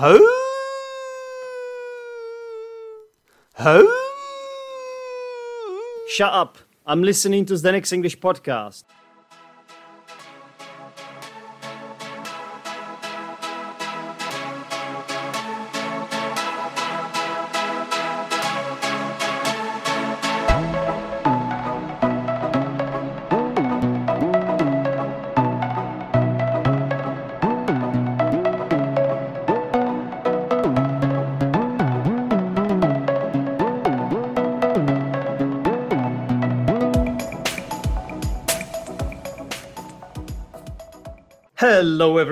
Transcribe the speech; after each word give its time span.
Ho! 0.00 0.16
Ho! 3.54 3.88
Shut 6.10 6.32
up. 6.32 6.58
I'm 6.86 7.02
listening 7.02 7.44
to 7.46 7.54
Zdenek's 7.54 7.92
English 7.92 8.20
podcast. 8.20 8.84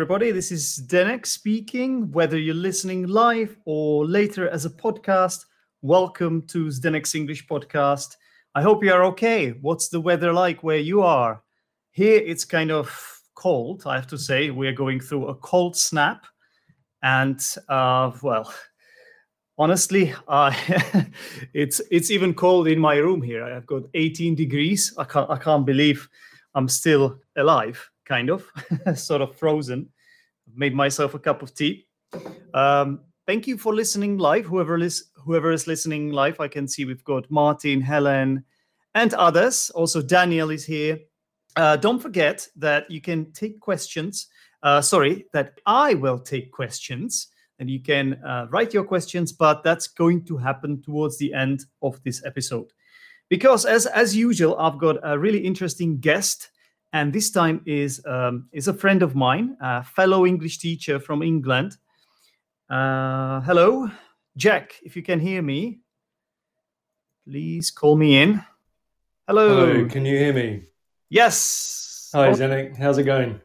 Everybody. 0.07 0.31
This 0.31 0.53
is 0.53 0.87
Zdenek 0.87 1.27
speaking. 1.27 2.13
Whether 2.13 2.39
you're 2.39 2.55
listening 2.55 3.09
live 3.09 3.57
or 3.65 4.07
later 4.07 4.49
as 4.49 4.65
a 4.65 4.71
podcast, 4.71 5.47
welcome 5.83 6.43
to 6.43 6.67
Zdenek's 6.67 7.17
English 7.17 7.49
podcast. 7.49 8.15
I 8.55 8.63
hope 8.63 8.85
you 8.85 8.93
are 8.93 9.03
okay. 9.07 9.51
What's 9.63 9.89
the 9.89 10.01
weather 10.01 10.33
like 10.33 10.63
where 10.63 10.79
you 10.79 11.03
are? 11.03 11.43
Here 11.91 12.23
it's 12.25 12.45
kind 12.45 12.71
of 12.71 13.21
cold, 13.35 13.83
I 13.85 13.97
have 13.97 14.07
to 14.07 14.17
say. 14.17 14.51
We're 14.51 14.71
going 14.71 15.01
through 15.01 15.27
a 15.27 15.35
cold 15.35 15.75
snap. 15.75 16.25
And, 17.03 17.41
uh, 17.69 18.13
well, 18.23 18.55
honestly, 19.59 20.15
uh, 20.29 20.55
it's 21.53 21.81
it's 21.91 22.13
even 22.13 22.33
cold 22.33 22.69
in 22.69 22.79
my 22.79 22.95
room 22.99 23.23
here. 23.23 23.43
I've 23.43 23.67
got 23.67 23.83
18 23.93 24.37
degrees. 24.37 24.95
I 24.97 25.03
can't, 25.03 25.29
I 25.29 25.37
can't 25.37 25.67
believe 25.67 26.09
I'm 26.55 26.69
still 26.69 27.19
alive 27.37 27.91
kind 28.05 28.31
of, 28.31 28.49
sort 28.95 29.21
of 29.21 29.35
frozen. 29.37 29.89
Made 30.57 30.75
myself 30.75 31.15
a 31.15 31.19
cup 31.19 31.43
of 31.43 31.55
tea. 31.55 31.87
Um, 32.55 33.01
thank 33.27 33.47
you 33.47 33.59
for 33.59 33.75
listening 33.75 34.17
live. 34.17 34.47
Whoever 34.47 34.79
is 34.79 35.11
whoever 35.15 35.53
is 35.53 35.67
listening 35.67 36.13
live, 36.13 36.41
I 36.41 36.49
can 36.49 36.67
see 36.67 36.87
we've 36.87 37.05
got 37.05 37.31
Martin, 37.31 37.83
Helen, 37.83 38.43
and 38.95 39.13
others. 39.15 39.71
Also, 39.71 40.01
Daniel 40.01 40.51
is 40.51 40.65
here. 40.65 40.99
Uh, 41.57 41.77
don't 41.77 42.01
forget 42.01 42.49
that 42.57 42.91
you 42.91 43.03
can 43.03 43.31
take 43.33 43.61
questions. 43.61 44.29
Uh, 44.63 44.81
sorry, 44.81 45.27
that 45.35 45.61
I 45.67 45.93
will 45.93 46.19
take 46.19 46.51
questions, 46.53 47.29
and 47.59 47.69
you 47.69 47.81
can 47.81 48.15
uh, 48.25 48.47
write 48.49 48.73
your 48.73 48.85
questions. 48.85 49.33
But 49.33 49.63
that's 49.63 49.89
going 49.89 50.25
to 50.25 50.39
happen 50.39 50.81
towards 50.81 51.19
the 51.19 51.35
end 51.35 51.67
of 51.83 52.03
this 52.03 52.25
episode, 52.25 52.73
because 53.29 53.67
as 53.67 53.85
as 53.85 54.17
usual, 54.17 54.57
I've 54.59 54.79
got 54.79 54.97
a 55.03 55.19
really 55.19 55.41
interesting 55.41 55.99
guest 56.01 56.49
and 56.97 57.13
this 57.13 57.31
time 57.31 57.61
is 57.67 58.03
um, 58.07 58.49
is 58.53 58.69
a 58.69 58.73
friend 58.73 59.03
of 59.03 59.15
mine, 59.15 59.57
a 59.61 59.85
fellow 59.85 60.25
English 60.25 60.59
teacher 60.59 60.99
from 60.99 61.23
England. 61.23 61.77
Uh, 62.71 63.41
hello, 63.41 63.91
Jack. 64.37 64.81
If 64.83 64.97
you 64.97 65.03
can 65.03 65.21
hear 65.21 65.43
me, 65.43 65.81
please 67.29 67.71
call 67.71 67.97
me 67.97 68.23
in. 68.23 68.43
Hello. 69.29 69.49
Hello. 69.49 69.89
Can 69.89 70.07
you 70.07 70.17
hear 70.17 70.33
me? 70.33 70.63
Yes. 71.11 72.11
Hi, 72.15 72.31
Zdenek. 72.31 72.79
How's 72.79 72.97
it 72.97 73.05
going? 73.05 73.41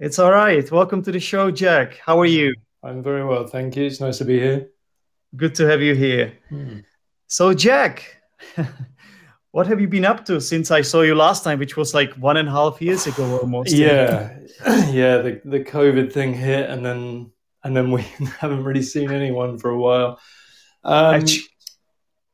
It's 0.00 0.18
all 0.18 0.32
right. 0.32 0.68
Welcome 0.72 1.02
to 1.04 1.12
the 1.12 1.20
show, 1.20 1.52
Jack. 1.52 2.00
How 2.04 2.18
are 2.18 2.32
you? 2.38 2.52
I'm 2.82 3.02
very 3.02 3.24
well, 3.24 3.46
thank 3.46 3.76
you. 3.76 3.84
It's 3.86 4.00
nice 4.00 4.18
to 4.18 4.24
be 4.24 4.40
here. 4.40 4.70
Good 5.36 5.54
to 5.56 5.66
have 5.66 5.80
you 5.80 5.94
here. 5.94 6.32
Hmm. 6.48 6.80
So, 7.28 7.54
Jack. 7.54 8.22
what 9.50 9.66
have 9.66 9.80
you 9.80 9.88
been 9.88 10.04
up 10.04 10.24
to 10.26 10.40
since 10.40 10.70
I 10.70 10.82
saw 10.82 11.02
you 11.02 11.14
last 11.14 11.42
time, 11.44 11.58
which 11.58 11.76
was 11.76 11.94
like 11.94 12.12
one 12.14 12.36
and 12.36 12.48
a 12.48 12.52
half 12.52 12.80
years 12.82 13.06
ago 13.06 13.38
almost? 13.38 13.72
Yeah, 13.72 14.38
yeah. 14.90 15.18
The 15.22 15.40
the 15.44 15.60
COVID 15.60 16.12
thing 16.12 16.34
hit, 16.34 16.68
and 16.68 16.84
then 16.84 17.32
and 17.64 17.76
then 17.76 17.90
we 17.90 18.02
haven't 18.38 18.64
really 18.64 18.82
seen 18.82 19.10
anyone 19.10 19.58
for 19.58 19.70
a 19.70 19.78
while. 19.78 20.20
Um, 20.84 21.24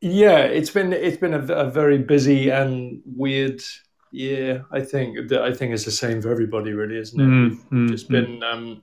yeah, 0.01 0.41
it's 0.41 0.71
been 0.71 0.93
it's 0.93 1.17
been 1.17 1.35
a, 1.35 1.43
a, 1.53 1.71
very 1.71 1.99
busy 1.99 2.51
and 2.51 3.01
weird 3.07 3.63
year. 4.11 4.67
I 4.71 4.81
think 4.81 5.33
I 5.33 5.53
think 5.53 5.73
it's 5.73 5.85
the 5.85 5.91
same 5.91 6.21
for 6.21 6.31
everybody, 6.31 6.73
really, 6.73 6.99
isn't 6.99 7.21
it? 7.21 7.25
Mm-hmm. 7.25 7.89
Just 7.89 8.09
been. 8.09 8.43
Um, 8.43 8.83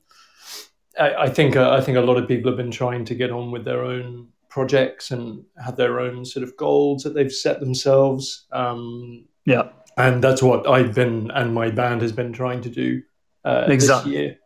I, 1.00 1.14
I 1.14 1.30
think 1.30 1.56
uh, 1.56 1.72
I 1.72 1.82
think 1.82 1.98
a 1.98 2.02
lot 2.02 2.18
of 2.18 2.28
people 2.28 2.52
have 2.52 2.58
been 2.58 2.72
trying 2.72 3.06
to 3.06 3.16
get 3.16 3.32
on 3.32 3.52
with 3.52 3.66
their 3.66 3.84
own 3.84 4.30
projects 4.52 5.10
and 5.12 5.44
have 5.64 5.78
their 5.78 6.00
own 6.00 6.26
sort 6.26 6.44
of 6.44 6.56
goals 6.58 7.02
that 7.04 7.16
they've 7.16 7.32
set 7.32 7.60
themselves. 7.60 8.46
Um, 8.52 9.26
yeah, 9.46 9.70
and 9.98 10.24
that's 10.24 10.44
what 10.44 10.68
I've 10.68 10.94
been 10.94 11.32
and 11.32 11.54
my 11.54 11.72
band 11.72 12.02
has 12.04 12.12
been 12.12 12.34
trying 12.34 12.62
to 12.62 12.70
do 12.70 13.02
uh, 13.44 13.66
exactly. 13.68 14.12
this 14.12 14.20
year. 14.20 14.38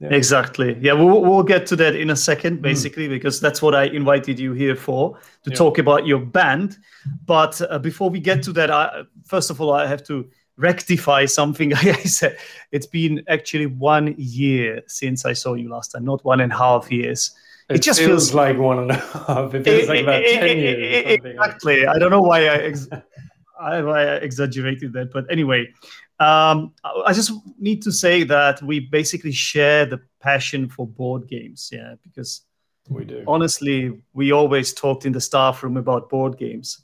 Yeah. 0.00 0.08
Exactly. 0.10 0.76
Yeah, 0.80 0.92
we'll, 0.92 1.22
we'll 1.22 1.44
get 1.44 1.66
to 1.68 1.76
that 1.76 1.94
in 1.94 2.10
a 2.10 2.16
second, 2.16 2.56
hmm. 2.56 2.62
basically, 2.62 3.06
mm. 3.06 3.10
because 3.10 3.40
that's 3.40 3.62
what 3.62 3.74
I 3.74 3.84
invited 3.84 4.38
you 4.38 4.52
here 4.52 4.76
for 4.76 5.16
to 5.44 5.50
yeah. 5.50 5.56
talk 5.56 5.78
about 5.78 6.04
your 6.06 6.18
band. 6.18 6.76
But 7.24 7.60
uh, 7.70 7.78
before 7.78 8.10
we 8.10 8.20
get 8.20 8.42
to 8.42 8.52
that, 8.54 8.70
I, 8.70 9.02
first 9.24 9.50
of 9.50 9.60
all, 9.60 9.72
I 9.72 9.86
have 9.86 10.04
to 10.04 10.28
rectify 10.56 11.26
something 11.26 11.72
I 11.74 11.92
said. 12.02 12.36
It's 12.72 12.86
been 12.86 13.22
actually 13.28 13.66
one 13.66 14.14
year 14.18 14.82
since 14.88 15.24
I 15.24 15.32
saw 15.32 15.54
you 15.54 15.70
last 15.70 15.92
time, 15.92 16.04
not 16.04 16.24
one 16.24 16.40
and 16.40 16.52
a 16.52 16.56
half 16.56 16.90
years. 16.90 17.34
It, 17.68 17.76
it 17.76 17.82
just 17.82 17.98
feels, 17.98 18.30
feels, 18.30 18.34
like 18.34 18.58
one 18.58 18.78
and 18.78 18.90
a 18.90 18.94
half. 19.26 19.54
It 19.54 19.64
feels 19.64 19.84
it, 19.84 19.88
like 19.88 20.02
about 20.02 20.22
it, 20.22 20.38
ten 20.38 20.58
years. 20.58 21.20
Exactly. 21.24 21.86
I 21.86 21.98
don't 21.98 22.10
know 22.10 22.20
why 22.20 22.46
I, 22.46 22.56
ex- 22.56 22.88
I, 23.60 23.80
why 23.82 24.02
I 24.02 24.14
exaggerated 24.16 24.92
that, 24.92 25.12
but 25.12 25.24
anyway, 25.30 25.72
um, 26.20 26.72
I 26.84 27.12
just 27.12 27.32
need 27.58 27.82
to 27.82 27.92
say 27.92 28.22
that 28.24 28.62
we 28.62 28.80
basically 28.80 29.32
share 29.32 29.86
the 29.86 30.00
passion 30.20 30.68
for 30.68 30.86
board 30.86 31.26
games. 31.26 31.70
Yeah, 31.72 31.94
because 32.02 32.42
we 32.88 33.04
do. 33.04 33.24
Honestly, 33.26 34.02
we 34.12 34.32
always 34.32 34.72
talked 34.72 35.06
in 35.06 35.12
the 35.12 35.20
staff 35.20 35.62
room 35.62 35.76
about 35.76 36.10
board 36.10 36.36
games. 36.36 36.82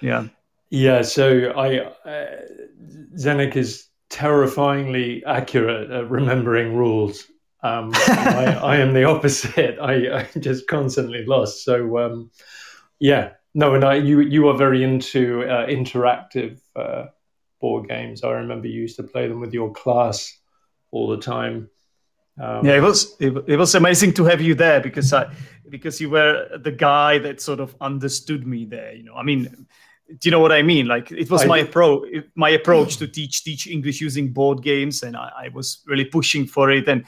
Yeah. 0.00 0.28
Yeah. 0.70 1.02
So 1.02 1.52
I, 1.54 1.78
uh, 2.08 2.40
Zdenek 3.16 3.56
is 3.56 3.88
terrifyingly 4.08 5.24
accurate 5.24 5.90
at 5.90 6.10
remembering 6.10 6.74
rules. 6.74 7.26
Um, 7.62 7.92
I, 7.94 8.58
I, 8.62 8.76
am 8.78 8.92
the 8.92 9.04
opposite. 9.14 9.78
I, 9.80 10.20
I 10.20 10.28
just 10.38 10.66
constantly 10.66 11.24
lost. 11.24 11.64
So 11.64 11.98
um, 11.98 12.30
yeah, 12.98 13.32
no, 13.54 13.74
and 13.74 13.84
I, 13.84 13.94
you 13.94 14.20
you 14.20 14.48
are 14.48 14.56
very 14.56 14.82
into 14.82 15.44
uh, 15.44 15.66
interactive 15.66 16.58
uh, 16.74 17.06
board 17.60 17.88
games. 17.88 18.24
I 18.24 18.30
remember 18.32 18.66
you 18.66 18.80
used 18.80 18.96
to 18.96 19.02
play 19.02 19.28
them 19.28 19.40
with 19.40 19.52
your 19.52 19.72
class 19.72 20.36
all 20.90 21.08
the 21.08 21.18
time. 21.18 21.70
Um, 22.40 22.64
yeah, 22.64 22.76
it 22.76 22.82
was 22.82 23.14
it, 23.20 23.32
it, 23.46 23.56
was 23.56 23.74
amazing 23.74 24.14
to 24.14 24.24
have 24.24 24.40
you 24.40 24.54
there 24.54 24.80
because 24.80 25.12
I 25.12 25.32
because 25.68 26.00
you 26.00 26.10
were 26.10 26.48
the 26.58 26.72
guy 26.72 27.18
that 27.18 27.40
sort 27.40 27.60
of 27.60 27.76
understood 27.80 28.46
me 28.46 28.64
there. 28.64 28.94
You 28.94 29.04
know, 29.04 29.14
I 29.14 29.22
mean, 29.22 29.66
do 30.08 30.18
you 30.22 30.30
know 30.30 30.40
what 30.40 30.52
I 30.52 30.62
mean? 30.62 30.86
Like 30.86 31.12
it 31.12 31.30
was 31.30 31.42
I, 31.42 31.46
my 31.46 31.58
approach 31.58 32.08
my 32.34 32.50
approach 32.50 32.96
to 32.98 33.06
teach 33.06 33.44
teach 33.44 33.66
English 33.66 34.00
using 34.00 34.32
board 34.32 34.62
games, 34.62 35.02
and 35.02 35.16
I, 35.16 35.30
I 35.44 35.48
was 35.50 35.82
really 35.86 36.06
pushing 36.06 36.46
for 36.46 36.70
it 36.70 36.88
and 36.88 37.04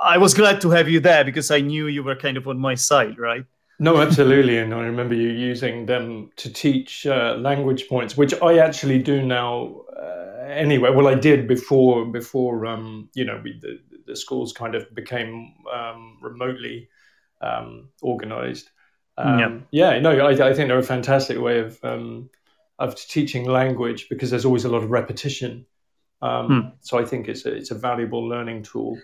I 0.00 0.18
was 0.18 0.34
glad 0.34 0.60
to 0.62 0.70
have 0.70 0.88
you 0.88 1.00
there 1.00 1.24
because 1.24 1.50
I 1.50 1.60
knew 1.60 1.86
you 1.86 2.02
were 2.02 2.16
kind 2.16 2.36
of 2.36 2.46
on 2.48 2.58
my 2.58 2.74
side, 2.74 3.18
right? 3.18 3.44
No, 3.78 3.98
absolutely. 4.00 4.58
And 4.58 4.72
I 4.72 4.80
remember 4.80 5.14
you 5.14 5.28
using 5.28 5.86
them 5.86 6.30
to 6.36 6.52
teach 6.52 7.06
uh, 7.06 7.36
language 7.38 7.88
points, 7.88 8.16
which 8.16 8.34
I 8.42 8.58
actually 8.58 9.02
do 9.02 9.22
now 9.22 9.82
uh, 9.96 10.44
anyway. 10.48 10.90
Well, 10.90 11.08
I 11.08 11.14
did 11.14 11.46
before, 11.46 12.06
before 12.06 12.64
um, 12.66 13.10
you 13.14 13.24
know, 13.24 13.40
we, 13.42 13.58
the, 13.60 13.78
the 14.06 14.16
schools 14.16 14.52
kind 14.52 14.74
of 14.74 14.94
became 14.94 15.54
um, 15.72 16.18
remotely 16.22 16.88
um, 17.42 17.90
organized. 18.00 18.70
Um, 19.18 19.68
yeah. 19.70 19.92
yeah, 19.92 20.00
no, 20.00 20.10
I, 20.10 20.30
I, 20.32 20.54
think 20.54 20.68
they're 20.68 20.78
a 20.78 20.82
fantastic 20.82 21.38
way 21.38 21.60
of, 21.60 21.78
um, 21.82 22.28
of 22.78 22.96
teaching 22.96 23.48
language 23.48 24.08
because 24.10 24.30
there's 24.30 24.44
always 24.44 24.64
a 24.64 24.68
lot 24.68 24.82
of 24.82 24.90
repetition. 24.90 25.64
Um, 26.22 26.46
hmm. 26.46 26.68
So 26.80 26.98
I 26.98 27.04
think 27.04 27.28
it's 27.28 27.44
a, 27.44 27.54
it's 27.54 27.70
a 27.70 27.74
valuable 27.74 28.26
learning 28.26 28.62
tool. 28.62 28.98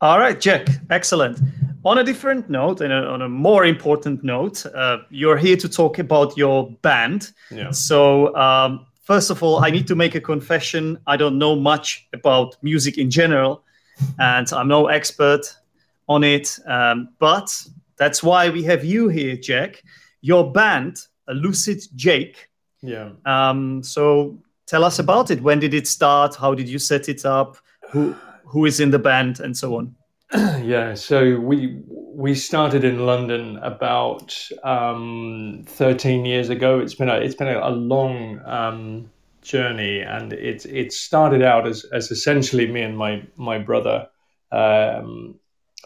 All 0.00 0.18
right, 0.18 0.38
Jack. 0.38 0.68
Excellent. 0.90 1.38
On 1.84 1.98
a 1.98 2.04
different 2.04 2.48
note, 2.48 2.80
and 2.80 2.92
on 2.92 3.22
a 3.22 3.28
more 3.28 3.64
important 3.64 4.24
note, 4.24 4.64
uh, 4.66 4.98
you're 5.10 5.36
here 5.36 5.56
to 5.56 5.68
talk 5.68 5.98
about 5.98 6.36
your 6.36 6.70
band. 6.82 7.32
Yeah. 7.50 7.70
So, 7.70 8.34
um, 8.36 8.86
first 9.02 9.30
of 9.30 9.42
all, 9.42 9.64
I 9.64 9.70
need 9.70 9.86
to 9.88 9.94
make 9.94 10.14
a 10.14 10.20
confession. 10.20 10.98
I 11.06 11.16
don't 11.16 11.38
know 11.38 11.54
much 11.54 12.08
about 12.12 12.56
music 12.62 12.98
in 12.98 13.10
general, 13.10 13.62
and 14.18 14.50
I'm 14.52 14.68
no 14.68 14.86
expert 14.86 15.42
on 16.08 16.24
it. 16.24 16.58
Um, 16.66 17.10
but 17.18 17.54
that's 17.96 18.22
why 18.22 18.48
we 18.48 18.62
have 18.64 18.84
you 18.84 19.08
here, 19.08 19.36
Jack. 19.36 19.82
Your 20.22 20.50
band, 20.50 21.06
Lucid 21.28 21.82
Jake. 21.94 22.48
Yeah. 22.82 23.10
Um, 23.26 23.82
so, 23.82 24.38
tell 24.66 24.84
us 24.84 24.98
about 24.98 25.30
it. 25.30 25.42
When 25.42 25.60
did 25.60 25.74
it 25.74 25.86
start? 25.86 26.34
How 26.34 26.54
did 26.54 26.68
you 26.68 26.78
set 26.78 27.08
it 27.08 27.24
up? 27.26 27.58
Who 27.90 28.16
who 28.46 28.64
is 28.64 28.80
in 28.80 28.90
the 28.90 28.98
band 28.98 29.40
and 29.40 29.56
so 29.56 29.76
on. 29.76 29.94
yeah, 30.64 30.94
so 30.94 31.38
we 31.38 31.80
we 31.88 32.34
started 32.34 32.84
in 32.84 33.06
London 33.06 33.58
about 33.58 34.36
um, 34.62 35.64
13 35.66 36.24
years 36.24 36.48
ago. 36.48 36.80
It's 36.80 36.94
been 36.94 37.08
a 37.08 37.16
it's 37.16 37.34
been 37.34 37.48
a, 37.48 37.68
long 37.68 38.40
um, 38.44 39.10
journey, 39.42 40.00
and 40.00 40.32
it 40.32 40.64
it 40.66 40.92
started 40.92 41.42
out 41.42 41.66
as 41.66 41.84
as 41.92 42.10
essentially 42.10 42.70
me 42.70 42.82
and 42.82 42.96
my 42.96 43.22
my 43.36 43.58
brother. 43.58 44.08
Um, 44.50 45.38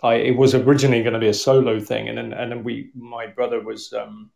I 0.03 0.15
it 0.15 0.37
was 0.37 0.55
originally 0.55 1.03
going 1.03 1.15
to 1.15 1.19
be 1.19 1.29
a 1.29 1.35
solo 1.35 1.81
thing, 1.81 2.09
and 2.09 2.19
then 2.19 2.33
and 2.33 2.53
then 2.53 2.65
we 2.65 2.91
my 2.95 3.27
brother 3.27 3.61
was 3.61 3.93
um, 3.93 4.31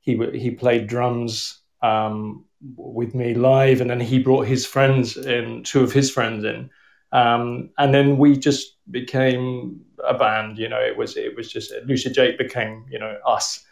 he 0.00 0.16
he 0.34 0.50
played 0.50 0.86
drums 0.86 1.60
um, 1.82 2.44
with 2.76 3.14
me 3.14 3.34
live, 3.34 3.80
and 3.80 3.90
then 3.90 4.00
he 4.00 4.18
brought 4.18 4.46
his 4.46 4.66
friends 4.66 5.16
in, 5.16 5.62
two 5.64 5.82
of 5.82 5.92
his 5.92 6.10
friends 6.10 6.44
in, 6.44 6.70
um, 7.14 7.70
and 7.78 7.94
then 7.94 8.18
we 8.18 8.36
just 8.36 8.76
became 8.90 9.80
a 10.06 10.12
band. 10.12 10.58
You 10.58 10.68
know, 10.68 10.80
it 10.80 10.96
was 10.96 11.16
it 11.16 11.36
was 11.36 11.50
just 11.50 11.72
Lucid 11.86 12.12
Jake 12.12 12.36
became 12.36 12.84
you 12.90 12.98
know 12.98 13.16
us, 13.24 13.64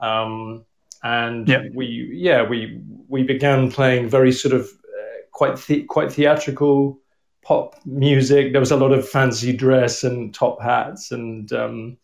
um, 0.00 0.64
and 1.04 1.48
yeah. 1.48 1.62
we 1.74 2.10
yeah 2.12 2.42
we 2.42 2.82
we 3.08 3.22
began 3.22 3.70
playing 3.70 4.08
very 4.08 4.32
sort 4.32 4.52
of 4.52 4.62
uh, 4.62 5.20
quite 5.32 5.56
the, 5.66 5.84
quite 5.84 6.12
theatrical 6.12 6.98
pop 7.44 7.76
music. 7.86 8.52
There 8.52 8.60
was 8.60 8.72
a 8.72 8.76
lot 8.76 8.92
of 8.92 9.08
fancy 9.08 9.52
dress 9.52 10.02
and 10.02 10.34
top 10.34 10.60
hats 10.60 11.12
and 11.12 11.50
um, 11.52 11.96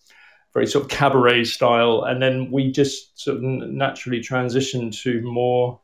very 0.55 0.67
sort 0.69 0.85
of 0.85 0.91
cabaret 0.91 1.45
style. 1.45 2.05
And 2.05 2.23
then 2.23 2.51
we 2.53 2.71
just 2.71 3.19
sort 3.21 3.39
of 3.39 3.43
naturally 3.43 4.21
transitioned 4.21 4.99
to 5.03 5.21
more 5.23 5.81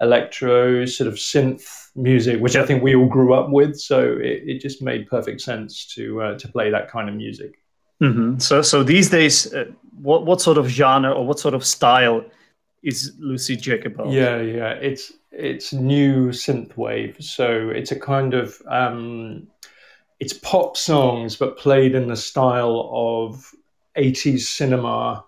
electro 0.00 0.84
sort 0.86 1.08
of 1.08 1.14
synth 1.14 1.90
music, 1.96 2.40
which 2.40 2.56
I 2.56 2.64
think 2.64 2.82
we 2.82 2.94
all 2.94 3.08
grew 3.08 3.34
up 3.34 3.50
with. 3.50 3.78
So 3.78 4.00
it, 4.00 4.42
it 4.46 4.60
just 4.60 4.82
made 4.82 5.08
perfect 5.08 5.40
sense 5.40 5.86
to 5.94 6.22
uh, 6.22 6.38
to 6.38 6.48
play 6.48 6.70
that 6.70 6.90
kind 6.90 7.08
of 7.08 7.14
music. 7.14 7.58
Mm-hmm. 8.02 8.38
So 8.38 8.62
so 8.62 8.82
these 8.82 9.10
days, 9.10 9.52
uh, 9.52 9.66
what 10.00 10.24
what 10.24 10.40
sort 10.40 10.58
of 10.58 10.68
genre 10.68 11.12
or 11.12 11.26
what 11.26 11.38
sort 11.38 11.54
of 11.54 11.64
style 11.64 12.24
is 12.82 13.12
Lucid 13.18 13.60
Jake? 13.60 13.84
Yeah, 14.06 14.40
yeah, 14.40 14.72
it's 14.72 15.12
it's 15.32 15.72
new 15.72 16.28
synthwave. 16.28 17.22
So 17.22 17.70
it's 17.70 17.92
a 17.92 17.98
kind 17.98 18.34
of 18.34 18.60
um, 18.68 19.48
it's 20.20 20.32
pop 20.32 20.76
songs, 20.76 21.36
but 21.36 21.58
played 21.58 21.94
in 21.94 22.08
the 22.08 22.16
style 22.16 22.88
of 22.92 23.52
80s 23.96 24.40
cinema 24.40 25.24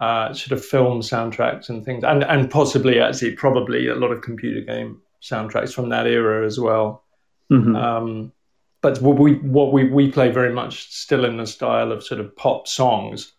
uh, 0.00 0.32
sort 0.32 0.58
of 0.58 0.64
film 0.64 1.00
soundtracks 1.00 1.68
and 1.68 1.84
things, 1.84 2.04
and 2.04 2.24
and 2.24 2.50
possibly 2.50 3.00
actually 3.00 3.32
probably 3.32 3.88
a 3.88 3.94
lot 3.94 4.12
of 4.12 4.22
computer 4.22 4.60
game 4.60 5.00
soundtracks 5.22 5.72
from 5.72 5.88
that 5.90 6.06
era 6.06 6.44
as 6.46 6.58
well. 6.58 7.04
Mm-hmm. 7.50 7.76
Um, 7.76 8.32
but 8.80 9.00
what 9.02 9.18
we 9.18 9.34
what 9.34 9.72
we 9.72 9.84
we 9.84 10.10
play 10.10 10.30
very 10.30 10.52
much 10.52 10.90
still 10.90 11.24
in 11.24 11.36
the 11.36 11.46
style 11.46 11.92
of 11.92 12.02
sort 12.02 12.20
of 12.20 12.34
pop 12.36 12.66
songs, 12.66 13.32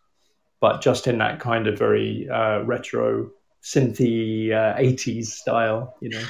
but 0.59 0.81
just 0.81 1.07
in 1.07 1.17
that 1.17 1.39
kind 1.39 1.67
of 1.67 1.77
very 1.77 2.29
uh, 2.29 2.61
retro 2.61 3.31
synthy 3.63 4.51
uh, 4.51 4.77
80s 4.77 5.27
style, 5.27 5.95
you 5.99 6.09
know. 6.09 6.23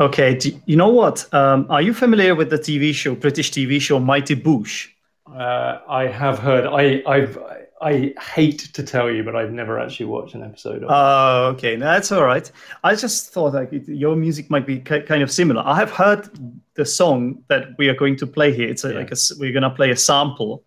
Okay, 0.00 0.34
Do, 0.34 0.60
you 0.66 0.76
know 0.76 0.88
what? 0.88 1.32
Um, 1.32 1.66
are 1.70 1.82
you 1.82 1.94
familiar 1.94 2.34
with 2.34 2.50
the 2.50 2.58
TV 2.58 2.92
show, 2.92 3.14
British 3.14 3.52
TV 3.52 3.80
show 3.80 4.00
Mighty 4.00 4.34
Boosh? 4.34 4.88
Uh, 5.26 5.78
I 5.88 6.06
have 6.06 6.38
heard. 6.38 6.66
I, 6.66 7.02
I've. 7.06 7.38
I 7.82 8.14
hate 8.34 8.72
to 8.74 8.82
tell 8.82 9.10
you, 9.10 9.24
but 9.24 9.34
I've 9.34 9.52
never 9.52 9.80
actually 9.80 10.06
watched 10.06 10.34
an 10.34 10.44
episode 10.44 10.84
of. 10.84 10.90
Oh, 10.90 11.48
okay, 11.54 11.76
no, 11.76 11.86
that's 11.86 12.12
all 12.12 12.24
right. 12.24 12.50
I 12.84 12.94
just 12.94 13.32
thought 13.32 13.54
like 13.54 13.72
it, 13.72 13.88
your 13.88 14.14
music 14.14 14.50
might 14.50 14.66
be 14.66 14.78
kind 14.78 15.22
of 15.22 15.30
similar. 15.30 15.62
I 15.66 15.74
have 15.76 15.90
heard 15.90 16.28
the 16.74 16.86
song 16.86 17.42
that 17.48 17.70
we 17.78 17.88
are 17.88 17.94
going 17.94 18.16
to 18.16 18.26
play 18.26 18.54
here. 18.54 18.68
It's 18.68 18.84
a, 18.84 18.90
yeah. 18.90 18.98
like 18.98 19.10
a, 19.10 19.16
we're 19.38 19.52
going 19.52 19.64
to 19.64 19.70
play 19.70 19.90
a 19.90 19.96
sample. 19.96 20.64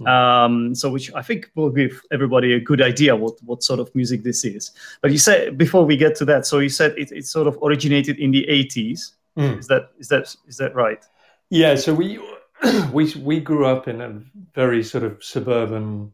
Hmm. 0.00 0.06
Um, 0.06 0.74
so 0.74 0.90
which 0.90 1.12
I 1.14 1.22
think 1.22 1.50
will 1.54 1.70
give 1.70 2.02
everybody 2.12 2.52
a 2.52 2.60
good 2.60 2.82
idea 2.82 3.16
what 3.16 3.42
what 3.42 3.62
sort 3.62 3.80
of 3.80 3.94
music 3.94 4.22
this 4.22 4.44
is. 4.44 4.70
But 5.00 5.12
you 5.12 5.18
said 5.18 5.56
before 5.56 5.86
we 5.86 5.96
get 5.96 6.14
to 6.16 6.26
that, 6.26 6.46
so 6.46 6.58
you 6.58 6.68
said 6.68 6.92
it, 6.98 7.10
it 7.10 7.24
sort 7.24 7.46
of 7.46 7.58
originated 7.62 8.18
in 8.18 8.32
the 8.32 8.46
80s. 8.48 9.12
Mm. 9.38 9.58
Is 9.58 9.66
that 9.68 9.90
is 9.98 10.08
that 10.08 10.36
is 10.46 10.58
that 10.58 10.74
right? 10.74 11.02
Yeah. 11.48 11.74
So 11.76 11.94
we 11.94 12.20
we 12.92 13.14
we 13.14 13.40
grew 13.40 13.64
up 13.64 13.88
in 13.88 14.02
a 14.02 14.20
very 14.54 14.84
sort 14.84 15.04
of 15.04 15.24
suburban 15.24 16.12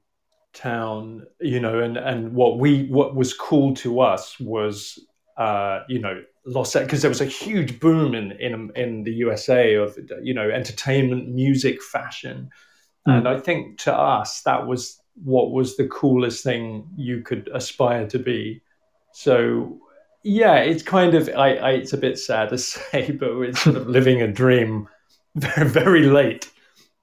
town, 0.56 1.26
you 1.40 1.60
know, 1.60 1.78
and 1.78 1.96
and 1.96 2.32
what 2.32 2.58
we 2.58 2.86
what 2.88 3.14
was 3.14 3.34
cool 3.34 3.74
to 3.74 4.00
us 4.00 4.40
was 4.40 4.98
uh, 5.36 5.80
you 5.88 6.00
know 6.00 6.22
Los 6.46 6.74
because 6.74 7.02
there 7.02 7.10
was 7.10 7.20
a 7.20 7.26
huge 7.26 7.78
boom 7.78 8.14
in 8.14 8.32
in 8.32 8.70
in 8.74 9.04
the 9.04 9.12
USA 9.12 9.74
of 9.74 9.96
you 10.22 10.34
know 10.34 10.48
entertainment, 10.50 11.28
music, 11.28 11.82
fashion, 11.82 12.50
mm. 13.06 13.18
and 13.18 13.28
I 13.28 13.38
think 13.38 13.78
to 13.80 13.94
us 13.94 14.42
that 14.42 14.66
was 14.66 15.00
what 15.22 15.52
was 15.52 15.76
the 15.76 15.88
coolest 15.88 16.42
thing 16.42 16.88
you 16.96 17.22
could 17.22 17.48
aspire 17.52 18.06
to 18.08 18.18
be. 18.18 18.62
So 19.12 19.80
yeah, 20.22 20.56
it's 20.56 20.82
kind 20.82 21.14
of 21.14 21.28
I, 21.28 21.56
I 21.56 21.70
it's 21.72 21.92
a 21.92 21.98
bit 21.98 22.18
sad 22.18 22.48
to 22.48 22.58
say, 22.72 23.10
but 23.12 23.36
we're 23.36 23.54
sort 23.54 23.76
of 23.76 23.88
living 23.88 24.22
a 24.22 24.28
dream 24.32 24.88
very 25.34 25.68
very 25.68 26.06
late. 26.06 26.50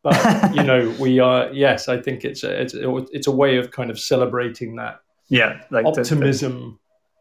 But 0.04 0.54
you 0.56 0.64
know, 0.64 0.94
we 1.00 1.20
are 1.20 1.52
yes, 1.52 1.88
I 1.88 2.02
think 2.02 2.26
it's 2.26 2.44
a 2.44 2.62
it's 2.62 2.74
a, 2.74 2.96
it's 3.12 3.28
a 3.28 3.32
way 3.32 3.58
of 3.58 3.72
kind 3.72 3.90
of 3.90 4.00
celebrating 4.00 4.76
that 4.76 5.00
yeah 5.30 5.64
like 5.72 5.86
optimism 5.86 6.52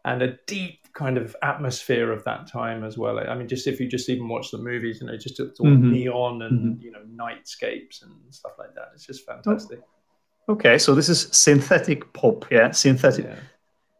the, 0.03 0.09
the... 0.09 0.11
and 0.11 0.21
a 0.21 0.37
deep 0.45 0.79
kind 0.93 1.17
of 1.17 1.35
atmosphere 1.41 2.11
of 2.11 2.23
that 2.25 2.45
time 2.45 2.83
as 2.83 2.97
well. 2.97 3.19
I 3.19 3.33
mean, 3.35 3.47
just 3.47 3.67
if 3.67 3.79
you 3.79 3.87
just 3.87 4.09
even 4.09 4.27
watch 4.27 4.51
the 4.51 4.59
movies, 4.59 4.99
you 5.01 5.07
know, 5.07 5.17
just 5.17 5.39
it's 5.39 5.59
all 5.59 5.65
mm-hmm. 5.65 5.91
neon 5.91 6.41
and 6.43 6.75
mm-hmm. 6.77 6.81
you 6.81 6.91
know 6.91 6.99
nightscapes 7.15 8.03
and 8.03 8.13
stuff 8.29 8.53
like 8.59 8.75
that. 8.75 8.91
It's 8.93 9.05
just 9.05 9.25
fantastic. 9.25 9.81
Okay, 10.49 10.77
so 10.77 10.93
this 10.93 11.07
is 11.07 11.29
synthetic 11.31 12.11
pop, 12.13 12.45
yeah, 12.51 12.71
synthetic 12.71 13.25
yeah. 13.25 13.35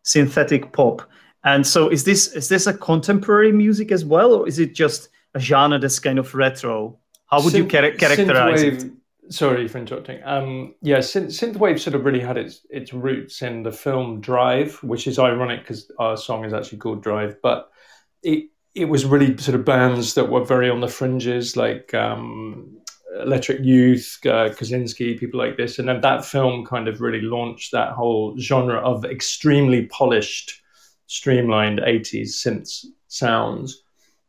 synthetic 0.04 0.72
pop. 0.74 1.10
And 1.46 1.66
so 1.66 1.90
is 1.90 2.04
this 2.04 2.34
is 2.34 2.50
this 2.50 2.68
a 2.68 2.74
contemporary 2.74 3.52
music 3.52 3.92
as 3.92 4.06
well, 4.06 4.34
or 4.34 4.48
is 4.48 4.60
it 4.60 4.76
just 4.76 5.10
a 5.36 5.40
genre 5.40 5.80
that's 5.80 6.00
kind 6.00 6.20
of 6.20 6.34
retro? 6.36 7.00
How 7.34 7.44
would 7.44 7.54
Synth, 7.54 7.58
you 7.58 7.68
char- 7.68 7.92
characterize 7.92 8.62
synthwave, 8.62 8.86
it? 8.86 9.34
Sorry 9.34 9.68
for 9.68 9.80
interrupting. 9.80 10.22
Um, 10.24 10.76
yeah, 10.82 11.00
synth, 11.00 11.28
synthwave 11.28 11.80
sort 11.80 11.96
of 11.96 12.06
really 12.06 12.20
had 12.20 12.38
its 12.38 12.62
its 12.70 12.94
roots 12.94 13.42
in 13.42 13.64
the 13.64 13.72
film 13.72 14.22
Drive, 14.22 14.76
which 14.84 15.08
is 15.08 15.18
ironic 15.18 15.62
because 15.62 15.92
our 15.98 16.16
song 16.16 16.46
is 16.46 16.54
actually 16.54 16.78
called 16.78 17.02
Drive, 17.02 17.38
but 17.42 17.72
it 18.22 18.50
it 18.76 18.86
was 18.86 19.06
really 19.06 19.36
sort 19.38 19.56
of 19.56 19.66
bands 19.66 20.14
that 20.14 20.30
were 20.30 20.46
very 20.46 20.70
on 20.70 20.82
the 20.82 20.88
fringes, 20.88 21.58
like 21.58 21.92
um, 21.96 22.78
Electric 23.22 23.62
Youth, 23.64 24.20
uh, 24.26 24.50
Kavinsky, 24.50 25.20
people 25.20 25.40
like 25.40 25.58
this, 25.58 25.80
and 25.80 25.88
then 25.88 26.02
that 26.02 26.26
film 26.26 26.66
kind 26.66 26.88
of 26.88 27.02
really 27.02 27.22
launched 27.22 27.72
that 27.72 27.94
whole 27.94 28.38
genre 28.38 28.80
of 28.80 29.06
extremely 29.06 29.88
polished 29.88 30.62
streamlined 31.08 31.80
80s 31.80 32.30
synth 32.30 32.86
sounds. 33.08 33.84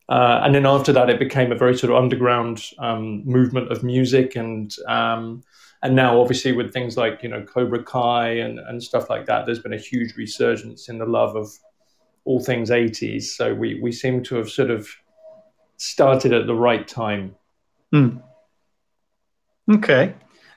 Uh, 0.08 0.40
and 0.44 0.54
then 0.54 0.66
after 0.66 0.92
that, 0.92 1.08
it 1.08 1.18
became 1.18 1.50
a 1.50 1.56
very 1.56 1.76
sort 1.76 1.90
of 1.90 1.96
underground 1.96 2.62
um, 2.78 3.24
movement 3.24 3.72
of 3.72 3.82
music, 3.82 4.36
and 4.36 4.76
um, 4.86 5.42
and 5.82 5.96
now 5.96 6.20
obviously 6.20 6.52
with 6.52 6.72
things 6.72 6.96
like 6.96 7.22
you 7.22 7.28
know 7.28 7.42
Cobra 7.42 7.82
Kai 7.82 8.28
and, 8.28 8.58
and 8.58 8.82
stuff 8.82 9.08
like 9.08 9.24
that, 9.26 9.46
there's 9.46 9.60
been 9.60 9.72
a 9.72 9.78
huge 9.78 10.14
resurgence 10.16 10.88
in 10.90 10.98
the 10.98 11.06
love 11.06 11.36
of 11.36 11.50
all 12.24 12.42
things 12.42 12.70
80s. 12.70 13.24
So 13.24 13.54
we 13.54 13.80
we 13.80 13.92
seem 13.92 14.22
to 14.24 14.36
have 14.36 14.50
sort 14.50 14.70
of 14.70 14.88
started 15.78 16.32
at 16.34 16.46
the 16.46 16.54
right 16.54 16.86
time. 16.86 17.34
Mm. 17.94 18.22
Okay, 19.72 20.14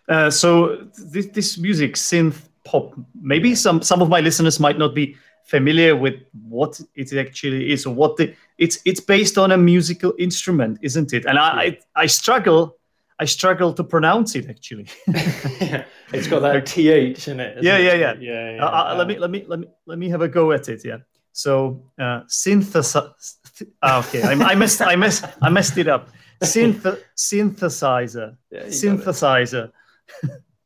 uh, 0.09 0.29
so 0.29 0.89
this, 0.97 1.27
this 1.27 1.57
music 1.57 1.95
synth 1.95 2.49
pop, 2.65 2.93
maybe 3.21 3.55
some 3.55 3.81
some 3.81 4.01
of 4.01 4.09
my 4.09 4.19
listeners 4.19 4.59
might 4.59 4.77
not 4.77 4.93
be 4.93 5.15
familiar 5.47 5.95
with 5.95 6.15
what 6.47 6.79
it 6.95 7.13
actually 7.13 7.71
is 7.71 7.85
or 7.85 7.95
what 7.95 8.17
the 8.17 8.35
it's 8.57 8.79
it's 8.85 8.99
based 8.99 9.37
on 9.37 9.51
a 9.51 9.57
musical 9.57 10.13
instrument 10.19 10.77
isn't 10.81 11.13
it? 11.13 11.25
And 11.25 11.39
i 11.39 11.49
i, 11.65 11.77
I 12.03 12.05
struggle 12.07 12.75
i 13.19 13.25
struggle 13.25 13.73
to 13.73 13.83
pronounce 13.83 14.35
it 14.35 14.49
actually. 14.49 14.87
Yeah, 15.07 15.85
it's 16.13 16.27
got 16.27 16.41
that 16.41 16.65
th 16.65 17.27
in 17.27 17.39
it 17.39 17.63
yeah, 17.63 17.77
yeah, 17.77 17.93
yeah. 17.93 18.13
Yeah 18.19 18.55
yeah, 18.55 18.65
uh, 18.65 18.91
uh, 18.91 18.95
let 18.99 19.07
me 19.07 19.17
let 19.17 19.31
me 19.31 19.45
let 19.47 19.59
me 19.59 19.67
let 19.85 19.97
me 19.97 20.09
have 20.09 20.21
a 20.21 20.27
go 20.27 20.51
at 20.51 20.67
it 20.67 20.83
yeah. 20.83 20.99
So 21.31 21.53
uh 21.97 22.21
synthesize 22.27 23.37
ah, 23.81 23.99
okay. 24.01 24.21
I, 24.23 24.33
I 24.51 24.55
messed 24.55 24.81
i 24.81 24.95
messed 24.95 25.23
i 25.41 25.49
messed 25.49 25.77
it 25.77 25.87
up. 25.87 26.09
Synth- 26.43 26.99
synthesizer. 27.15 28.37
Yeah, 28.51 28.65
synthesizer. 28.81 29.71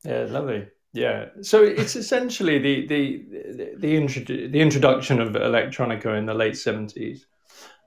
Yeah 0.03 0.25
lovely 0.37 0.61
yeah, 0.93 1.25
so 1.41 1.63
it's 1.63 1.95
essentially 1.95 2.59
the 2.59 2.87
the 2.87 3.25
the, 3.29 3.75
the, 3.75 4.47
the 4.47 4.61
introduction 4.61 5.21
of 5.21 5.29
electronica 5.29 6.17
in 6.17 6.25
the 6.25 6.33
late 6.33 6.57
seventies. 6.57 7.25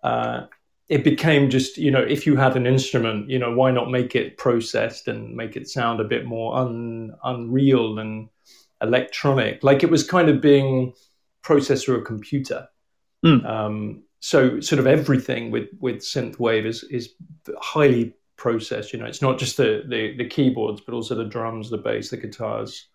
Uh, 0.03 0.47
it 0.89 1.03
became 1.03 1.51
just 1.51 1.79
you 1.79 1.91
know 1.91 2.03
if 2.03 2.27
you 2.27 2.37
had 2.37 2.57
an 2.57 2.67
instrument, 2.67 3.29
you 3.29 3.39
know 3.39 3.55
why 3.55 3.71
not 3.71 3.91
make 3.91 4.15
it 4.15 4.39
processed 4.39 5.09
and 5.09 5.35
make 5.35 5.57
it 5.57 5.69
sound 5.69 6.01
a 6.01 6.05
bit 6.05 6.25
more 6.25 6.57
un, 6.57 7.15
unreal 7.25 7.99
and 7.99 8.29
electronic, 8.81 9.63
like 9.63 9.83
it 9.83 9.91
was 9.91 10.09
kind 10.09 10.29
of 10.29 10.41
being 10.41 10.93
processed 11.43 11.87
through 11.87 12.01
a 12.01 12.05
computer. 12.05 12.69
Mm. 13.25 13.47
Um, 13.47 14.03
so 14.21 14.61
sort 14.61 14.79
of 14.79 14.87
everything 14.87 15.51
with 15.51 15.69
with 15.81 15.97
synthwave 15.97 16.65
is 16.65 16.85
is 16.85 17.11
highly 17.59 18.15
processed. 18.37 18.93
You 18.93 18.99
know, 18.99 19.07
it's 19.07 19.23
not 19.23 19.39
just 19.39 19.57
the 19.57 19.85
the, 19.87 20.17
the 20.17 20.29
keyboards, 20.29 20.81
but 20.81 20.95
also 20.95 21.15
the 21.15 21.25
drums, 21.25 21.71
the 21.71 21.79
bass, 21.79 22.11
the 22.11 22.17
guitars. 22.17 22.89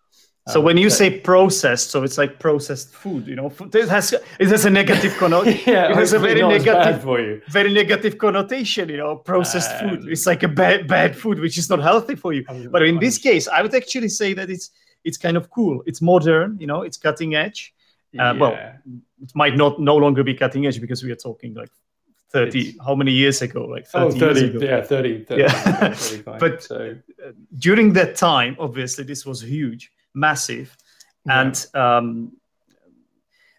So 0.48 0.60
um, 0.60 0.64
when 0.64 0.78
you 0.78 0.88
say 0.88 1.20
processed, 1.20 1.90
so 1.90 2.02
it's 2.02 2.16
like 2.16 2.38
processed 2.38 2.94
food, 2.94 3.26
you 3.26 3.36
know, 3.36 3.52
it 3.60 3.88
has 3.88 4.12
it 4.12 4.48
has 4.48 4.64
a 4.64 4.70
negative 4.70 5.14
connotation. 5.18 5.72
yeah, 5.74 5.90
it 5.90 5.96
has 5.96 6.12
a 6.14 6.18
very 6.18 6.40
negative 6.40 7.02
for 7.02 7.20
you. 7.20 7.42
very 7.50 7.72
negative 7.72 8.16
connotation, 8.16 8.88
you 8.88 8.96
know, 8.96 9.16
processed 9.16 9.70
um, 9.82 9.90
food. 9.90 10.08
It's 10.08 10.26
like 10.26 10.42
a 10.42 10.48
bad 10.48 10.88
bad 10.88 11.14
food 11.14 11.40
which 11.40 11.58
is 11.58 11.68
not 11.68 11.80
healthy 11.80 12.14
for 12.14 12.32
you. 12.32 12.44
I'm, 12.48 12.70
but 12.70 12.82
in 12.82 12.94
I'm, 12.94 13.00
this 13.00 13.18
case, 13.18 13.48
I 13.48 13.60
would 13.60 13.74
actually 13.74 14.08
say 14.08 14.32
that 14.32 14.48
it's 14.48 14.70
it's 15.04 15.18
kind 15.18 15.36
of 15.36 15.50
cool. 15.50 15.82
It's 15.86 16.00
modern, 16.00 16.58
you 16.58 16.66
know, 16.66 16.82
it's 16.82 16.96
cutting 16.96 17.34
edge. 17.34 17.74
Uh, 18.18 18.22
yeah. 18.22 18.32
Well, 18.32 18.52
it 19.22 19.32
might 19.34 19.56
not 19.56 19.78
no 19.78 19.96
longer 19.96 20.24
be 20.24 20.34
cutting 20.34 20.66
edge 20.66 20.80
because 20.80 21.02
we 21.04 21.12
are 21.12 21.16
talking 21.16 21.54
like 21.54 21.70
30 22.30 22.60
it's, 22.60 22.84
how 22.84 22.94
many 22.94 23.12
years 23.12 23.42
ago 23.42 23.64
like 23.66 23.86
30, 23.86 24.06
oh, 24.06 24.10
30 24.10 24.40
years 24.40 24.54
ago 24.54 24.66
yeah 24.66 24.82
30, 24.82 25.24
30 25.24 25.42
yeah. 25.42 26.38
but 26.38 26.62
so. 26.62 26.96
during 27.58 27.92
that 27.92 28.14
time 28.14 28.56
obviously 28.58 29.04
this 29.04 29.26
was 29.26 29.42
huge 29.42 29.90
massive 30.14 30.76
yeah. 31.26 31.42
and 31.42 31.66
um, 31.74 32.32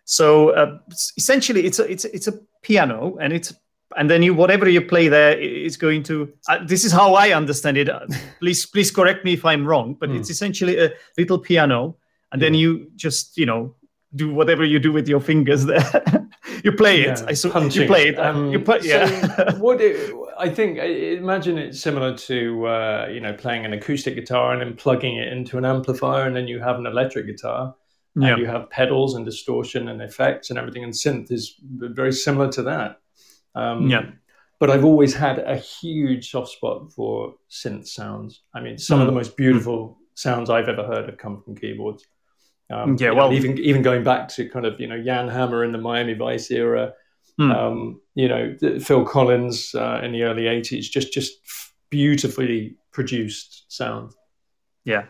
so 0.06 0.50
uh, 0.50 0.80
essentially 1.18 1.66
it's 1.66 1.80
a 1.80 1.90
it's 1.90 2.06
a, 2.06 2.16
it's 2.16 2.28
a 2.28 2.34
piano 2.62 3.18
and 3.20 3.34
it's 3.34 3.54
and 3.98 4.10
then 4.10 4.24
you 4.24 4.34
whatever 4.34 4.70
you 4.70 4.82
play 4.82 5.08
there 5.08 5.38
is 5.38 5.78
going 5.78 6.04
to 6.04 6.32
uh, 6.50 6.60
this 6.66 6.84
is 6.84 6.92
how 6.92 7.14
i 7.16 7.32
understand 7.32 7.78
it 7.78 7.90
please 8.40 8.66
please 8.66 8.92
correct 8.92 9.26
me 9.26 9.34
if 9.34 9.46
i'm 9.46 9.66
wrong 9.66 9.96
but 10.00 10.10
mm. 10.10 10.18
it's 10.18 10.30
essentially 10.30 10.78
a 10.78 10.92
little 11.18 11.40
piano 11.40 11.96
and 12.32 12.42
yeah. 12.42 12.46
then 12.46 12.54
you 12.54 12.92
just 12.96 13.38
you 13.38 13.46
know 13.46 13.76
do 14.16 14.34
whatever 14.34 14.64
you 14.64 14.80
do 14.80 14.92
with 14.92 15.08
your 15.08 15.20
fingers 15.20 15.66
there 15.66 16.28
you 16.64 16.72
play 16.72 17.02
it. 17.02 17.20
Yeah, 17.20 17.26
I 17.28 17.34
saw 17.34 17.60
you 17.60 17.88
play 17.88 18.10
it. 18.10 18.20
Um, 18.20 18.52
you 18.52 18.60
play, 18.60 18.80
yeah. 18.84 19.08
So 19.52 19.56
what 19.58 19.82
it, 19.82 20.14
I 20.38 20.50
think, 20.50 20.78
imagine 20.78 21.58
it's 21.58 21.80
similar 21.80 22.16
to 22.18 22.68
uh, 22.68 23.08
you 23.12 23.20
know 23.20 23.34
playing 23.34 23.66
an 23.66 23.74
acoustic 23.74 24.16
guitar 24.16 24.54
and 24.54 24.62
then 24.62 24.76
plugging 24.76 25.18
it 25.18 25.32
into 25.32 25.58
an 25.58 25.66
amplifier, 25.66 26.26
and 26.28 26.36
then 26.36 26.48
you 26.48 26.60
have 26.60 26.78
an 26.78 26.86
electric 26.86 27.26
guitar, 27.26 27.76
and 28.16 28.24
yeah. 28.24 28.38
you 28.38 28.46
have 28.46 28.70
pedals 28.70 29.16
and 29.16 29.26
distortion 29.26 29.88
and 29.88 30.02
effects 30.02 30.50
and 30.50 30.60
everything. 30.60 30.84
And 30.84 30.94
synth 30.94 31.32
is 31.32 31.56
very 31.62 32.14
similar 32.14 32.52
to 32.54 32.64
that. 32.64 33.00
Um, 33.56 33.90
yeah. 33.90 34.12
But 34.60 34.70
I've 34.70 34.86
always 34.86 35.16
had 35.16 35.40
a 35.40 35.56
huge 35.56 36.30
soft 36.30 36.50
spot 36.50 36.94
for 36.94 37.36
synth 37.50 37.88
sounds. 37.88 38.42
I 38.54 38.62
mean, 38.62 38.78
some 38.78 39.00
mm. 39.00 39.02
of 39.02 39.08
the 39.08 39.14
most 39.14 39.36
beautiful 39.36 39.98
sounds 40.14 40.52
I've 40.52 40.68
ever 40.70 40.84
heard 40.84 41.10
have 41.10 41.18
come 41.18 41.42
from 41.42 41.56
keyboards. 41.56 42.06
Um, 42.72 42.96
yeah, 43.00 43.12
well, 43.12 43.30
know, 43.30 43.36
even 43.36 43.58
even 43.58 43.82
going 43.82 44.04
back 44.04 44.28
to 44.30 44.48
kind 44.48 44.66
of 44.66 44.80
you 44.80 44.88
know 44.88 45.02
Jan 45.02 45.28
Hammer 45.28 45.64
in 45.64 45.72
the 45.72 45.78
Miami 45.78 46.14
Vice 46.14 46.50
era, 46.52 46.94
hmm. 47.38 47.52
um, 47.52 48.02
you 48.16 48.28
know 48.28 48.56
Phil 48.80 49.06
Collins 49.06 49.76
uh, 49.76 50.00
in 50.04 50.12
the 50.12 50.24
early 50.24 50.44
'80s, 50.44 50.90
just 50.90 51.12
just 51.12 51.34
beautifully 51.90 52.78
produced 52.92 53.72
sound. 53.72 54.12
Yeah. 54.86 55.06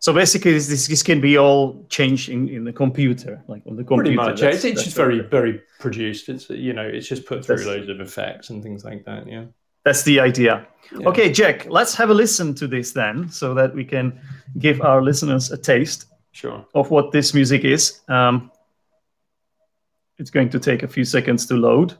So 0.00 0.12
basically, 0.12 0.52
this, 0.52 0.86
this 0.86 1.02
can 1.02 1.22
be 1.22 1.38
all 1.38 1.86
changed 1.88 2.28
in, 2.28 2.46
in 2.50 2.64
the 2.64 2.74
computer, 2.74 3.42
like 3.48 3.62
on 3.66 3.76
the 3.76 3.84
computer. 3.84 4.02
Pretty 4.02 4.16
much, 4.16 4.42
yeah. 4.42 4.48
It's, 4.48 4.64
it's 4.64 4.84
just 4.84 4.96
very 4.96 5.20
very 5.20 5.62
produced. 5.80 6.28
It's 6.28 6.50
you 6.50 6.74
know 6.74 6.86
it's 6.86 7.08
just 7.08 7.24
put 7.24 7.44
through 7.44 7.64
loads 7.64 7.88
of 7.88 8.00
effects 8.00 8.50
and 8.50 8.62
things 8.62 8.84
like 8.84 9.04
that. 9.06 9.26
Yeah. 9.26 9.44
That's 9.84 10.02
the 10.02 10.18
idea. 10.20 10.66
Yeah. 10.98 11.08
Okay, 11.08 11.30
Jack, 11.30 11.66
let's 11.68 11.94
have 11.94 12.08
a 12.08 12.14
listen 12.14 12.54
to 12.54 12.66
this 12.66 12.92
then, 12.92 13.28
so 13.28 13.54
that 13.54 13.74
we 13.74 13.84
can 13.84 14.18
give 14.58 14.80
our 14.80 15.02
listeners 15.02 15.52
a 15.52 15.58
taste 15.58 16.06
sure. 16.34 16.66
of 16.74 16.90
what 16.90 17.12
this 17.12 17.32
music 17.32 17.64
is. 17.64 18.00
Um, 18.08 18.50
it's 20.18 20.30
going 20.30 20.50
to 20.50 20.58
take 20.58 20.82
a 20.82 20.88
few 20.88 21.04
seconds 21.04 21.46
to 21.46 21.54
load. 21.54 21.96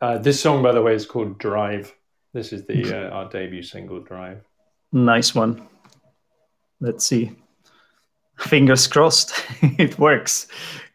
Uh, 0.00 0.18
this 0.18 0.40
song, 0.40 0.62
by 0.62 0.72
the 0.72 0.82
way, 0.82 0.94
is 0.94 1.06
called 1.06 1.38
Drive. 1.38 1.94
This 2.32 2.52
is 2.52 2.66
the 2.66 3.08
uh, 3.08 3.10
our 3.10 3.28
debut 3.28 3.62
single, 3.62 4.00
Drive. 4.00 4.42
Nice 4.92 5.34
one. 5.34 5.68
Let's 6.80 7.06
see. 7.06 7.36
Fingers 8.38 8.86
crossed, 8.86 9.32
it 9.62 9.98
works 9.98 10.46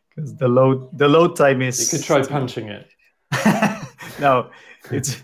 because 0.10 0.36
the 0.36 0.48
load 0.48 0.98
the 0.98 1.08
load 1.08 1.36
time 1.36 1.62
is. 1.62 1.80
You 1.92 2.00
could 2.00 2.06
try 2.06 2.22
punching 2.24 2.70
it. 2.70 2.90
no, 4.20 4.50
it's. 4.92 5.22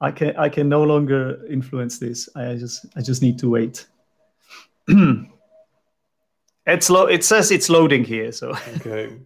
I 0.00 0.10
can 0.12 0.36
I 0.36 0.48
can 0.48 0.68
no 0.68 0.84
longer 0.84 1.44
influence 1.46 1.98
this. 1.98 2.28
I 2.36 2.54
just 2.54 2.86
I 2.96 3.02
just 3.02 3.22
need 3.22 3.38
to 3.40 3.50
wait. 3.50 3.86
it's 6.66 6.90
lo- 6.90 7.06
It 7.06 7.24
says 7.24 7.50
it's 7.50 7.68
loading 7.68 8.04
here. 8.04 8.32
So 8.32 8.54
okay. 8.76 9.18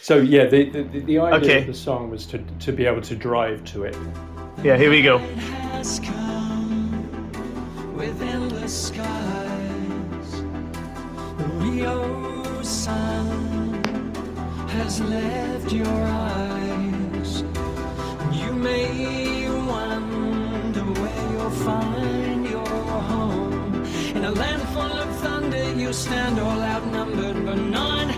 So 0.00 0.18
yeah, 0.18 0.46
the 0.46 0.70
the, 0.70 0.82
the 0.82 1.18
idea 1.18 1.38
okay. 1.38 1.60
of 1.60 1.66
the 1.66 1.74
song 1.74 2.10
was 2.10 2.26
to 2.26 2.38
to 2.38 2.72
be 2.72 2.86
able 2.86 3.02
to 3.02 3.16
drive 3.16 3.64
to 3.72 3.84
it. 3.84 3.96
Yeah, 4.62 4.76
here 4.76 4.90
we 4.90 5.02
go. 5.02 5.18
has 14.88 15.00
left 15.02 15.72
your 15.72 15.86
eyes. 15.86 17.42
You 18.32 18.52
may 18.52 19.48
wonder 19.66 20.84
where 21.00 21.32
you'll 21.32 21.50
find 21.50 22.48
your 22.48 22.66
home 23.12 23.84
in 24.16 24.24
a 24.24 24.30
land 24.30 24.62
you 25.88 25.94
stand 25.94 26.38
all 26.38 26.60
outnumbered, 26.60 27.46
but 27.46 27.54
none 27.54 28.10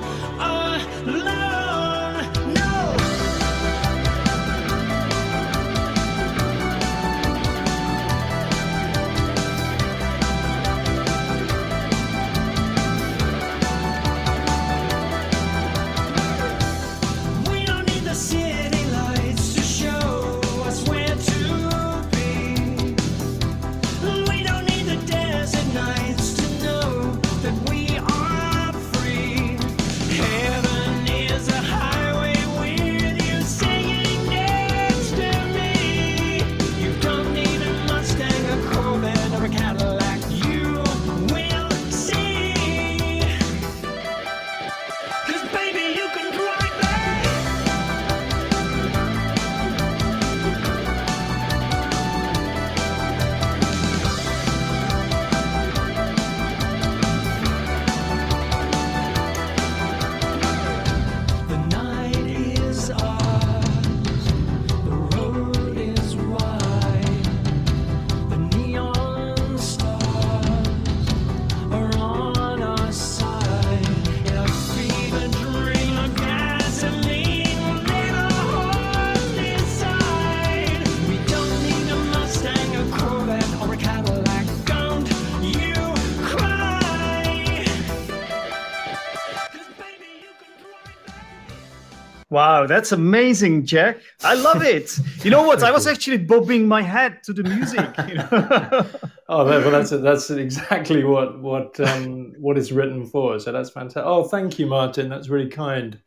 that's 92.70 92.92
amazing, 92.92 93.66
Jack. 93.66 93.98
I 94.22 94.34
love 94.34 94.62
it. 94.62 94.98
You 95.24 95.30
know 95.30 95.42
what? 95.42 95.62
I 95.62 95.70
was 95.70 95.86
actually 95.86 96.18
bobbing 96.18 96.68
my 96.68 96.82
head 96.82 97.22
to 97.24 97.32
the 97.32 97.42
music. 97.42 97.88
You 98.08 98.14
know? 98.14 98.86
oh, 99.28 99.44
well, 99.44 99.70
that's 99.70 99.90
that's 99.90 100.30
exactly 100.30 101.04
what 101.04 101.40
what 101.40 101.78
um, 101.80 102.32
what 102.38 102.56
is 102.56 102.72
written 102.72 103.06
for. 103.06 103.38
So 103.38 103.52
that's 103.52 103.70
fantastic. 103.70 104.04
Oh, 104.04 104.24
thank 104.24 104.58
you, 104.58 104.66
Martin. 104.66 105.08
That's 105.08 105.28
really 105.28 105.48
kind. 105.48 106.00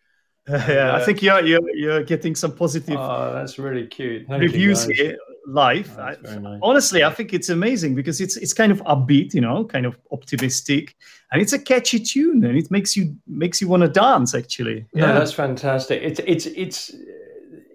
Uh, 0.47 0.63
yeah, 0.69 0.95
I 0.95 1.03
think 1.03 1.21
you're, 1.21 1.41
you're 1.41 1.75
you're 1.75 2.03
getting 2.03 2.35
some 2.35 2.55
positive. 2.55 2.97
Oh, 2.97 3.31
that's 3.33 3.59
really 3.59 3.87
cute. 3.87 4.27
Thank 4.27 4.41
reviews 4.41 4.85
here 4.85 5.17
live. 5.45 5.97
I, 5.97 6.15
nice. 6.21 6.59
Honestly, 6.61 7.03
I 7.03 7.11
think 7.11 7.33
it's 7.33 7.49
amazing 7.49 7.95
because 7.95 8.21
it's 8.21 8.37
it's 8.37 8.53
kind 8.53 8.71
of 8.71 8.81
upbeat, 8.83 9.33
you 9.33 9.41
know, 9.41 9.65
kind 9.65 9.85
of 9.85 9.97
optimistic, 10.11 10.95
and 11.31 11.41
it's 11.41 11.53
a 11.53 11.59
catchy 11.59 11.99
tune, 11.99 12.43
and 12.45 12.57
it 12.57 12.71
makes 12.71 12.95
you 12.95 13.15
makes 13.27 13.61
you 13.61 13.67
want 13.67 13.81
to 13.81 13.89
dance. 13.89 14.33
Actually, 14.35 14.85
yeah, 14.93 15.07
no, 15.07 15.13
that's 15.19 15.33
fantastic. 15.33 16.01
It's 16.01 16.19
it's 16.25 16.45
it's 16.45 16.95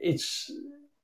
it's 0.00 0.50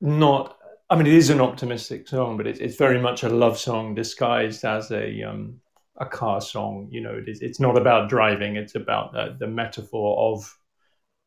not 0.01 0.57
I 0.91 0.97
mean, 0.97 1.07
it 1.07 1.15
is 1.15 1.31
an 1.31 1.41
optimistic 1.41 2.07
song, 2.07 2.37
but 2.37 2.47
it's, 2.47 2.61
it's 2.61 2.77
very 2.77 3.01
much 3.01 3.23
a 3.23 3.29
love 3.29 3.59
song 3.59 3.95
disguised 3.95 4.65
as 4.65 4.91
a 4.91 5.23
um, 5.23 5.61
a 5.97 6.07
car 6.07 6.41
song. 6.41 6.89
You 6.91 7.01
know, 7.01 7.15
it 7.15 7.29
is, 7.29 7.41
it's 7.41 7.59
not 7.59 7.79
about 7.79 8.09
driving; 8.09 8.57
it's 8.57 8.75
about 8.75 9.17
uh, 9.17 9.31
the 9.39 9.47
metaphor 9.47 10.33
of 10.33 10.59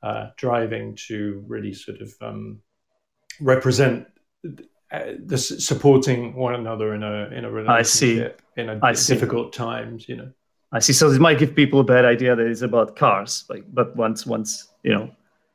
uh, 0.03 0.29
driving 0.37 0.95
to 1.07 1.43
really 1.47 1.73
sort 1.73 2.01
of 2.01 2.13
um, 2.21 2.61
represent 3.41 4.07
uh, 4.91 5.13
the 5.25 5.37
supporting 5.37 6.35
one 6.35 6.55
another 6.55 6.93
in 6.93 7.03
a 7.03 7.27
in 7.29 7.45
a 7.45 7.51
relationship 7.51 8.41
in 8.55 8.69
a 8.69 8.79
I 8.81 8.93
difficult 8.93 9.53
see. 9.53 9.57
times. 9.57 10.09
You 10.09 10.17
know, 10.17 10.31
I 10.71 10.79
see. 10.79 10.93
So 10.93 11.09
it 11.09 11.19
might 11.19 11.39
give 11.39 11.55
people 11.55 11.79
a 11.79 11.83
bad 11.83 12.05
idea 12.05 12.35
that 12.35 12.45
it's 12.45 12.61
about 12.61 12.95
cars, 12.95 13.45
like, 13.49 13.63
but 13.73 13.95
once 13.95 14.25
once 14.25 14.69
you 14.83 14.93
know 14.93 15.11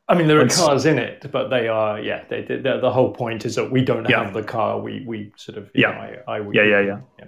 I 0.08 0.14
mean, 0.14 0.26
there 0.26 0.40
are 0.40 0.48
cars 0.48 0.84
in 0.84 0.98
it, 0.98 1.30
but 1.30 1.48
they 1.48 1.68
are, 1.68 2.00
yeah. 2.00 2.24
They, 2.28 2.42
they, 2.42 2.58
the 2.58 2.90
whole 2.90 3.12
point 3.12 3.46
is 3.46 3.54
that 3.54 3.70
we 3.70 3.82
don't 3.82 4.08
yeah. 4.08 4.24
have 4.24 4.34
the 4.34 4.42
car. 4.42 4.78
We 4.78 5.04
we 5.06 5.32
sort 5.36 5.58
of, 5.58 5.70
yeah, 5.74 5.90
know, 5.92 6.22
I, 6.28 6.36
I 6.36 6.50
yeah, 6.52 6.62
yeah, 6.62 6.80
yeah, 6.80 7.00
yeah. 7.18 7.24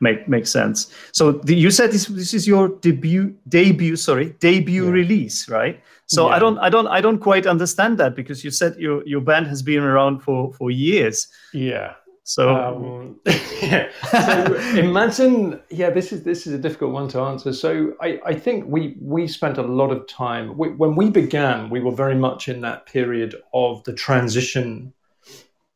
Make 0.00 0.28
makes 0.28 0.50
sense. 0.50 0.92
So 1.12 1.32
the, 1.32 1.54
you 1.54 1.70
said 1.70 1.90
this 1.90 2.06
this 2.06 2.32
is 2.32 2.46
your 2.46 2.68
debut 2.68 3.34
debut, 3.48 3.96
sorry, 3.96 4.34
debut 4.38 4.84
yeah. 4.84 4.90
release, 4.90 5.48
right? 5.48 5.80
So 6.06 6.28
yeah. 6.28 6.36
I 6.36 6.38
don't 6.38 6.58
I 6.58 6.68
don't 6.68 6.86
I 6.86 7.00
don't 7.00 7.18
quite 7.18 7.46
understand 7.46 7.98
that 7.98 8.14
because 8.14 8.44
you 8.44 8.50
said 8.50 8.76
your 8.76 9.06
your 9.06 9.20
band 9.20 9.46
has 9.48 9.62
been 9.62 9.82
around 9.82 10.20
for 10.20 10.52
for 10.52 10.70
years. 10.70 11.26
Yeah. 11.52 11.94
So, 12.28 12.54
um, 12.54 13.18
yeah. 13.62 13.88
so 14.10 14.54
imagine, 14.78 15.62
yeah, 15.70 15.88
this 15.88 16.12
is 16.12 16.24
this 16.24 16.46
is 16.46 16.52
a 16.52 16.58
difficult 16.58 16.92
one 16.92 17.08
to 17.08 17.20
answer. 17.20 17.54
So 17.54 17.94
I, 18.02 18.20
I 18.22 18.34
think 18.34 18.66
we 18.66 18.98
we 19.00 19.26
spent 19.26 19.56
a 19.56 19.62
lot 19.62 19.90
of 19.90 20.06
time 20.08 20.54
we, 20.58 20.68
when 20.68 20.94
we 20.94 21.08
began. 21.08 21.70
We 21.70 21.80
were 21.80 21.90
very 21.90 22.16
much 22.16 22.50
in 22.50 22.60
that 22.60 22.84
period 22.84 23.34
of 23.54 23.82
the 23.84 23.94
transition 23.94 24.92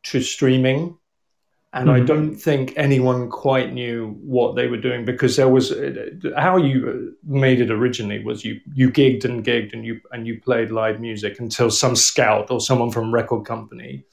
to 0.02 0.20
streaming, 0.20 0.98
and 1.74 1.88
mm-hmm. 1.88 2.02
I 2.02 2.04
don't 2.04 2.36
think 2.36 2.74
anyone 2.76 3.30
quite 3.30 3.72
knew 3.72 4.18
what 4.22 4.56
they 4.56 4.66
were 4.66 4.76
doing 4.76 5.04
because 5.04 5.36
there 5.36 5.48
was 5.48 5.72
how 6.36 6.56
you 6.56 7.16
made 7.24 7.60
it 7.60 7.70
originally 7.70 8.22
was 8.22 8.44
you 8.44 8.60
you 8.74 8.90
gigged 8.90 9.24
and 9.24 9.44
gigged 9.44 9.72
and 9.72 9.84
you 9.84 10.00
and 10.12 10.26
you 10.26 10.40
played 10.40 10.70
live 10.70 11.00
music 11.00 11.40
until 11.40 11.70
some 11.70 11.96
scout 11.96 12.50
or 12.50 12.60
someone 12.60 12.90
from 12.90 13.12
record 13.12 13.46
company 13.46 14.04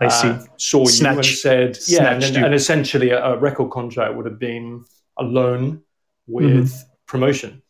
I 0.00 0.08
see. 0.08 0.28
Uh, 0.28 0.44
saw 0.58 0.84
Snatch. 0.84 1.14
you 1.14 1.18
and 1.18 1.26
said, 1.26 1.78
yeah, 1.86 2.12
and, 2.12 2.22
and, 2.36 2.54
essentially 2.54 3.10
a, 3.10 3.24
a, 3.24 3.38
record 3.38 3.70
contract 3.70 4.14
would 4.14 4.26
have 4.26 4.38
been 4.38 4.84
a 5.16 5.22
loan 5.22 5.82
with 6.26 6.70
mm-hmm. 6.70 6.88
promotion. 7.06 7.62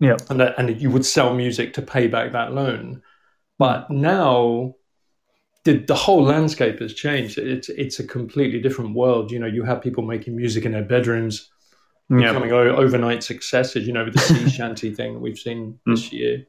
Yeah. 0.00 0.16
And, 0.28 0.40
that, 0.40 0.58
and 0.58 0.80
you 0.80 0.90
would 0.90 1.06
sell 1.06 1.34
music 1.34 1.74
to 1.74 1.82
pay 1.82 2.08
back 2.08 2.32
that 2.32 2.52
loan. 2.52 3.02
But 3.58 3.90
now 3.90 4.74
the, 5.64 5.78
the 5.78 5.94
whole 5.94 6.22
landscape 6.22 6.78
has 6.80 6.94
changed. 6.94 7.38
It's, 7.38 7.68
it's 7.68 7.98
a 7.98 8.06
completely 8.06 8.60
different 8.60 8.94
world. 8.94 9.30
You 9.30 9.38
know, 9.38 9.46
you 9.46 9.62
have 9.64 9.82
people 9.82 10.02
making 10.02 10.36
music 10.36 10.64
in 10.64 10.72
their 10.72 10.84
bedrooms, 10.84 11.50
becoming 12.08 12.52
o- 12.52 12.76
overnight 12.76 13.22
successes, 13.22 13.86
you 13.86 13.92
know, 13.92 14.04
with 14.04 14.14
the 14.14 14.20
sea 14.20 14.48
shanty 14.56 14.94
thing 14.94 15.14
that 15.14 15.20
we've 15.20 15.38
seen 15.38 15.78
mm. 15.86 15.94
this 15.94 16.12
year. 16.12 16.46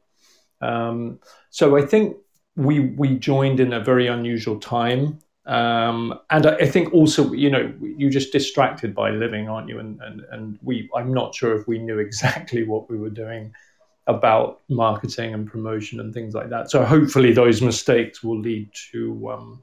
Um, 0.60 1.18
so 1.50 1.76
I 1.76 1.84
think 1.84 2.16
we 2.56 2.80
we 2.80 3.16
joined 3.16 3.60
in 3.60 3.72
a 3.72 3.80
very 3.80 4.06
unusual 4.06 4.58
time. 4.58 5.18
Um, 5.44 6.18
and 6.30 6.46
I, 6.46 6.54
I, 6.54 6.68
think 6.68 6.94
also, 6.94 7.32
you 7.32 7.50
know, 7.50 7.74
you're 7.80 8.10
just 8.10 8.30
distracted 8.30 8.94
by 8.94 9.10
living, 9.10 9.48
aren't 9.48 9.68
you? 9.68 9.80
And, 9.80 10.00
and 10.00 10.20
and 10.30 10.58
we, 10.62 10.88
I'm 10.94 11.12
not 11.12 11.34
sure 11.34 11.58
if 11.58 11.66
we 11.66 11.78
knew 11.78 11.98
exactly 11.98 12.62
what 12.64 12.88
we 12.88 12.96
were 12.96 13.10
doing 13.10 13.52
about 14.06 14.60
marketing 14.68 15.32
and 15.32 15.46
promotion 15.46 16.00
and 16.00 16.12
things 16.12 16.34
like 16.34 16.50
that. 16.50 16.70
So 16.70 16.84
hopefully, 16.84 17.32
those 17.32 17.62
mistakes 17.62 18.22
will 18.22 18.38
lead 18.38 18.70
to 18.92 19.30
um, 19.30 19.62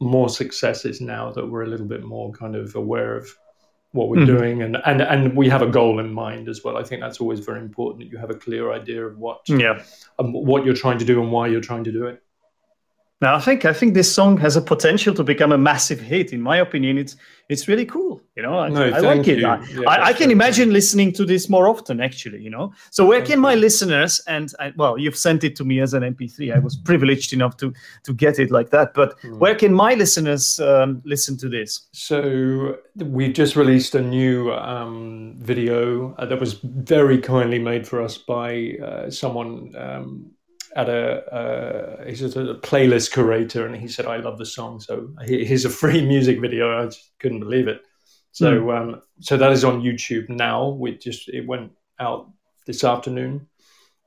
more 0.00 0.28
successes 0.28 1.00
now 1.00 1.32
that 1.32 1.46
we're 1.46 1.64
a 1.64 1.66
little 1.68 1.86
bit 1.86 2.04
more 2.04 2.32
kind 2.32 2.54
of 2.54 2.74
aware 2.74 3.16
of 3.16 3.28
what 3.92 4.08
we're 4.08 4.16
mm-hmm. 4.16 4.36
doing 4.36 4.62
and, 4.62 4.76
and 4.84 5.00
and 5.00 5.34
we 5.34 5.48
have 5.48 5.62
a 5.62 5.66
goal 5.66 5.98
in 5.98 6.12
mind 6.12 6.46
as 6.46 6.62
well 6.62 6.76
i 6.76 6.82
think 6.84 7.00
that's 7.00 7.20
always 7.20 7.40
very 7.40 7.60
important 7.60 7.98
that 8.04 8.12
you 8.12 8.18
have 8.18 8.28
a 8.28 8.34
clear 8.34 8.70
idea 8.70 9.04
of 9.04 9.16
what 9.16 9.40
yeah 9.46 9.82
um, 10.18 10.32
what 10.34 10.62
you're 10.64 10.74
trying 10.74 10.98
to 10.98 11.06
do 11.06 11.22
and 11.22 11.32
why 11.32 11.46
you're 11.46 11.60
trying 11.60 11.82
to 11.82 11.90
do 11.90 12.06
it 12.06 12.22
now, 13.20 13.34
I 13.34 13.40
think 13.40 13.64
I 13.64 13.72
think 13.72 13.94
this 13.94 14.12
song 14.12 14.36
has 14.38 14.54
a 14.54 14.60
potential 14.60 15.12
to 15.14 15.24
become 15.24 15.50
a 15.50 15.58
massive 15.58 16.00
hit. 16.00 16.32
In 16.32 16.40
my 16.40 16.58
opinion, 16.58 16.98
it's 16.98 17.16
it's 17.48 17.66
really 17.66 17.84
cool. 17.84 18.22
You 18.36 18.44
know, 18.44 18.56
I, 18.60 18.68
no, 18.68 18.82
I 18.84 19.00
like 19.00 19.26
it. 19.26 19.42
I, 19.42 19.60
yeah, 19.64 19.80
I, 19.88 20.10
I, 20.10 20.12
can 20.12 20.30
imagine 20.30 20.70
listening 20.72 21.12
to 21.14 21.24
this 21.24 21.48
more 21.48 21.66
often. 21.66 22.00
Actually, 22.00 22.40
you 22.40 22.50
know. 22.50 22.72
So 22.90 23.04
where 23.04 23.20
can 23.20 23.40
my 23.40 23.56
listeners 23.56 24.20
and 24.28 24.52
I, 24.60 24.72
well, 24.76 24.98
you've 24.98 25.16
sent 25.16 25.42
it 25.42 25.56
to 25.56 25.64
me 25.64 25.80
as 25.80 25.94
an 25.94 26.04
MP3. 26.04 26.54
I 26.54 26.60
was 26.60 26.76
privileged 26.76 27.32
enough 27.32 27.56
to 27.56 27.74
to 28.04 28.14
get 28.14 28.38
it 28.38 28.52
like 28.52 28.70
that. 28.70 28.94
But 28.94 29.18
mm. 29.22 29.36
where 29.38 29.56
can 29.56 29.74
my 29.74 29.94
listeners 29.94 30.60
um, 30.60 31.02
listen 31.04 31.36
to 31.38 31.48
this? 31.48 31.88
So 31.90 32.76
we 32.94 33.32
just 33.32 33.56
released 33.56 33.96
a 33.96 34.02
new 34.02 34.52
um, 34.52 35.34
video 35.38 36.14
uh, 36.18 36.26
that 36.26 36.38
was 36.38 36.52
very 36.62 37.18
kindly 37.18 37.58
made 37.58 37.84
for 37.84 38.00
us 38.00 38.16
by 38.16 38.74
uh, 38.80 39.10
someone. 39.10 39.74
Um, 39.76 40.30
at 40.78 40.88
a 40.88 41.34
uh, 41.34 42.04
he's 42.06 42.22
a 42.22 42.54
playlist 42.54 43.12
curator, 43.12 43.66
and 43.66 43.74
he 43.76 43.88
said, 43.88 44.06
"I 44.06 44.18
love 44.18 44.38
the 44.38 44.46
song." 44.46 44.78
So 44.78 45.10
here's 45.26 45.64
a 45.64 45.70
free 45.70 46.06
music 46.14 46.40
video. 46.40 46.80
I 46.80 46.84
just 46.86 47.10
couldn't 47.18 47.40
believe 47.40 47.66
it. 47.66 47.82
So 48.30 48.60
mm. 48.60 48.76
um, 48.76 49.02
so 49.20 49.36
that 49.36 49.50
is 49.50 49.64
on 49.64 49.82
YouTube 49.82 50.28
now. 50.28 50.68
We 50.68 50.96
just 50.96 51.28
it 51.28 51.46
went 51.46 51.72
out 51.98 52.30
this 52.64 52.84
afternoon, 52.84 53.48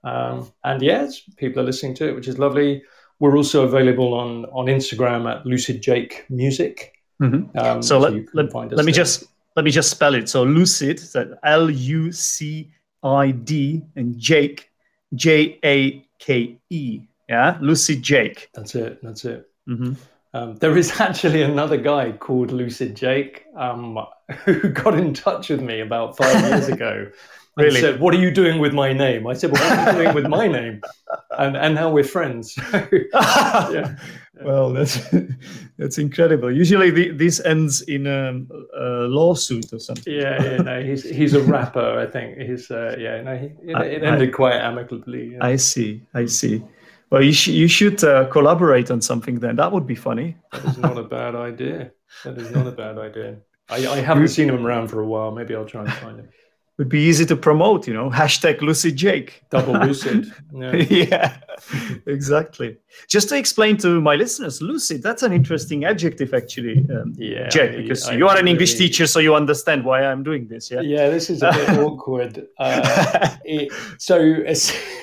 um, 0.06 0.50
and 0.64 0.82
yes, 0.82 1.20
people 1.36 1.62
are 1.62 1.66
listening 1.66 1.94
to 1.96 2.08
it, 2.08 2.16
which 2.16 2.30
is 2.30 2.40
lovely. 2.40 2.84
We're 3.20 3.36
also 3.36 3.66
available 3.66 4.14
on 4.14 4.46
on 4.46 4.68
Instagram 4.68 5.30
at 5.30 5.46
Lucid 5.46 5.82
Jake 5.82 6.26
Music. 6.30 6.94
Mm-hmm. 7.22 7.58
Um, 7.58 7.82
so, 7.84 8.00
so 8.00 8.00
let, 8.00 8.14
let, 8.34 8.56
let 8.56 8.86
me 8.86 8.94
there. 8.94 9.04
just 9.04 9.26
let 9.58 9.66
me 9.66 9.72
just 9.72 9.92
spell 9.92 10.16
it. 10.16 10.30
So 10.30 10.44
Lucid, 10.44 11.00
that 11.14 11.38
L 11.44 11.70
U 11.70 12.14
C 12.14 12.72
I 13.04 13.32
D, 13.32 13.84
and 13.98 14.18
Jake 14.18 14.70
J 15.14 15.60
A 15.66 16.08
K 16.22 16.58
E. 16.70 17.02
Yeah, 17.28 17.58
Lucid 17.60 18.02
Jake. 18.02 18.50
That's 18.54 18.76
it. 18.76 19.00
That's 19.02 19.26
it. 19.26 19.50
Mm-hmm. 19.68 19.94
Um, 20.34 20.56
there 20.58 20.78
is 20.78 20.94
actually 21.02 21.42
another 21.42 21.78
guy 21.78 22.12
called 22.14 22.52
Lucid 22.52 22.96
Jake 22.96 23.46
um, 23.56 23.98
who 24.46 24.70
got 24.70 24.94
in 24.94 25.14
touch 25.14 25.50
with 25.50 25.62
me 25.62 25.82
about 25.82 26.16
five 26.16 26.42
years 26.46 26.68
ago. 26.76 27.10
really? 27.58 27.82
said, 27.82 28.00
"What 28.00 28.14
are 28.14 28.20
you 28.20 28.32
doing 28.32 28.60
with 28.60 28.74
my 28.74 28.94
name?" 28.94 29.28
I 29.28 29.34
said, 29.34 29.52
"Well, 29.52 29.62
what 29.62 29.88
are 29.88 29.92
you 29.92 30.04
doing 30.04 30.16
with 30.16 30.28
my 30.28 30.48
name?" 30.48 30.82
And 31.38 31.58
and 31.58 31.76
now 31.76 31.92
we're 31.92 32.04
friends. 32.04 32.58
yeah. 32.74 33.98
Well, 34.44 34.74
that's 34.74 35.00
that's 35.78 35.98
incredible. 35.98 36.52
Usually, 36.52 36.92
the, 36.92 37.12
this 37.12 37.40
ends 37.46 37.82
in 37.82 38.08
a, 38.08 38.42
a, 38.78 39.08
lawsuit 39.08 39.72
or 39.74 39.80
something. 39.80 40.14
Yeah, 40.14 40.44
yeah. 40.44 40.58
No, 40.58 40.84
he's 40.90 41.04
he's 41.04 41.34
a 41.34 41.42
rapper. 41.42 42.00
I 42.00 42.06
think 42.06 42.38
he's. 42.38 42.70
Uh, 42.72 42.96
yeah, 43.00 43.22
no, 43.22 43.38
he, 43.38 43.46
it, 43.70 43.76
it 43.76 44.04
ended 44.04 44.30
I, 44.30 44.32
quite 44.32 44.56
amicably. 44.56 45.34
Yeah. 45.34 45.46
I 45.46 45.56
see. 45.56 46.04
I 46.14 46.26
see. 46.26 46.64
Well, 47.10 47.22
you, 47.22 47.34
sh- 47.34 47.50
you 47.50 47.68
should 47.68 48.02
uh, 48.06 48.26
collaborate 48.30 48.90
on 48.90 49.02
something 49.02 49.40
then. 49.40 49.58
That 49.58 49.72
would 49.74 49.86
be 49.86 49.96
funny. 49.96 50.38
That 50.54 50.64
is 50.64 50.78
not 50.78 50.98
a 50.98 51.04
bad 51.04 51.36
idea. 51.36 51.92
That 52.24 52.38
is 52.38 52.52
not 52.52 52.68
a 52.68 52.72
bad 52.72 52.98
idea. 52.98 53.38
I, 53.70 53.86
I 53.86 53.98
haven't 53.98 54.30
seen 54.30 54.48
him 54.50 54.66
around 54.66 54.88
for 54.88 55.02
a 55.02 55.06
while. 55.06 55.32
Maybe 55.32 55.54
I'll 55.54 55.66
try 55.66 55.82
and 55.82 55.92
find 55.94 56.20
him 56.20 56.30
would 56.82 56.90
be 56.90 57.02
easy 57.02 57.28
to 57.28 57.36
promote, 57.36 57.86
you 57.86 57.94
know, 57.94 58.10
hashtag 58.10 58.60
Lucid 58.62 58.96
Jake. 58.96 59.44
Double 59.52 59.74
lucid. 59.86 60.34
Yeah. 60.52 60.76
yeah, 60.90 61.38
exactly. 62.08 62.78
Just 63.08 63.30
to 63.30 63.38
explain 63.38 63.78
to 63.78 64.02
my 64.02 64.16
listeners, 64.16 64.64
lucid, 64.64 65.04
that's 65.04 65.22
an 65.22 65.32
interesting 65.32 65.86
adjective, 65.86 66.34
actually, 66.34 66.84
um, 66.90 67.14
yeah, 67.18 67.50
Jake, 67.50 67.78
because 67.78 68.08
I, 68.08 68.16
you 68.16 68.28
are 68.28 68.36
an 68.36 68.48
English 68.48 68.74
teacher, 68.76 69.06
so 69.06 69.20
you 69.20 69.36
understand 69.36 69.86
why 69.86 70.04
I'm 70.04 70.24
doing 70.24 70.48
this. 70.48 70.72
Yeah, 70.72 70.82
yeah, 70.82 71.10
this 71.10 71.30
is 71.30 71.44
a 71.44 71.52
bit 71.52 71.70
awkward. 71.86 72.48
Uh, 72.58 73.36
it, 73.46 73.72
so 74.00 74.18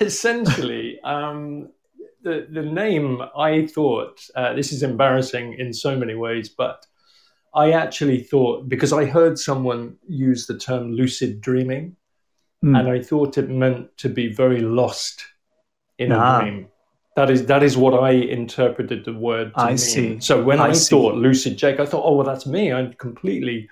essentially, 0.00 1.00
um, 1.04 1.68
the, 2.22 2.48
the 2.50 2.62
name 2.62 3.22
I 3.36 3.68
thought, 3.68 4.20
uh, 4.34 4.52
this 4.52 4.72
is 4.72 4.82
embarrassing 4.82 5.54
in 5.54 5.72
so 5.72 5.96
many 5.96 6.16
ways, 6.16 6.48
but 6.48 6.84
I 7.58 7.72
actually 7.72 8.22
thought 8.22 8.68
because 8.68 8.92
I 8.92 9.04
heard 9.04 9.36
someone 9.38 9.96
use 10.06 10.46
the 10.46 10.56
term 10.56 10.92
lucid 10.92 11.40
dreaming, 11.40 11.96
mm. 12.64 12.78
and 12.78 12.88
I 12.88 13.02
thought 13.02 13.36
it 13.36 13.50
meant 13.50 13.96
to 13.98 14.08
be 14.08 14.32
very 14.32 14.60
lost 14.60 15.24
in 15.98 16.12
ah. 16.12 16.38
a 16.38 16.42
dream. 16.42 16.68
That 17.16 17.30
is 17.30 17.46
that 17.46 17.64
is 17.64 17.76
what 17.76 17.94
I 18.00 18.10
interpreted 18.10 19.04
the 19.04 19.12
word. 19.12 19.50
I 19.56 19.70
mean. 19.70 19.78
see. 19.78 20.20
So 20.20 20.40
when 20.40 20.60
I, 20.60 20.68
I 20.68 20.72
thought 20.72 21.16
lucid 21.16 21.58
Jake, 21.58 21.80
I 21.80 21.86
thought, 21.86 22.04
oh 22.04 22.14
well, 22.14 22.24
that's 22.24 22.46
me. 22.46 22.72
I'm 22.72 22.92
completely 22.92 23.68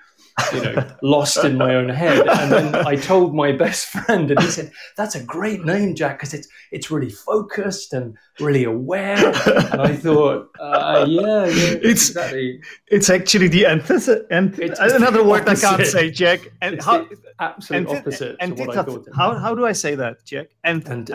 you 0.53 0.61
know, 0.61 0.87
lost 1.01 1.43
in 1.43 1.57
my 1.57 1.75
own 1.75 1.89
head. 1.89 2.27
And 2.27 2.51
then 2.51 2.75
I 2.75 2.95
told 2.95 3.35
my 3.35 3.51
best 3.51 3.87
friend, 3.93 4.29
and 4.31 4.39
he 4.41 4.49
said, 4.49 4.71
"That's 4.95 5.15
a 5.15 5.23
great 5.23 5.65
name, 5.65 5.95
Jack, 5.95 6.19
because 6.19 6.33
it's 6.33 6.47
it's 6.71 6.91
really 6.91 7.09
focused 7.09 7.93
and 7.93 8.17
really 8.39 8.63
aware." 8.63 9.17
And 9.17 9.81
I 9.81 9.95
thought, 9.95 10.49
uh, 10.59 11.05
yeah, 11.07 11.45
yeah, 11.45 11.75
it's 11.81 12.09
exactly. 12.09 12.61
It's 12.87 13.09
actually 13.09 13.47
the 13.47 13.65
antithesis. 13.65 14.25
And 14.29 14.57
it's, 14.59 14.79
another 14.79 15.23
word 15.23 15.47
opposite. 15.47 15.65
I 15.67 15.77
can't 15.77 15.87
say, 15.87 16.11
Jack. 16.11 16.41
And 16.61 16.81
how, 16.81 17.07
absolute 17.39 17.89
opposite. 17.89 18.37
Antithesis. 18.39 19.07
How 19.15 19.35
how 19.35 19.55
do 19.55 19.65
I 19.65 19.73
say 19.73 19.95
that, 19.95 20.23
Jack? 20.25 20.47
Ant- 20.63 20.87
and, 20.87 21.09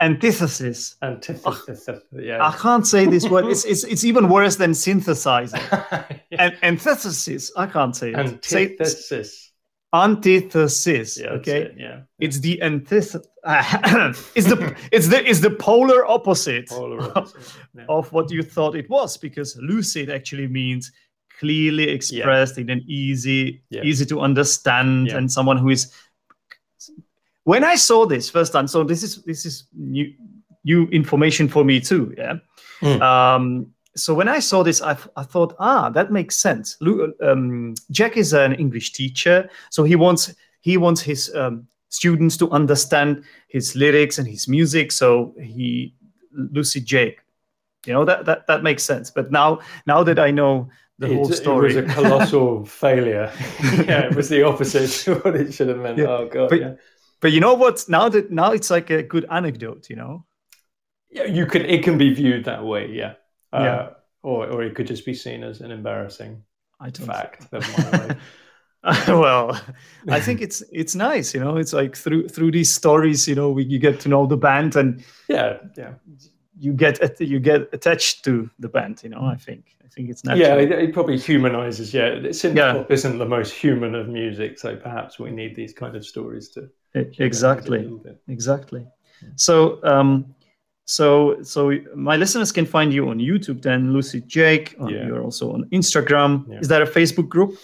antithesis. 0.00 0.96
antithesis. 1.02 1.46
Antithesis. 1.46 2.02
Yeah. 2.12 2.44
I 2.46 2.52
can't 2.56 2.86
say 2.86 3.06
this 3.06 3.28
word. 3.28 3.46
It's 3.46 3.64
it's, 3.64 3.84
it's 3.84 4.04
even 4.04 4.28
worse 4.28 4.56
than 4.56 4.72
synthesizer. 4.72 5.60
And 6.38 6.56
antithesis. 6.62 7.52
I 7.56 7.66
can't 7.66 7.94
say 7.94 8.12
it. 8.12 8.44
Say- 8.44 8.62
Antithesis. 8.70 9.52
antithesis. 9.94 11.18
Yeah, 11.20 11.30
okay. 11.38 11.62
it, 11.62 11.74
yeah. 11.76 12.00
It's 12.18 12.40
the 12.40 12.62
antithesis. 12.62 13.26
it's 14.34 14.46
the 14.48 14.74
it's 14.90 15.08
the 15.08 15.28
it's 15.28 15.40
the 15.40 15.50
polar 15.50 16.06
opposite 16.06 16.68
Polar 16.68 17.12
opposite. 17.16 17.52
Yeah. 17.74 17.84
of 17.88 18.10
what 18.12 18.30
you 18.30 18.42
thought 18.42 18.74
it 18.76 18.88
was 18.88 19.16
because 19.18 19.56
lucid 19.60 20.08
actually 20.10 20.46
means 20.46 20.90
clearly 21.38 21.88
expressed 21.90 22.56
in 22.58 22.70
an 22.70 22.82
easy 22.86 23.62
Yeah. 23.70 23.82
easy 23.82 24.06
to 24.06 24.20
understand 24.20 25.08
Yeah. 25.08 25.16
and 25.18 25.30
someone 25.30 25.58
who 25.58 25.68
is 25.70 25.92
when 27.44 27.64
i 27.64 27.74
saw 27.74 28.06
this 28.06 28.30
first 28.30 28.52
time 28.52 28.66
so 28.68 28.84
this 28.84 29.02
is 29.02 29.22
this 29.24 29.44
is 29.46 29.64
new 29.76 30.12
new 30.64 30.86
information 30.88 31.48
for 31.48 31.64
me 31.64 31.80
too 31.80 32.14
yeah 32.18 32.34
Mm. 32.82 33.00
um 33.00 33.66
so 33.94 34.12
when 34.12 34.28
i 34.28 34.40
saw 34.40 34.64
this 34.64 34.82
I, 34.82 34.96
I 35.16 35.22
thought 35.22 35.54
ah 35.60 35.88
that 35.90 36.10
makes 36.10 36.36
sense 36.36 36.76
um, 37.22 37.74
jack 37.92 38.16
is 38.16 38.32
an 38.32 38.54
english 38.54 38.92
teacher 38.92 39.48
so 39.70 39.84
he 39.84 39.94
wants 39.96 40.34
he 40.62 40.76
wants 40.76 41.00
his 41.00 41.32
um, 41.34 41.66
students 41.90 42.36
to 42.38 42.50
understand 42.50 43.22
his 43.48 43.76
lyrics 43.76 44.18
and 44.18 44.26
his 44.26 44.48
music 44.48 44.90
so 44.90 45.32
he 45.40 45.94
lucid 46.32 46.84
jake 46.86 47.20
you 47.86 47.92
know 47.92 48.04
that 48.04 48.24
that, 48.24 48.46
that 48.48 48.62
makes 48.64 48.82
sense 48.82 49.10
but 49.12 49.30
now 49.30 49.60
now 49.86 50.02
that 50.02 50.18
i 50.18 50.30
know 50.32 50.68
the 50.98 51.06
It- 51.06 51.14
whole 51.14 51.30
It 51.30 51.36
story 51.36 51.66
was 51.74 51.76
a 51.76 51.82
colossal 51.82 52.64
failure. 52.82 53.30
yeah, 53.88 54.06
it 54.06 54.14
was 54.14 54.28
the 54.28 54.42
opposite 54.44 54.90
to 55.04 55.14
what 55.16 55.34
it 55.34 55.52
should 55.52 55.68
have 55.68 55.78
meant. 55.78 55.98
Yeah, 55.98 56.06
Oh 56.06 56.28
god. 56.28 56.48
but- 56.50 56.60
yeah. 56.60 56.74
But 57.22 57.32
you 57.32 57.40
know 57.40 57.54
what 57.54 57.82
now 57.88 58.08
that 58.10 58.30
now 58.30 58.52
it's 58.52 58.70
like 58.70 58.90
a 58.90 59.02
good 59.02 59.24
anecdote 59.30 59.88
you 59.88 59.96
know 59.96 60.24
yeah, 61.14 61.24
you 61.24 61.44
can. 61.44 61.62
It 61.66 61.84
can 61.84 61.98
be 61.98 62.14
viewed 62.14 62.44
that 62.46 62.64
way. 62.64 62.90
Yeah. 62.90 63.14
Uh, 63.52 63.62
Yeah. 63.64 63.88
Or, 64.22 64.46
or 64.46 64.62
it 64.62 64.74
could 64.74 64.86
just 64.86 65.04
be 65.04 65.14
seen 65.14 65.42
as 65.44 65.60
an 65.60 65.70
embarrassing 65.72 66.42
i 66.80 66.90
don't 66.90 67.06
fact. 67.06 67.48
My 67.52 68.16
well 69.08 69.60
i 70.08 70.20
think 70.20 70.40
it's 70.40 70.62
it's 70.72 70.94
nice 70.94 71.34
you 71.34 71.40
know 71.44 71.56
it's 71.56 71.72
like 71.72 71.96
through 71.96 72.28
through 72.28 72.50
these 72.52 72.70
stories 72.72 73.26
you 73.28 73.34
know 73.34 73.50
we, 73.50 73.64
you 73.64 73.78
get 73.78 74.00
to 74.00 74.08
know 74.08 74.26
the 74.26 74.36
band 74.36 74.76
and 74.76 75.04
yeah, 75.28 75.58
yeah, 75.76 75.94
you 76.58 76.72
get 76.72 77.00
at- 77.00 77.20
you 77.20 77.38
get 77.40 77.62
attached 77.72 78.24
to 78.24 78.48
the 78.58 78.68
band 78.68 79.00
you 79.04 79.10
know 79.10 79.24
i 79.24 79.36
think 79.36 79.76
i 79.84 79.88
think 79.88 80.08
it's 80.10 80.24
natural 80.24 80.40
yeah. 80.46 80.54
It, 80.56 80.70
it 80.72 80.92
probably 80.94 81.18
humanizes. 81.18 81.92
Yeah, 81.94 82.10
synth 82.30 82.56
Yeah. 82.56 82.72
pop 82.74 82.90
isn't 82.90 83.18
the 83.18 83.26
most 83.36 83.52
human 83.64 83.94
of 83.94 84.08
music, 84.08 84.58
so 84.58 84.76
perhaps 84.76 85.18
we 85.18 85.30
need 85.30 85.54
these 85.56 85.72
kind 85.74 85.94
of 85.96 86.04
stories 86.04 86.48
to 86.54 86.68
Humanize 86.94 87.12
it 87.18 87.20
a 87.20 87.24
exactly 87.24 87.90
exactly 88.28 88.86
so 89.36 89.78
um 89.84 90.34
so 90.84 91.36
so 91.42 91.72
my 91.94 92.16
listeners 92.16 92.52
can 92.52 92.66
find 92.66 92.92
you 92.92 93.08
on 93.08 93.18
youtube 93.18 93.62
then 93.62 93.92
lucid 93.92 94.28
jake 94.28 94.74
on, 94.80 94.88
Yeah. 94.88 95.06
you're 95.06 95.22
also 95.22 95.52
on 95.52 95.64
instagram 95.72 96.44
Yeah. 96.48 96.58
is 96.60 96.68
there 96.68 96.82
a 96.82 96.86
facebook 96.86 97.28
group 97.28 97.54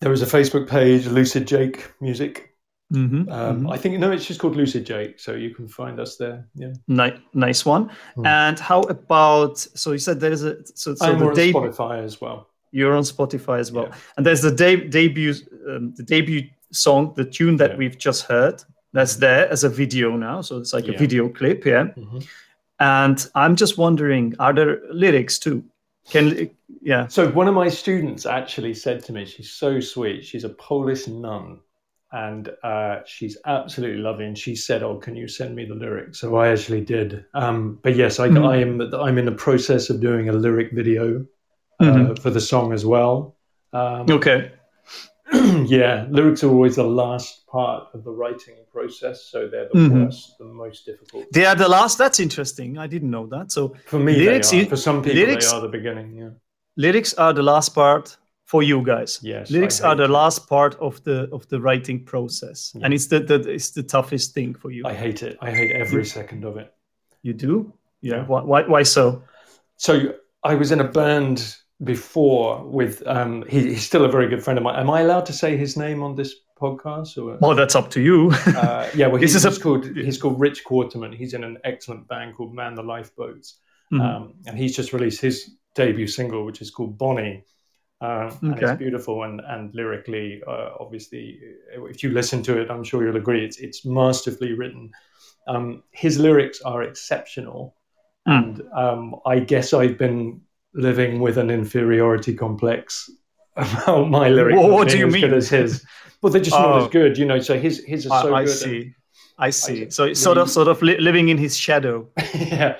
There 0.00 0.12
is 0.12 0.22
a 0.22 0.26
Facebook 0.38 0.68
page, 0.68 1.06
Lucid 1.06 1.46
Jake 1.48 1.76
Music. 2.00 2.32
mm-hmm. 2.92 3.22
Um, 3.32 3.70
I 3.70 3.78
think 3.78 3.98
no, 3.98 4.10
it's 4.12 4.26
just 4.26 4.38
called 4.40 4.56
Lucid 4.56 4.84
Jake, 4.84 5.18
so 5.18 5.30
you 5.44 5.54
can 5.54 5.66
find 5.66 5.98
us 5.98 6.16
there. 6.18 6.46
Yeah, 6.62 6.74
Ni- 6.88 7.20
nice 7.32 7.64
one 7.64 7.84
Hmm. 8.14 8.26
and 8.26 8.58
how 8.60 8.80
about 8.96 9.56
so 9.58 9.92
you 9.92 9.98
said 9.98 10.20
there 10.20 10.32
is 10.32 10.42
a 10.44 10.52
so, 10.74 10.94
so 10.94 11.06
and 11.10 11.20
the 11.20 11.26
on 11.28 11.34
Spotify 11.36 12.04
as 12.04 12.20
well. 12.20 12.38
you're 12.72 12.96
on 12.96 13.04
spotify 13.04 13.58
as 13.64 13.70
well 13.72 13.86
Yeah. 13.88 13.96
and 14.16 14.26
there's 14.26 14.42
the 14.42 14.54
de- 14.62 14.88
debut 14.98 15.32
um, 15.70 15.94
the 15.98 16.02
debut 16.14 16.42
song 16.74 17.12
the 17.16 17.24
tune 17.24 17.56
that 17.56 17.70
Yeah. 17.72 17.76
we've 17.78 17.98
just 17.98 18.22
heard 18.26 18.62
that's 18.92 19.16
there 19.16 19.48
as 19.50 19.64
a 19.64 19.68
video 19.68 20.16
now 20.16 20.40
so 20.42 20.58
it's 20.58 20.72
like 20.72 20.88
a 20.88 20.98
video 20.98 21.28
clip 21.28 21.64
yeah 21.64 21.84
Mhm. 21.96 22.26
and 22.80 23.30
i'm 23.34 23.56
just 23.56 23.78
wondering 23.78 24.34
are 24.38 24.52
there 24.52 24.80
lyrics 24.92 25.38
too 25.38 25.62
can 26.10 26.50
yeah 26.82 27.06
So 27.08 27.30
one 27.30 27.48
of 27.48 27.54
my 27.54 27.68
students 27.70 28.26
actually 28.26 28.74
said 28.74 29.02
to 29.04 29.12
me, 29.12 29.24
she's 29.24 29.50
so 29.50 29.80
sweet. 29.80 30.22
She's 30.22 30.44
a 30.44 30.50
Polish 30.50 31.06
nun, 31.08 31.60
and 32.12 32.50
uh, 32.62 32.96
she's 33.06 33.38
absolutely. 33.46 34.24
And 34.26 34.36
she 34.36 34.54
said, 34.54 34.82
"Oh, 34.82 34.96
can 35.04 35.16
you 35.16 35.26
send 35.28 35.56
me 35.56 35.64
the 35.64 35.74
lyrics?" 35.74 36.20
So 36.20 36.36
I 36.36 36.48
actually 36.48 36.84
did. 36.84 37.24
Um, 37.32 37.78
but 37.82 37.96
yes, 37.96 38.20
I, 38.20 38.28
Mhm. 38.28 38.44
I 38.52 38.56
am. 38.64 38.72
I'm 39.06 39.16
in 39.16 39.24
the 39.24 39.38
process 39.46 39.88
of 39.90 40.00
doing 40.00 40.28
a 40.28 40.32
lyric 40.44 40.72
video 40.72 41.24
uh, 41.80 41.84
Mhm. 41.84 42.18
for 42.22 42.30
the 42.30 42.40
song 42.52 42.72
as 42.74 42.84
well. 42.84 43.14
Um, 43.72 44.04
okay 44.18 44.52
yeah, 45.66 46.06
lyrics 46.10 46.42
are 46.44 46.50
always 46.50 46.76
the 46.76 46.84
last 47.02 47.46
part 47.46 47.88
of 47.94 48.04
the 48.04 48.10
writing 48.10 48.56
process, 48.72 49.16
so 49.32 49.48
they're 49.50 49.68
the 49.72 49.78
Mhm. 49.78 50.04
worst, 50.04 50.38
the 50.38 50.44
most 50.44 50.86
difficult. 50.86 51.24
they 51.32 51.44
are 51.46 51.54
the 51.64 51.68
last 51.68 51.98
that's 51.98 52.20
interesting 52.20 52.78
i 52.78 52.86
didn't 52.94 53.10
know 53.10 53.26
that 53.26 53.50
so 53.52 53.62
For 53.86 53.98
me, 53.98 54.12
Lyrics 54.16 54.52
are. 54.52 54.66
For 54.66 54.76
some 54.76 55.02
people, 55.02 55.18
lyrics- 55.20 55.50
they 55.50 55.56
are 55.56 55.62
the 55.62 55.68
beginning. 55.78 56.08
Yeah. 56.20 56.30
lyrics 56.76 57.14
are 57.14 57.32
the 57.32 57.42
last 57.42 57.74
part 57.74 58.16
for 58.52 58.62
you 58.62 58.82
guys 58.82 59.20
Yes. 59.22 59.50
lyrics 59.50 59.80
are 59.80 59.96
the 59.96 60.04
it. 60.04 60.10
last 60.20 60.48
part 60.48 60.74
of 60.80 61.02
the 61.04 61.28
of 61.32 61.42
the 61.48 61.58
writing 61.66 62.04
process 62.04 62.72
Yeah. 62.74 62.84
and 62.84 62.94
it's 62.94 63.06
the, 63.12 63.20
the 63.20 63.36
it's 63.56 63.70
the 63.72 63.82
toughest 63.82 64.34
thing 64.34 64.54
for 64.62 64.70
you 64.70 64.82
I 64.86 64.94
hate 65.04 65.22
it. 65.28 65.36
I 65.40 65.50
hate 65.50 65.72
every 65.82 66.04
second 66.04 66.44
of 66.44 66.56
it. 66.62 66.68
you 67.26 67.32
do 67.34 67.72
yeah 68.02 68.16
Yeah. 68.16 68.26
why, 68.30 68.40
why, 68.50 68.60
why 68.72 68.82
so 68.84 69.22
So 69.76 69.92
I 70.50 70.54
was 70.54 70.70
in 70.70 70.80
a 70.80 70.88
band 71.00 71.56
before 71.82 72.64
with. 72.64 73.02
Um, 73.06 73.44
he, 73.48 73.60
he's 73.70 73.84
still 73.86 74.04
a 74.04 74.08
very 74.08 74.28
good 74.28 74.42
friend 74.42 74.58
of 74.58 74.62
mine. 74.62 74.78
Am 74.78 74.90
I 74.90 75.00
allowed 75.00 75.26
to 75.26 75.32
say 75.32 75.56
his 75.56 75.76
name 75.76 76.02
on 76.02 76.14
this 76.14 76.34
podcast? 76.60 77.18
Or 77.22 77.36
well 77.40 77.54
that's 77.54 77.74
up 77.74 77.90
to 77.90 78.00
you 78.00 78.30
uh, 78.46 78.88
yeah, 78.94 79.08
well, 79.08 79.16
he's, 79.20 79.34
is 79.34 79.44
a- 79.44 79.60
called 79.60 79.84
he's 79.96 80.20
called 80.20 80.38
Rich 80.40 80.64
Quarterman. 80.64 81.14
He's 81.14 81.34
in 81.34 81.42
an 81.44 81.58
excellent 81.64 82.06
band 82.08 82.36
called 82.36 82.54
Man 82.54 82.74
the 82.74 82.82
Lifeboats, 82.82 83.58
Mhm. 83.92 84.00
um, 84.00 84.34
and 84.46 84.56
he's 84.56 84.74
just 84.76 84.92
released 84.92 85.20
his 85.20 85.50
debut 85.74 86.06
single, 86.06 86.44
which 86.44 86.60
is 86.62 86.70
called 86.70 86.96
Bonnie. 86.96 87.44
Uh, 88.00 88.30
and 88.42 88.54
Okay. 88.54 88.66
it's 88.72 88.78
beautiful 88.78 89.22
and 89.24 89.40
and 89.48 89.74
lyrically, 89.74 90.42
uh, 90.46 90.70
obviously, 90.78 91.38
if 91.72 92.02
you 92.02 92.10
listen 92.10 92.42
to 92.42 92.60
it, 92.60 92.70
I'm 92.70 92.84
sure 92.84 93.04
you'll 93.04 93.16
agree 93.16 93.44
it's 93.44 93.58
it's 93.58 93.84
masterfully 93.84 94.52
written. 94.52 94.90
Um, 95.46 95.82
his 95.90 96.18
lyrics 96.18 96.60
are 96.62 96.82
exceptional, 96.82 97.74
Mm. 98.28 98.32
and 98.36 98.62
um, 98.74 99.16
I 99.26 99.40
guess 99.40 99.72
I've 99.74 99.98
been 99.98 100.40
living 100.74 101.20
with 101.20 101.38
an 101.38 101.50
inferiority 101.50 102.34
complex 102.34 103.10
about 103.56 104.10
my 104.10 104.28
lyrics. 104.28 104.62
Not 104.62 104.70
what 104.70 104.88
do 104.88 104.98
you 104.98 105.06
as 105.08 105.12
mean? 105.12 105.22
Good 105.22 105.34
as 105.34 105.48
his. 105.48 105.84
Well, 106.22 106.32
they're 106.32 106.42
just 106.42 106.58
not 106.60 106.72
Oh. 106.72 106.84
as 106.84 106.88
good, 106.88 107.18
you 107.18 107.24
know. 107.26 107.40
So 107.40 107.58
his 107.58 107.84
his 107.84 108.06
are 108.06 108.22
so 108.22 108.34
I, 108.34 108.40
I 108.40 108.44
good. 108.44 108.58
see 108.58 108.94
i 109.38 109.50
see 109.50 109.86
see. 109.86 109.90
so 109.90 110.04
it's 110.04 110.20
sort 110.20 110.38
of 110.38 110.48
sort 110.50 110.68
of 110.68 110.80
li- 110.82 110.98
living 110.98 111.28
in 111.28 111.38
his 111.38 111.56
shadow 111.56 112.08
yeah. 112.34 112.78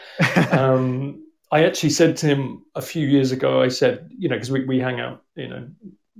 Um, 0.52 1.24
I 1.50 1.64
actually 1.64 1.90
said 1.90 2.16
to 2.18 2.26
him 2.26 2.64
a 2.74 2.82
few 2.82 3.06
years 3.06 3.30
ago, 3.32 3.62
I 3.62 3.68
said, 3.68 4.08
you 4.18 4.28
know, 4.28 4.36
because 4.36 4.50
we, 4.50 4.64
we 4.64 4.80
hang 4.80 4.98
out, 5.00 5.22
you 5.36 5.48
know, 5.48 5.68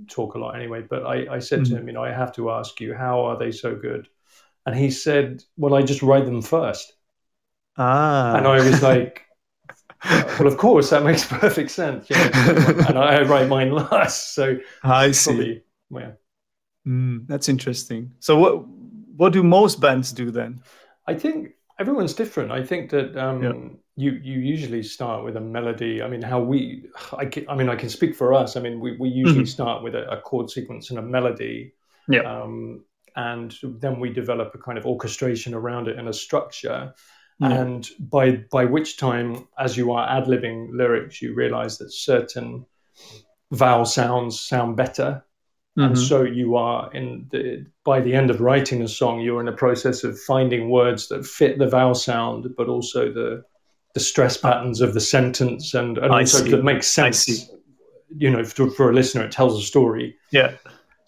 talk 0.09 0.35
a 0.35 0.39
lot 0.39 0.55
anyway, 0.55 0.81
but 0.81 1.05
I, 1.05 1.35
I 1.35 1.39
said 1.39 1.65
to 1.65 1.73
Mhm. 1.73 1.77
him, 1.79 1.87
you 1.87 1.93
know, 1.93 2.03
I 2.03 2.11
have 2.11 2.33
to 2.35 2.51
ask 2.51 2.79
you, 2.79 2.93
how 2.93 3.25
are 3.25 3.37
they 3.37 3.51
so 3.51 3.75
good? 3.75 4.07
And 4.65 4.75
he 4.75 4.91
said, 4.91 5.43
well, 5.57 5.73
I 5.75 5.81
just 5.83 6.01
write 6.01 6.25
them 6.25 6.41
first. 6.41 6.93
ah 7.77 8.35
And 8.37 8.47
I 8.47 8.57
was 8.63 8.81
like, 8.91 9.24
well, 10.39 10.47
of 10.47 10.57
course, 10.57 10.89
that 10.91 11.03
makes 11.03 11.25
perfect 11.27 11.71
sense. 11.71 12.09
You 12.09 12.17
know, 12.17 12.35
and 12.87 12.97
I, 12.97 13.17
I 13.19 13.21
write 13.23 13.47
mine 13.47 13.71
last. 13.71 14.33
So 14.35 14.57
i 14.83 15.11
see 15.11 15.23
probably, 15.23 15.63
well, 15.89 16.17
Mm, 16.87 17.25
that's 17.27 17.49
interesting 17.49 18.13
so 18.19 18.37
what 18.37 18.67
what 19.17 19.33
do 19.33 19.41
most 19.41 19.79
bands 19.81 20.11
do 20.11 20.29
then 20.29 20.61
I 21.07 21.13
think 21.15 21.51
everyone's 21.79 22.13
different. 22.13 22.51
I 22.51 22.63
think 22.63 22.89
that 22.91 23.15
um, 23.17 23.41
Yeah. 23.41 23.53
you 23.95 24.11
you 24.11 24.39
usually 24.39 24.83
start 24.83 25.23
with 25.23 25.37
a 25.37 25.41
melody. 25.41 26.01
I 26.01 26.07
mean, 26.07 26.21
how 26.21 26.41
we, 26.41 26.89
I, 27.13 27.25
can, 27.25 27.47
I 27.49 27.55
mean, 27.55 27.69
I 27.69 27.75
can 27.75 27.89
speak 27.89 28.15
for 28.15 28.33
us. 28.33 28.55
I 28.55 28.61
mean, 28.61 28.79
we, 28.79 28.97
we 28.97 29.09
usually 29.09 29.45
start 29.45 29.83
with 29.83 29.95
a, 29.95 30.09
a 30.09 30.21
chord 30.21 30.49
sequence 30.49 30.89
and 30.89 30.99
a 30.99 31.01
melody, 31.01 31.73
Mm-hmm. 32.09 32.13
Yeah. 32.13 32.23
um, 32.43 32.83
and 33.15 33.55
then 33.79 33.99
we 33.99 34.09
develop 34.11 34.53
a 34.53 34.57
kind 34.57 34.77
of 34.77 34.85
orchestration 34.85 35.53
around 35.53 35.87
it 35.87 35.97
and 35.97 36.09
a 36.09 36.13
structure. 36.13 36.93
Yeah. 37.39 37.49
And 37.51 37.89
by 37.99 38.31
by 38.51 38.65
which 38.65 38.97
time, 38.97 39.47
as 39.59 39.75
you 39.75 39.91
are 39.91 40.07
ad 40.07 40.25
libbing 40.25 40.69
lyrics, 40.73 41.21
you 41.21 41.33
realize 41.33 41.77
that 41.79 41.91
certain 41.91 42.65
vowel 43.51 43.85
sounds 43.85 44.39
sound 44.39 44.77
better. 44.77 45.23
And 45.77 45.95
Mhm. 45.97 46.07
so 46.07 46.23
you 46.23 46.55
are 46.55 46.89
in 46.93 47.27
the 47.31 47.65
by 47.83 47.99
the 47.99 48.13
end 48.13 48.29
of 48.29 48.39
writing 48.39 48.81
a 48.81 48.87
song 48.87 49.19
you're 49.19 49.41
in 49.41 49.49
a 49.49 49.57
process 49.57 50.05
of 50.05 50.17
finding 50.21 50.69
words 50.69 51.09
that 51.09 51.25
fit 51.25 51.59
the 51.59 51.67
vowel 51.67 51.95
sound 51.95 52.55
but 52.55 52.69
also 52.69 53.11
the 53.11 53.43
the 53.93 53.99
stress 53.99 54.37
patterns 54.37 54.79
of 54.81 54.93
the 54.93 54.99
sentence 55.01 55.73
and, 55.73 55.97
and 55.97 56.13
I 56.13 56.19
also 56.19 56.43
that 56.45 56.63
makes 56.63 56.87
sense. 56.87 57.49
you 58.17 58.29
know 58.29 58.43
for, 58.45 58.69
for 58.71 58.89
a 58.89 58.93
listener 58.93 59.25
it 59.25 59.31
tells 59.33 59.59
a 59.61 59.65
story. 59.65 60.15
Yeah 60.31 60.53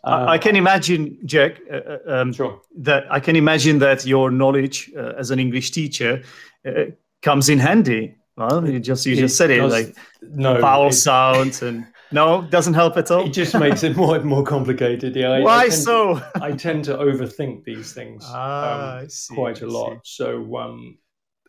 Uh, 0.07 0.25
I, 0.25 0.33
I 0.33 0.37
can 0.37 0.55
imagine 0.55 1.17
jack 1.25 1.59
uh, 1.71 1.75
uh, 1.75 1.99
um, 2.07 2.33
sure 2.33 2.61
that 2.77 3.03
i 3.11 3.19
can 3.19 3.35
imagine 3.35 3.79
that 3.79 4.05
your 4.05 4.31
knowledge 4.31 4.91
uh, 4.95 5.13
as 5.17 5.31
an 5.31 5.39
english 5.39 5.71
teacher 5.71 6.23
uh, 6.65 6.85
comes 7.21 7.49
in 7.49 7.59
handy 7.59 8.15
well 8.37 8.67
you 8.67 8.79
just 8.79 9.05
you 9.05 9.13
It 9.13 9.19
just 9.19 9.37
said 9.37 9.49
it 9.51 9.63
like 9.63 9.95
no 10.21 10.61
vowel 10.61 10.87
it, 10.87 10.93
sounds 10.93 11.61
and 11.61 11.85
no 12.11 12.47
doesn't 12.49 12.73
help 12.73 12.95
at 12.95 13.11
all 13.11 13.25
it 13.25 13.33
just 13.33 13.53
makes 13.59 13.83
it 13.83 13.97
more 13.97 14.19
more 14.21 14.43
complicated 14.43 15.15
yeah 15.15 15.31
I, 15.31 15.39
why 15.41 15.63
I 15.65 15.69
so 15.69 16.21
I 16.41 16.51
tend 16.53 16.85
to 16.85 16.93
overthink 16.95 17.63
these 17.65 17.91
things 17.93 18.23
ah 18.27 18.99
um, 18.99 19.09
see, 19.09 19.35
quite 19.35 19.61
a 19.61 19.67
lot. 19.67 19.99
So 20.03 20.57
um, 20.57 20.97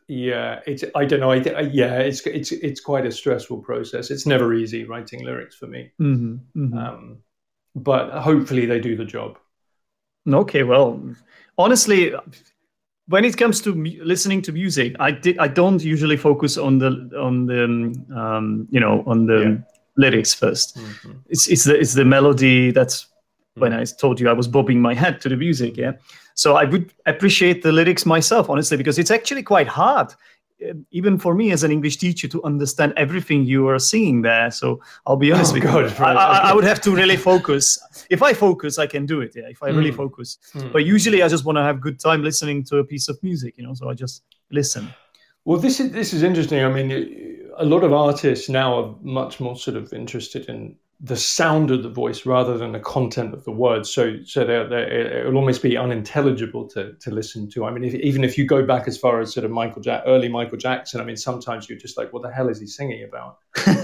yeah, 0.08 0.60
it's 0.66 0.84
I 0.94 1.04
don't 1.04 1.20
know. 1.20 1.30
I, 1.30 1.36
I, 1.36 1.60
yeah, 1.60 1.98
it's 1.98 2.26
it's 2.26 2.50
it's 2.50 2.80
quite 2.80 3.04
a 3.04 3.12
stressful 3.12 3.58
process. 3.58 4.10
It's 4.10 4.26
never 4.26 4.54
easy 4.54 4.84
writing 4.84 5.22
lyrics 5.22 5.54
for 5.54 5.66
me. 5.66 5.92
Mm-hmm, 6.00 6.64
mm-hmm. 6.64 6.78
Um, 6.78 7.18
but 7.82 8.10
hopefully 8.10 8.66
they 8.66 8.80
do 8.80 8.96
the 8.96 9.04
job. 9.04 9.38
Okay, 10.30 10.62
well, 10.62 11.00
honestly, 11.56 12.12
when 13.06 13.24
it 13.24 13.36
comes 13.36 13.60
to 13.62 13.74
mu- 13.74 14.02
listening 14.04 14.42
to 14.42 14.52
music, 14.52 14.94
I 15.00 15.10
did 15.10 15.38
I 15.38 15.48
don't 15.48 15.82
usually 15.82 16.16
focus 16.16 16.58
on 16.58 16.78
the 16.78 16.90
on 17.18 17.46
the 17.46 17.64
um, 18.14 18.68
you 18.70 18.80
know 18.80 19.02
on 19.06 19.26
the 19.26 19.40
Yeah. 19.40 19.56
lyrics 19.96 20.34
1st 20.34 20.76
Mhm. 20.76 21.16
It's 21.28 21.48
it's 21.48 21.64
the 21.64 21.78
it's 21.78 21.94
the 21.94 22.04
melody 22.04 22.70
that's 22.72 23.06
Mm. 23.56 23.60
when 23.62 23.72
I 23.72 23.84
told 23.84 24.20
you 24.20 24.28
I 24.28 24.34
was 24.34 24.46
bobbing 24.48 24.80
my 24.80 24.94
head 24.94 25.20
to 25.22 25.28
the 25.28 25.36
music, 25.36 25.76
yeah. 25.76 25.92
So 26.34 26.54
I 26.56 26.64
would 26.64 26.92
appreciate 27.06 27.62
the 27.62 27.72
lyrics 27.72 28.04
myself, 28.06 28.48
honestly, 28.50 28.76
because 28.76 29.00
it's 29.00 29.10
actually 29.10 29.42
quite 29.42 29.66
hard, 29.68 30.14
even 30.90 31.18
for 31.18 31.34
me 31.34 31.52
as 31.52 31.62
an 31.62 31.70
English 31.70 31.96
teacher, 31.98 32.28
to 32.28 32.42
understand 32.44 32.92
everything 32.96 33.44
you 33.44 33.68
are 33.68 33.78
singing 33.78 34.22
there. 34.22 34.50
So 34.50 34.80
I'll 35.06 35.16
be 35.16 35.32
honest 35.32 35.52
Oh, 35.52 35.54
with 35.54 35.62
God, 35.62 35.84
you, 35.84 35.96
I, 36.04 36.14
right, 36.14 36.16
I, 36.16 36.50
I 36.50 36.54
would 36.54 36.64
have 36.64 36.80
to 36.82 36.94
really 36.94 37.16
focus. 37.16 37.78
If 38.10 38.22
I 38.22 38.32
focus, 38.34 38.78
I 38.78 38.86
can 38.86 39.06
do 39.06 39.20
it. 39.20 39.32
Yeah, 39.36 39.48
if 39.48 39.62
I 39.62 39.68
really 39.68 39.92
Mm. 39.92 39.96
focus. 39.96 40.38
Mm. 40.54 40.72
But 40.72 40.84
usually, 40.84 41.22
I 41.22 41.28
just 41.28 41.44
want 41.44 41.56
to 41.58 41.62
have 41.62 41.80
good 41.80 41.98
time 42.00 42.22
listening 42.22 42.64
to 42.64 42.78
a 42.78 42.84
piece 42.84 43.08
of 43.08 43.22
music, 43.22 43.56
you 43.56 43.64
know. 43.64 43.74
So 43.74 43.88
I 43.88 43.94
just 43.94 44.22
listen. 44.50 44.88
Well, 45.44 45.58
this 45.58 45.80
is 45.80 45.92
this 45.92 46.12
is 46.12 46.22
interesting. 46.22 46.62
I 46.64 46.68
mean, 46.68 46.90
a 47.56 47.64
lot 47.64 47.82
of 47.84 47.92
artists 47.92 48.48
now 48.48 48.74
are 48.78 48.94
much 49.02 49.40
more 49.40 49.56
sort 49.56 49.76
of 49.76 49.92
interested 49.92 50.48
in 50.48 50.76
the 51.00 51.16
sound 51.16 51.70
of 51.70 51.84
the 51.84 51.88
voice 51.88 52.26
rather 52.26 52.58
than 52.58 52.72
the 52.72 52.80
content 52.80 53.32
of 53.32 53.44
the 53.44 53.52
words. 53.52 53.88
So, 53.88 54.20
so 54.24 54.44
they're, 54.44 54.66
they're, 54.68 55.20
it'll 55.20 55.36
almost 55.36 55.62
be 55.62 55.76
unintelligible 55.76 56.68
to 56.70 56.94
to 56.94 57.10
listen 57.12 57.48
to. 57.50 57.64
I 57.66 57.70
mean, 57.70 57.84
if, 57.84 57.94
even 57.94 58.24
if 58.24 58.36
you 58.36 58.44
go 58.44 58.66
back 58.66 58.88
as 58.88 58.98
far 58.98 59.20
as 59.20 59.32
sort 59.32 59.44
of 59.44 59.52
Michael 59.52 59.80
Jack, 59.80 60.02
early 60.06 60.28
Michael 60.28 60.58
Jackson, 60.58 61.00
I 61.00 61.04
mean, 61.04 61.16
sometimes 61.16 61.68
you're 61.68 61.78
just 61.78 61.96
like, 61.96 62.12
what 62.12 62.22
the 62.22 62.32
hell 62.32 62.48
is 62.48 62.58
he 62.60 62.66
singing 62.66 63.04
about? 63.04 63.38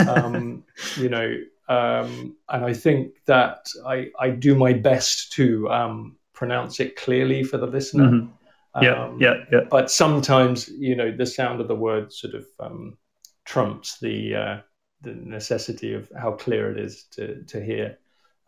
um, 0.09 0.65
you 0.97 1.09
know, 1.09 1.37
um, 1.69 2.37
and 2.49 2.65
I 2.65 2.73
think 2.75 3.13
that 3.27 3.69
I, 3.87 4.11
I 4.19 4.31
do 4.31 4.57
my 4.57 4.73
best 4.73 5.33
to 5.35 5.71
um, 5.71 6.17
pronounce 6.33 6.81
it 6.81 6.97
clearly 6.97 7.45
for 7.45 7.59
the 7.59 7.67
listener. 7.67 8.09
Mhm. 8.11 8.31
Yeah, 8.83 9.05
Um, 9.05 9.21
yeah, 9.21 9.35
yeah. 9.53 9.61
But 9.71 9.89
sometimes, 9.89 10.69
you 10.69 10.97
know, 10.97 11.13
the 11.17 11.27
sound 11.27 11.61
of 11.61 11.69
the 11.69 11.77
word 11.77 12.13
sort 12.13 12.35
of 12.35 12.45
um, 12.59 12.99
trumps 13.45 14.01
the 14.01 14.35
uh, 14.35 14.57
the 15.05 15.15
necessity 15.15 15.93
of 15.95 16.11
how 16.21 16.33
clear 16.33 16.71
it 16.73 16.79
is 16.79 17.05
to 17.17 17.43
to 17.45 17.63
hear. 17.65 17.99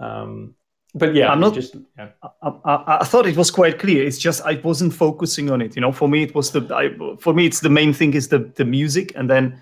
Um, 0.01 0.55
but 0.95 1.15
yeah, 1.15 1.31
I'm 1.33 1.41
not- 1.41 1.55
just 1.55 1.77
yeah. 1.99 2.09
I, 2.43 2.49
I, 2.65 2.97
I 3.01 3.05
thought 3.05 3.27
it 3.27 3.37
was 3.37 3.51
quite 3.51 3.79
clear. 3.79 4.03
It's 4.07 4.19
just 4.19 4.43
I 4.45 4.61
wasn't 4.65 4.93
focusing 4.95 5.51
on 5.51 5.61
it. 5.61 5.77
You 5.77 5.83
know, 5.83 5.93
for 5.93 6.09
me 6.09 6.23
it 6.23 6.35
was 6.35 6.51
the 6.53 6.63
I, 6.75 7.17
for 7.19 7.35
me 7.35 7.47
it's 7.47 7.61
the 7.61 7.71
main 7.71 7.93
thing 7.93 8.15
is 8.15 8.29
the 8.29 8.39
the 8.57 8.65
music, 8.65 9.13
and 9.17 9.29
then 9.29 9.61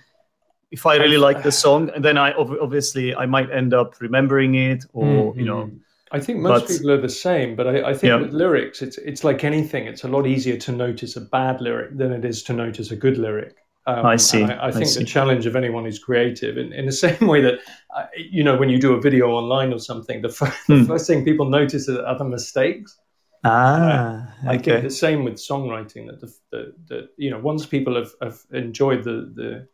if 0.71 0.87
I 0.87 0.97
really 0.97 1.19
like 1.19 1.43
the 1.43 1.53
song, 1.53 1.91
and 1.95 2.05
then 2.05 2.17
I 2.19 2.33
obviously 2.35 3.15
I 3.15 3.27
might 3.27 3.51
end 3.51 3.75
up 3.75 4.01
remembering 4.01 4.55
it, 4.55 4.85
or 4.93 5.35
you 5.37 5.45
know. 5.45 5.71
I 6.13 6.21
think 6.21 6.39
most 6.39 6.61
But- 6.61 6.69
people 6.69 6.91
are 6.93 7.01
the 7.01 7.09
same, 7.09 7.57
but 7.57 7.67
I, 7.67 7.91
I 7.91 7.95
think 7.95 8.11
Yeah. 8.11 8.21
with 8.23 8.33
lyrics, 8.33 8.83
it's 8.83 8.99
it's 8.99 9.25
like 9.25 9.43
anything. 9.43 9.89
It's 9.89 10.05
a 10.05 10.09
lot 10.09 10.27
easier 10.27 10.57
to 10.59 10.73
notice 10.73 11.17
a 11.17 11.21
bad 11.21 11.61
lyric 11.61 11.97
than 11.99 12.13
it 12.13 12.25
is 12.25 12.43
to 12.45 12.53
notice 12.53 12.93
a 12.93 12.97
good 12.97 13.19
lyric. 13.19 13.57
Um, 13.87 14.13
I 14.13 14.17
see, 14.17 14.49
I, 14.49 14.69
I 14.69 14.73
I 14.73 14.83
think 14.83 14.85
see. 14.85 15.01
the 15.01 15.05
challenge 15.05 15.47
of 15.47 15.57
anyone 15.57 15.85
who's 15.85 15.99
creative, 15.99 16.57
in, 16.57 16.73
in 16.73 16.87
the 16.87 16.93
same 17.07 17.27
way 17.29 17.43
that 17.43 17.61
uh, 17.95 18.07
you 18.17 18.43
know 18.45 18.57
when 18.57 18.69
you 18.71 18.79
do 18.81 18.95
a 18.95 19.01
video 19.01 19.29
online 19.31 19.73
or 19.73 19.79
something, 19.79 20.23
the, 20.23 20.29
the 20.71 20.77
Hmm. 20.77 20.85
first 20.87 21.07
thing 21.07 21.25
people 21.25 21.47
notice 21.49 21.89
are 21.89 22.05
other 22.07 22.25
mistakes. 22.25 22.99
ah, 23.43 24.35
I 24.47 24.59
think 24.59 24.83
okay, 24.83 24.83
the 24.83 24.91
same 24.91 25.25
with 25.25 25.35
songwriting. 25.35 26.07
That 26.07 26.21
the, 26.21 26.35
the, 26.51 26.75
the 26.89 27.09
you 27.17 27.31
know 27.31 27.39
once 27.39 27.65
people 27.67 27.95
have, 27.97 28.13
have 28.21 28.41
enjoyed 28.53 29.05
the, 29.05 29.33
the 29.35 29.69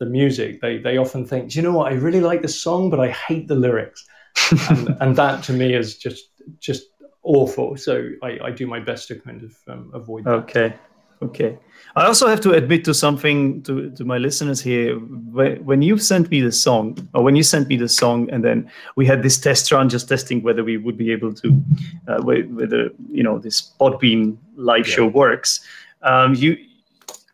the 0.00 0.06
music, 0.06 0.60
they 0.60 0.78
they 0.78 0.98
often 0.98 1.26
think, 1.26 1.50
"Do 1.50 1.58
you 1.58 1.62
know 1.62 1.72
what? 1.72 1.92
I 1.92 1.96
really 1.96 2.20
like 2.20 2.42
the 2.42 2.48
song, 2.48 2.90
but 2.90 3.00
I 3.00 3.10
hate 3.10 3.48
the 3.48 3.56
lyrics, 3.56 4.06
and, 4.68 4.96
and 5.00 5.16
that 5.16 5.44
to 5.44 5.52
me 5.52 5.74
is 5.74 5.98
just 5.98 6.30
just 6.60 6.84
awful. 7.22 7.76
So 7.76 8.10
I, 8.22 8.38
I 8.44 8.50
do 8.52 8.66
my 8.66 8.80
best 8.80 9.08
to 9.08 9.16
kind 9.20 9.42
of 9.42 9.56
um, 9.68 9.90
avoid 9.94 10.28
that. 10.30 10.48
okay, 10.50 10.74
okay. 11.22 11.58
I 11.94 12.06
also 12.06 12.26
have 12.26 12.40
to 12.40 12.52
admit 12.52 12.84
to 12.86 12.94
something 12.94 13.62
to, 13.64 13.90
to 13.90 14.04
my 14.04 14.16
listeners 14.16 14.62
here. 14.62 14.96
When, 14.96 15.62
when 15.64 15.82
you 15.82 15.98
sent 15.98 16.30
me 16.30 16.40
the 16.40 16.50
song, 16.52 16.96
or 17.12 17.22
when 17.22 17.36
you 17.36 17.42
sent 17.42 17.68
me 17.68 17.76
the 17.76 17.88
song, 17.88 18.30
and 18.30 18.42
then 18.42 18.70
we 18.96 19.04
had 19.06 19.22
this 19.22 19.38
test 19.38 19.70
run, 19.70 19.90
just 19.90 20.08
testing 20.08 20.42
whether 20.42 20.64
we 20.64 20.78
would 20.78 20.96
be 20.96 21.12
able 21.12 21.34
to, 21.34 21.62
uh, 22.08 22.22
whether 22.22 22.90
you 23.10 23.22
know 23.22 23.38
this 23.38 23.72
Podbean 23.78 24.38
live 24.56 24.86
Yeah. 24.88 24.94
show 24.94 25.06
works. 25.06 25.60
Um, 26.00 26.34
you, 26.34 26.56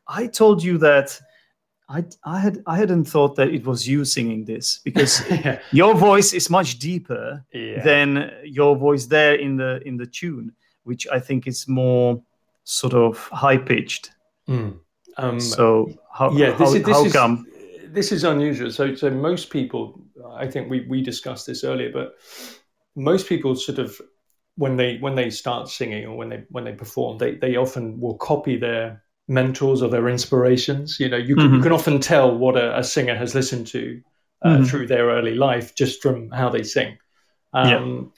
I 0.08 0.26
told 0.26 0.62
you 0.62 0.76
that 0.78 1.20
I 1.88 2.04
I 2.24 2.40
had 2.40 2.58
I 2.66 2.76
hadn't 2.76 3.04
thought 3.04 3.36
that 3.36 3.48
it 3.48 3.64
was 3.64 3.86
you 3.86 4.04
singing 4.04 4.44
this 4.44 4.80
because 4.84 5.22
yeah. 5.30 5.60
your 5.70 5.94
voice 5.94 6.32
is 6.32 6.50
much 6.50 6.78
deeper 6.80 7.44
Yeah. 7.52 7.82
than 7.84 8.32
your 8.44 8.76
voice 8.76 9.06
there 9.06 9.34
in 9.36 9.56
the 9.56 9.80
in 9.86 9.96
the 9.96 10.06
tune, 10.06 10.52
which 10.82 11.06
I 11.06 11.20
think 11.20 11.46
is 11.46 11.68
more 11.68 12.20
sort 12.68 12.92
of 12.94 13.16
high 13.28 13.56
pitched. 13.56 14.10
Mm. 14.48 14.78
Um, 15.16 15.40
So 15.40 15.92
how 16.12 16.30
yeah, 16.30 16.50
this 16.52 16.68
how, 16.68 16.74
is 16.74 16.84
this 16.84 16.96
how 16.96 17.04
is 17.04 17.12
come? 17.12 17.46
this 17.88 18.12
is 18.12 18.24
unusual. 18.24 18.70
So 18.70 18.94
so 18.94 19.10
most 19.10 19.50
people, 19.50 20.00
I 20.36 20.46
think 20.46 20.70
we 20.70 20.86
we 20.88 21.02
discussed 21.02 21.46
this 21.46 21.64
earlier, 21.64 21.90
but 21.92 22.14
most 22.94 23.28
people 23.28 23.54
sort 23.56 23.78
of 23.78 24.00
when 24.56 24.76
they 24.76 24.98
when 24.98 25.14
they 25.14 25.30
start 25.30 25.68
singing 25.68 26.06
or 26.06 26.16
when 26.16 26.28
they 26.28 26.44
when 26.50 26.64
they 26.64 26.72
perform, 26.74 27.18
they 27.18 27.34
they 27.36 27.56
often 27.56 28.00
will 28.00 28.16
copy 28.18 28.56
their 28.56 29.02
mentors 29.28 29.82
or 29.82 29.88
their 29.90 30.08
inspirations. 30.08 30.98
You 31.00 31.08
know, 31.08 31.16
you 31.16 31.36
can, 31.36 31.44
you 31.54 31.60
Mhm. 31.60 31.62
can 31.62 31.72
often 31.72 32.00
tell 32.00 32.36
what 32.36 32.56
a, 32.56 32.78
a 32.78 32.84
singer 32.84 33.16
has 33.16 33.34
listened 33.34 33.66
to 33.68 34.00
uh, 34.42 34.58
Mhm. 34.58 34.68
through 34.68 34.86
their 34.86 35.06
early 35.08 35.34
life 35.34 35.74
just 35.74 36.02
from 36.02 36.30
how 36.30 36.48
they 36.50 36.62
sing. 36.64 36.98
Yeah. 37.54 37.76
Um, 37.76 38.12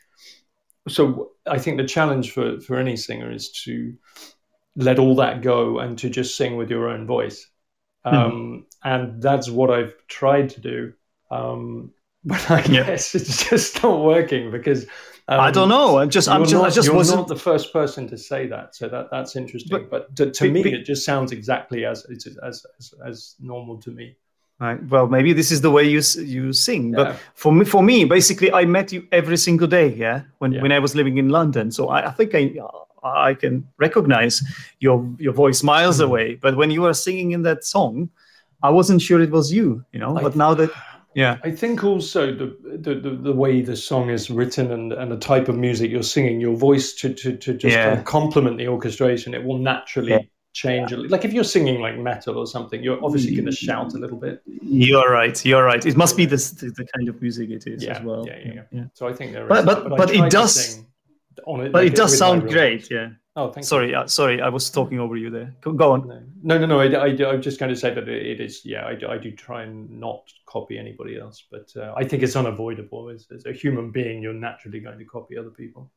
So 0.89 1.33
I 1.47 1.59
think 1.59 1.77
the 1.77 1.87
challenge 1.87 2.33
for 2.33 2.61
for 2.61 2.77
any 2.79 2.97
singer 2.97 3.31
is 3.31 3.51
to 3.65 3.95
let 4.77 4.99
all 4.99 5.17
that 5.17 5.43
go 5.43 5.79
and 5.79 5.99
to 5.99 6.09
just 6.11 6.37
sing 6.37 6.57
with 6.57 6.71
your 6.71 6.89
own 6.89 7.07
voice. 7.07 7.47
Mm-hmm. 8.07 8.17
Um, 8.17 8.67
And 8.83 9.21
that's 9.23 9.49
what 9.51 9.71
I've 9.71 9.95
tried 10.09 10.51
to 10.51 10.61
do. 10.61 10.93
Um, 11.31 11.93
but 12.25 12.51
I 12.51 12.63
Yeah. 12.65 12.85
guess 12.87 13.15
it's 13.15 13.49
just 13.49 13.83
not 13.83 14.01
working 14.05 14.51
because 14.51 14.85
um, 15.29 15.41
I 15.41 15.51
don't 15.51 15.69
know. 15.69 15.99
I'm 15.99 16.11
just 16.11 16.29
I'm 16.29 16.43
just 16.43 16.55
not, 16.55 16.65
I 16.67 16.71
just 16.71 16.87
you're 16.87 16.97
wasn't. 16.97 17.21
not 17.21 17.29
the 17.29 17.37
first 17.37 17.73
person 17.73 18.09
to 18.09 18.17
say 18.19 18.47
that, 18.49 18.75
so 18.75 18.89
that 18.89 19.11
that's 19.11 19.37
interesting. 19.37 19.71
But- 19.71 19.91
But, 19.91 20.17
to, 20.17 20.31
to 20.31 20.45
be- 20.45 20.51
me, 20.51 20.63
be- 20.63 20.73
it 20.75 20.85
just 20.85 21.05
sounds 21.05 21.31
exactly 21.33 21.85
as 21.85 22.05
as 22.11 22.27
as, 22.43 22.67
as, 22.79 22.95
as 23.07 23.35
normal 23.41 23.79
to 23.83 23.91
me. 23.91 24.17
Right. 24.59 24.83
Well, 24.89 25.07
maybe 25.07 25.33
this 25.33 25.51
is 25.51 25.61
the 25.61 25.71
way 25.71 25.85
you 25.85 26.03
you 26.37 26.53
sing, 26.53 26.91
Yeah. 26.93 26.97
but 27.05 27.17
for 27.35 27.53
me, 27.53 27.65
for 27.65 27.83
me, 27.83 28.05
basically, 28.05 28.53
I 28.53 28.65
met 28.67 28.93
you 28.93 29.07
every 29.13 29.37
single 29.37 29.69
day. 29.69 29.89
Yeah, 29.95 30.23
when 30.39 30.53
Yeah. 30.53 30.63
when 30.63 30.73
I 30.73 30.79
was 30.81 30.95
living 30.95 31.17
in 31.19 31.29
London, 31.29 31.71
so 31.71 31.89
I, 31.89 32.09
I 32.09 32.13
think 32.13 32.35
I 32.35 32.43
I 33.03 33.35
can 33.35 33.67
recognize 33.79 34.43
your 34.81 35.05
your 35.19 35.33
voice 35.33 35.63
miles 35.63 35.99
Mhm. 36.01 36.05
away. 36.05 36.35
But 36.41 36.57
when 36.57 36.71
you 36.71 36.83
were 36.83 36.95
singing 36.95 37.33
in 37.33 37.43
that 37.43 37.65
song, 37.65 38.11
I 38.63 38.71
wasn't 38.71 39.01
sure 39.03 39.21
it 39.23 39.31
was 39.31 39.53
you. 39.53 39.85
You 39.93 40.01
know. 40.01 40.15
But 40.15 40.37
now 40.37 40.55
that 40.55 40.71
yeah, 41.15 41.39
I 41.43 41.51
think 41.51 41.83
also 41.83 42.33
the, 42.33 42.57
the, 42.79 42.95
the, 42.95 43.33
way 43.33 43.63
the 43.63 43.75
song 43.75 44.11
is 44.11 44.31
written 44.31 44.71
and, 44.71 44.93
and 44.93 45.11
the 45.11 45.17
type 45.17 45.49
of 45.49 45.57
music 45.57 45.91
you're 45.91 46.05
singing, 46.05 46.41
your 46.41 46.55
voice 46.57 46.93
to, 47.01 47.13
to, 47.13 47.37
to 47.37 47.53
just 47.55 47.75
Yeah. 47.75 47.87
kind 47.89 47.99
of 47.99 48.05
complement 48.05 48.59
the 48.59 48.69
orchestration, 48.69 49.35
it 49.35 49.43
will 49.43 49.59
naturally 49.59 50.13
Yeah. 50.13 50.21
change. 50.53 50.93
Like 50.93 51.25
if 51.25 51.33
you're 51.33 51.43
singing 51.43 51.81
like 51.81 51.99
metal 51.99 52.39
or 52.39 52.47
something, 52.47 52.81
you're 52.85 53.05
obviously 53.05 53.33
going 53.35 53.47
to 53.47 53.51
shout 53.67 53.93
a 53.95 53.99
little 53.99 54.19
bit. 54.19 54.41
you're 54.63 55.11
right. 55.11 55.45
You're 55.45 55.65
right. 55.65 55.85
It 55.85 55.97
must 55.97 56.17
be 56.17 56.27
this 56.27 56.51
the, 56.53 56.67
the 56.71 56.87
kind 56.95 57.09
of 57.09 57.21
music 57.21 57.51
it 57.51 57.67
is 57.67 57.83
Yeah, 57.83 57.99
as 57.99 58.05
well. 58.05 58.25
yeah, 58.29 58.39
yeah, 58.45 58.63
yeah. 58.71 58.85
So 58.95 59.09
I 59.09 59.13
think 59.13 59.33
there 59.33 59.43
is. 59.43 59.49
But- 59.49 59.67
that, 59.67 59.89
but- 59.89 59.99
but 59.99 60.15
it 60.15 60.31
does- 60.31 60.55
sing 60.55 60.87
On 61.47 61.61
it, 61.61 61.73
But 61.73 61.85
like 61.85 61.93
it 61.93 61.97
does 61.97 62.17
sound 62.19 62.49
great. 62.49 62.91
Yeah. 62.91 63.11
Oh, 63.37 63.53
thank 63.53 63.65
Sorry. 63.65 63.91
you. 63.91 63.97
Uh, 63.97 64.07
sorry. 64.07 64.43
I 64.43 64.49
was 64.49 64.69
talking 64.71 64.99
over 64.99 65.17
you 65.17 65.31
there. 65.31 65.55
Go, 65.63 65.93
on. 65.93 66.09
No, 66.43 66.59
no, 66.59 66.67
no. 66.67 66.67
no 66.67 66.81
I, 66.81 67.07
I, 67.07 67.31
I'm 67.33 67.41
just 67.41 67.61
going 67.61 67.71
to 67.73 67.77
say 67.77 67.95
that 67.95 68.09
it, 68.09 68.41
is. 68.41 68.63
Yeah, 68.65 68.85
I, 68.87 68.95
do- 68.97 69.09
I 69.09 69.17
do 69.19 69.31
try 69.31 69.63
and 69.63 69.89
not 69.91 70.25
copy 70.47 70.77
anybody 70.79 71.19
else, 71.19 71.45
but 71.51 71.73
uh, 71.77 71.95
I 71.97 72.05
think 72.05 72.23
it's 72.25 72.35
unavoidable. 72.37 73.09
As, 73.09 73.27
as 73.35 73.47
a 73.47 73.53
human 73.53 73.91
being, 73.93 74.21
you're 74.23 74.35
naturally 74.35 74.81
going 74.81 74.99
to 74.99 75.05
copy 75.05 75.39
other 75.39 75.51
people. 75.51 75.91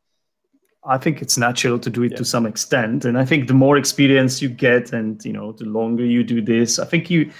I 0.85 0.97
think 0.97 1.21
it's 1.21 1.37
natural 1.37 1.79
to 1.79 1.89
do 1.89 2.03
it 2.03 2.11
Yeah. 2.11 2.17
to 2.17 2.25
some 2.25 2.45
extent, 2.45 3.05
and 3.05 3.17
I 3.17 3.25
think 3.25 3.47
the 3.47 3.53
more 3.53 3.77
experience 3.77 4.41
you 4.41 4.49
get, 4.49 4.93
and 4.93 5.23
you 5.25 5.33
know, 5.33 5.53
the 5.53 5.65
longer 5.65 6.05
you 6.05 6.23
do 6.23 6.41
this, 6.41 6.77
I 6.77 6.85
think 6.85 7.09
you 7.09 7.31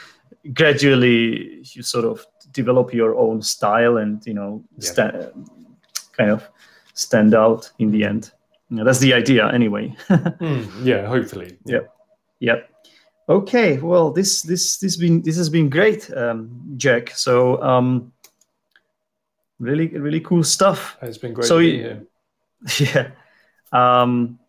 gradually 0.54 1.62
you 1.74 1.84
sort 1.84 2.06
of 2.06 2.26
develop 2.52 2.94
your 2.94 3.16
own 3.16 3.42
style, 3.42 3.98
and 3.98 4.26
you 4.26 4.34
know, 4.34 4.64
Yeah. 4.80 4.90
sta- 4.92 5.32
kind 6.18 6.32
of 6.32 6.50
stand 6.94 7.34
out 7.34 7.72
in 7.80 7.92
the 7.92 8.04
end. 8.04 8.32
You 8.70 8.78
know, 8.78 8.84
that's 8.86 9.00
the 9.00 9.14
idea, 9.14 9.52
anyway. 9.52 9.96
Mm, 10.10 10.86
yeah, 10.86 11.06
hopefully. 11.08 11.58
Yeah. 11.66 11.82
Yep. 12.40 12.70
Okay. 13.30 13.78
Well, 13.78 14.12
this 14.12 14.42
this 14.42 14.78
this 14.80 14.98
been 14.98 15.22
this 15.22 15.38
has 15.38 15.50
been 15.50 15.70
great, 15.70 16.12
um, 16.18 16.50
Jack. 16.78 17.12
So 17.12 17.62
um, 17.62 18.12
really 19.60 19.88
really 19.88 20.20
cool 20.20 20.44
stuff. 20.44 20.98
It's 21.02 21.18
been 21.18 21.34
great 21.34 21.48
So 21.48 21.60
to 21.60 21.64
be 21.64 21.72
you- 21.78 21.84
here. 21.84 22.08
yeah. 23.74 24.02
Um, 24.02 24.40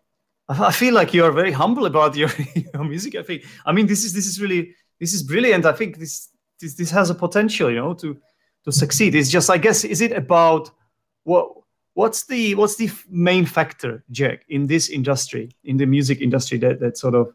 I 0.49 0.73
feel 0.73 0.93
like 0.93 1.15
you 1.15 1.25
are 1.25 1.33
very 1.33 1.53
humble 1.53 1.87
about 1.87 2.15
your, 2.17 2.29
your 2.75 2.85
music. 2.85 3.15
I 3.15 3.23
think. 3.23 3.45
I 3.65 3.73
mean, 3.73 3.87
this 3.87 4.05
is 4.05 4.13
this 4.13 4.27
is 4.27 4.41
really 4.41 4.75
this 5.01 5.15
is 5.15 5.23
brilliant. 5.23 5.65
I 5.67 5.73
think 5.73 5.99
this 5.99 6.29
this 6.61 6.75
this 6.75 6.91
has 6.91 7.11
a 7.11 7.15
potential, 7.15 7.71
you 7.71 7.77
know, 7.77 7.95
to 7.95 8.17
to 8.65 8.73
succeed. 8.73 9.15
It's 9.15 9.31
just, 9.31 9.51
I 9.51 9.59
guess, 9.59 9.85
is 9.85 10.01
it 10.01 10.13
about 10.13 10.71
what 11.25 11.49
what's 11.95 12.27
the 12.27 12.55
what's 12.55 12.77
the 12.77 12.91
main 13.09 13.47
factor, 13.47 14.05
Jack, 14.11 14.45
in 14.49 14.67
this 14.67 14.89
industry, 14.89 15.51
in 15.65 15.79
the 15.79 15.87
music 15.87 16.21
industry, 16.21 16.59
that 16.59 16.81
that 16.81 16.99
sort 16.99 17.15
of 17.15 17.35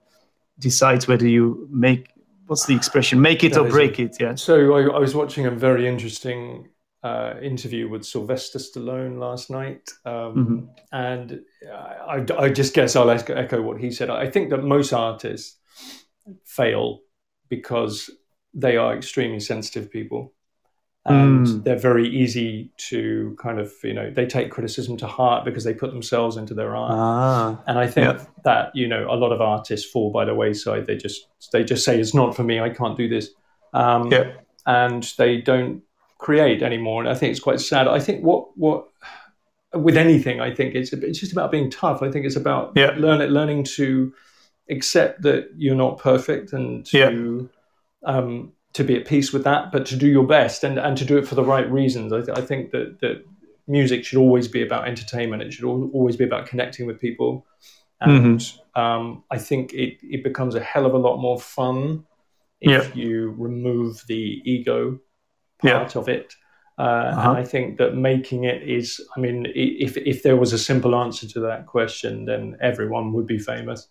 decides 0.60 1.08
whether 1.08 1.28
you 1.28 1.67
make 1.72 2.12
what's 2.48 2.65
the 2.65 2.76
expression, 2.76 3.22
make 3.22 3.43
it 3.43 3.54
that 3.54 3.62
or 3.62 3.69
break 3.69 4.00
it? 4.00 4.17
Yeah. 4.19 4.36
So 4.36 4.74
I, 4.76 4.95
I 4.95 5.00
was 5.00 5.15
watching 5.15 5.45
a 5.45 5.52
very 5.52 5.88
interesting 5.88 6.69
uh, 7.04 7.36
interview 7.41 7.88
with 7.88 8.06
Sylvester 8.06 8.60
Stallone 8.60 9.19
last 9.19 9.50
night, 9.50 9.89
um, 10.06 10.13
mm-hmm. 10.13 10.65
and 10.91 11.41
I, 11.72 12.26
I, 12.38 12.50
just 12.50 12.74
guess 12.74 12.95
I'll 12.95 13.10
echo 13.10 13.62
what 13.62 13.80
he 13.80 13.91
said. 13.91 14.10
I 14.10 14.30
think 14.30 14.50
that 14.50 14.63
most 14.63 14.91
artists 14.91 15.58
fail 16.43 17.00
because 17.48 18.10
they 18.54 18.76
are 18.78 18.95
extremely 18.95 19.39
sensitive 19.39 19.89
people, 19.89 20.34
and 21.06 21.48
mm. 21.48 21.64
they're 21.64 21.78
very 21.78 22.08
easy 22.08 22.72
to 22.78 23.36
kind 23.42 23.60
of 23.60 23.72
you 23.84 23.94
know 23.94 24.12
they 24.12 24.26
take 24.26 24.52
criticism 24.52 24.98
to 24.98 25.08
heart 25.08 25.46
because 25.46 25.64
they 25.64 25.74
put 25.74 25.92
themselves 25.92 26.38
into 26.38 26.54
their 26.54 26.76
art. 26.76 26.92
Ah, 26.94 27.64
and 27.68 27.80
I 27.80 27.88
think 27.88 28.20
that 28.44 28.76
you 28.76 28.88
know 28.88 29.08
a 29.10 29.16
lot 29.16 29.32
of 29.32 29.42
artists 29.42 29.90
fall 29.90 30.12
by 30.12 30.26
the 30.26 30.36
wayside. 30.36 30.86
They 30.86 30.98
just 30.98 31.28
they 31.52 31.64
just 31.64 31.86
say 31.86 32.00
it's 32.00 32.14
not 32.14 32.36
for 32.36 32.44
me. 32.44 32.60
I 32.60 32.70
can't 32.70 32.98
do 32.98 33.08
this. 33.08 33.30
Um, 33.74 34.12
yeah. 34.12 34.32
And 34.66 35.04
they 35.18 35.38
don't 35.38 35.82
create 36.18 36.62
anymore. 36.62 37.02
And 37.02 37.10
I 37.10 37.16
think 37.16 37.32
it's 37.32 37.40
quite 37.40 37.60
sad. 37.60 37.88
I 37.88 38.00
think 38.00 38.24
what 38.24 38.56
what 38.58 38.88
with 39.74 39.98
anything, 39.98 40.42
I 40.42 40.54
think 40.54 40.76
it's 40.76 40.94
it's 40.94 41.20
just 41.20 41.32
about 41.32 41.52
being 41.52 41.72
tough. 41.72 42.02
I 42.02 42.12
think 42.12 42.26
it's 42.26 42.36
about 42.36 42.74
yeah. 42.76 42.92
learn 42.98 43.22
it, 43.22 43.32
learning 43.32 43.64
to 43.76 44.14
accept 44.70 45.24
that 45.24 45.50
you're 45.58 45.76
not 45.76 45.98
perfect 45.98 46.54
and 46.54 46.86
to 46.88 47.50
um, 48.06 48.52
to 48.80 48.84
be 48.84 48.96
at 48.96 49.06
peace 49.06 49.32
with 49.32 49.44
that, 49.44 49.72
but 49.72 49.86
to 49.86 49.96
do 49.96 50.08
your 50.08 50.26
best 50.26 50.63
and 50.63 50.80
and 50.80 50.98
to 50.98 51.06
do 51.06 51.18
it 51.18 51.28
for 51.28 51.36
the 51.36 51.44
right 51.44 51.70
reasons. 51.72 52.12
I, 52.12 52.22
th- 52.22 52.38
I 52.38 52.42
think 52.42 52.72
that 52.72 53.00
that 53.02 53.24
music 53.68 54.04
should 54.04 54.20
always 54.20 54.48
be 54.48 54.62
about 54.63 54.88
entertainment. 54.88 55.44
It 55.44 55.54
should 55.54 55.65
always 55.65 56.18
be 56.18 56.24
about 56.24 56.48
connecting 56.48 56.88
with 56.88 57.00
people. 57.00 57.46
And 58.02 58.39
mm-hmm. 58.39 58.82
um, 58.82 59.24
I 59.30 59.38
think 59.38 59.74
it, 59.74 59.98
it 60.02 60.24
becomes 60.24 60.56
a 60.56 60.62
hell 60.62 60.86
of 60.86 60.94
a 60.94 60.98
lot 60.98 61.18
more 61.18 61.39
fun 61.39 62.06
if 62.62 62.88
yeah. 62.88 62.94
you 62.94 63.36
remove 63.38 64.04
the 64.08 64.42
ego 64.46 65.00
part 65.62 65.96
yeah. 65.96 66.02
of 66.02 66.10
it. 66.10 66.34
Uh, 66.78 66.82
uh-huh. 66.82 67.30
And 67.30 67.38
I 67.38 67.44
think 67.44 67.78
that 67.78 67.96
making 67.96 68.46
it 68.46 68.63
is, 68.63 69.02
I 69.15 69.20
mean, 69.20 69.46
if, 69.54 69.98
if 69.98 70.24
there 70.24 70.38
was 70.38 70.54
a 70.54 70.58
simple 70.58 70.96
answer 70.96 71.28
to 71.28 71.39
that 71.42 71.68
question, 71.68 72.26
then 72.26 72.58
everyone 72.62 73.12
would 73.13 73.28
be 73.28 73.38
famous. 73.38 73.88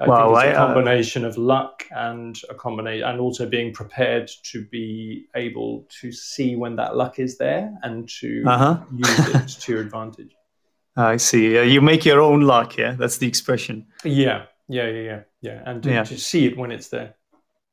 I 0.00 0.08
well, 0.08 0.34
think 0.34 0.48
it's 0.48 0.56
a 0.56 0.66
combination 0.66 1.24
uh, 1.24 1.28
of 1.28 1.38
luck 1.38 1.84
and 1.92 2.40
a 2.50 2.54
combination, 2.54 3.06
and 3.06 3.20
also 3.20 3.46
being 3.48 3.72
prepared 3.72 4.28
to 4.44 4.64
be 4.66 5.26
able 5.36 5.86
to 6.00 6.10
see 6.10 6.56
when 6.56 6.74
that 6.76 6.96
luck 6.96 7.20
is 7.20 7.38
there 7.38 7.72
and 7.82 8.08
to 8.20 8.44
uh-huh. 8.46 8.80
use 8.92 9.28
it 9.28 9.48
to 9.60 9.72
your 9.72 9.80
advantage. 9.82 10.34
I 10.96 11.16
see. 11.16 11.58
Uh, 11.58 11.62
you 11.62 11.80
make 11.80 12.04
your 12.04 12.20
own 12.20 12.42
luck. 12.42 12.76
Yeah, 12.76 12.92
that's 12.92 13.18
the 13.18 13.28
expression. 13.28 13.86
Yeah, 14.04 14.46
yeah, 14.68 14.88
yeah, 14.88 15.00
yeah, 15.00 15.20
yeah, 15.40 15.62
and 15.66 15.82
to, 15.82 15.90
yeah. 15.90 16.04
to 16.04 16.18
see 16.18 16.46
it 16.46 16.56
when 16.56 16.72
it's 16.72 16.88
there. 16.88 17.14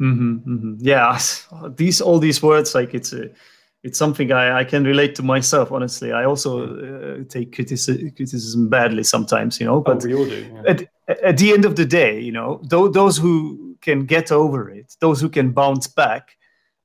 Mm-hmm, 0.02 0.54
mm-hmm. 0.54 0.74
Yeah, 0.80 1.20
these 1.76 2.02
all 2.02 2.20
these 2.20 2.42
words 2.42 2.74
like 2.74 2.94
it's 2.94 3.14
a, 3.14 3.30
it's 3.84 3.98
something 3.98 4.32
I, 4.32 4.60
I 4.60 4.64
can 4.64 4.84
relate 4.84 5.16
to 5.16 5.24
myself. 5.24 5.72
Honestly, 5.72 6.12
I 6.12 6.26
also 6.26 6.66
uh, 6.66 7.24
take 7.30 7.54
criticism, 7.54 8.12
criticism 8.12 8.70
badly 8.70 9.04
sometimes, 9.04 9.60
you 9.60 9.66
know. 9.66 9.76
Oh, 9.76 9.82
but 9.82 10.04
oh, 10.04 10.08
we 10.08 10.14
all 10.14 10.26
do. 10.26 10.52
Yeah. 10.54 10.72
At, 10.72 10.91
at 11.08 11.38
the 11.38 11.52
end 11.52 11.66
of 11.66 11.76
the 11.76 11.86
day, 11.86 12.20
you 12.20 12.32
know, 12.32 12.62
th- 12.70 12.94
those 12.94 13.18
who 13.18 13.76
can 13.82 14.06
get 14.06 14.32
over 14.32 14.70
it, 14.70 14.96
those 15.00 15.20
who 15.20 15.30
can 15.30 15.52
bounce 15.52 15.88
back, 15.88 16.38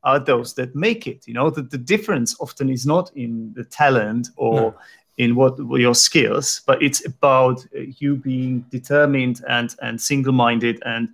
are 0.03 0.21
those 0.21 0.55
that 0.55 0.75
make 0.75 1.07
it. 1.07 1.27
You 1.27 1.35
know, 1.35 1.51
that 1.51 1.71
the 1.71 1.79
difference 1.79 2.37
often 2.41 2.71
is 2.71 2.87
not 2.87 3.11
in 3.17 3.53
the 3.55 3.65
talent 3.65 4.29
or 4.37 4.55
no. 4.55 4.75
in 5.19 5.35
what 5.35 5.59
your 5.59 5.95
skills, 5.95 6.63
but 6.67 6.81
it's 6.83 7.05
about 7.05 7.65
uh, 7.77 7.81
you 7.99 8.17
being 8.17 8.65
determined 8.71 9.43
and 9.49 9.75
and 9.83 10.01
single 10.01 10.33
minded 10.33 10.81
and 10.87 11.09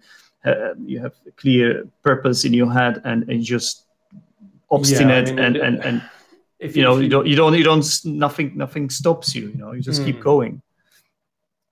uh, 0.45 0.75
you 0.85 1.01
have 1.01 1.15
a 1.27 1.31
clear 1.33 1.85
purpose 2.03 2.45
in 2.45 2.53
your 2.53 2.71
head 2.71 3.01
and, 3.05 3.29
and 3.31 3.43
just 3.43 3.85
obstinate 4.71 5.29
yeah, 5.29 5.33
I 5.33 5.37
mean, 5.37 5.45
and, 5.45 5.57
and, 5.57 5.85
and 5.85 6.03
if 6.59 6.77
you, 6.77 6.83
know 6.83 6.97
you, 6.97 7.03
you, 7.03 7.09
don't 7.09 7.27
you 7.27 7.37
don't 7.37 7.55
you 7.55 7.65
don't 7.65 8.05
nothing 8.05 8.57
nothing 8.57 8.91
stops 8.91 9.35
you 9.35 9.49
you 9.49 9.57
know 9.57 9.73
you 9.73 9.81
just 9.81 10.03
mm. 10.03 10.07
keep 10.07 10.21
going 10.21 10.61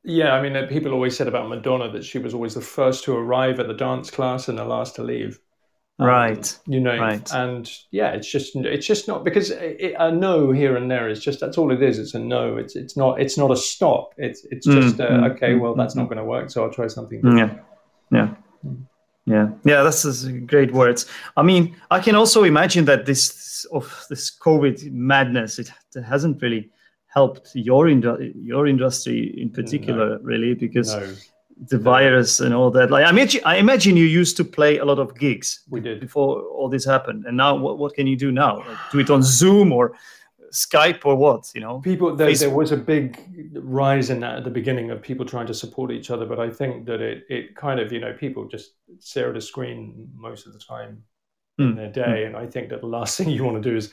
yeah 0.05 0.33
i 0.33 0.43
mean 0.43 0.57
uh, 0.57 0.67
people 0.67 0.93
always 0.93 1.17
said 1.17 1.29
about 1.29 1.49
madonna 1.49 1.91
that 1.91 2.05
she 2.05 2.19
was 2.19 2.35
always 2.35 2.55
the 2.55 2.61
first 2.61 3.05
to 3.05 3.15
arrive 3.15 3.61
at 3.61 3.67
the 3.67 3.75
dance 3.75 4.11
class 4.11 4.49
and 4.49 4.59
the 4.59 4.65
last 4.65 4.95
to 4.97 5.03
leave. 5.03 5.39
Um, 5.99 6.07
right 6.07 6.59
you 6.67 6.81
know 6.81 6.97
right. 6.97 7.31
and 7.35 7.71
yeah 7.91 8.13
it's 8.13 8.31
just 8.31 8.57
it's 8.57 8.87
just 8.87 9.07
not 9.07 9.23
because 9.23 9.51
it, 9.51 9.95
a 9.99 10.11
no 10.11 10.51
here 10.51 10.79
and 10.79 10.91
there 10.91 11.11
is 11.11 11.23
just 11.23 11.41
that's 11.41 11.59
all 11.59 11.71
it 11.73 11.83
is 11.83 11.99
it's 11.99 12.15
a 12.15 12.19
no. 12.19 12.57
It's 12.57 12.75
it's 12.75 12.97
not 12.97 13.21
it's 13.21 13.37
not 13.37 13.51
a 13.51 13.57
stop. 13.57 14.15
It's 14.17 14.47
it's 14.51 14.67
hmm, 14.67 14.81
just 14.81 14.97
mm, 14.97 15.23
uh, 15.23 15.35
okay 15.35 15.53
mm, 15.53 15.61
well 15.61 15.75
that's 15.75 15.95
not 15.95 16.05
going 16.05 16.17
to 16.17 16.25
work 16.25 16.49
so 16.51 16.65
i'll 16.65 16.73
try 16.73 16.87
something 16.87 17.21
different. 17.21 17.61
yeah. 18.11 18.19
Yeah 18.19 18.35
yeah 19.27 19.49
yeah 19.65 19.83
that's 19.83 20.25
great 20.47 20.73
words. 20.73 21.07
I 21.37 21.43
mean 21.43 21.77
i 21.91 22.01
can 22.01 22.15
also 22.15 22.45
imagine 22.45 22.85
that 22.87 23.07
this 23.07 23.67
of 23.73 24.07
this 24.09 24.31
covid 24.31 24.91
madness 24.93 25.59
it, 25.59 25.71
hasn't 26.05 26.41
really 26.43 26.71
helped 27.13 27.51
your 27.55 27.87
indu- 27.87 28.33
your 28.35 28.67
industry 28.67 29.35
in 29.41 29.51
particular 29.51 30.11
no. 30.11 30.19
really 30.23 30.55
because 30.55 30.95
no. 30.95 31.01
the 31.69 31.77
no. 31.77 31.83
virus 31.83 32.41
and 32.41 32.55
all 32.55 32.71
that 32.71 32.91
like 32.91 33.05
i 33.05 33.11
imagine 33.11 33.41
i 33.45 33.57
imagine 33.57 33.97
you 33.97 34.05
used 34.05 34.37
to 34.37 34.45
play 34.45 34.79
a 34.79 34.85
lot 34.85 34.99
of 34.99 35.15
gigs 35.19 35.63
we 35.69 35.81
did 35.81 36.01
before 36.01 36.43
all 36.45 36.69
this 36.69 36.85
happened 36.85 37.25
and 37.27 37.37
now 37.37 37.57
what, 37.57 37.79
what 37.79 37.95
can 37.95 38.07
you 38.07 38.17
do 38.17 38.31
now 38.31 38.59
like, 38.59 38.79
do 38.93 38.99
it 39.01 39.11
on 39.11 39.23
zoom 39.23 39.73
or 39.73 39.95
Skype 40.53 41.03
or 41.05 41.17
what? 41.17 41.51
You 41.55 41.61
know, 41.61 41.79
people. 41.79 42.15
There, 42.17 42.35
there, 42.35 42.51
was 42.51 42.73
a 42.73 42.77
big 42.77 43.19
rise 43.55 44.11
in 44.11 44.21
that 44.21 44.39
at 44.39 44.45
the 44.45 44.51
beginning 44.51 44.91
of 44.91 45.01
people 45.01 45.25
trying 45.25 45.47
to 45.47 45.55
support 45.55 45.93
each 45.93 46.11
other, 46.11 46.27
but 46.27 46.41
I 46.41 46.51
think 46.51 46.87
that 46.87 47.01
it 47.01 47.25
it 47.29 47.55
kind 47.55 47.79
of 47.79 47.93
you 47.93 48.01
know 48.01 48.13
people 48.13 48.47
just 48.49 48.73
stare 48.99 49.31
at 49.31 49.37
a 49.37 49.41
screen 49.41 50.09
most 50.15 50.47
of 50.47 50.53
the 50.53 50.59
time 50.59 51.03
mm. 51.61 51.71
in 51.71 51.77
their 51.77 51.91
day, 51.91 52.25
mm. 52.25 52.27
and 52.27 52.37
I 52.37 52.47
think 52.47 52.69
that 52.71 52.81
the 52.81 52.89
last 52.89 53.17
thing 53.19 53.29
you 53.29 53.45
want 53.45 53.63
to 53.63 53.71
do 53.71 53.77
is 53.77 53.93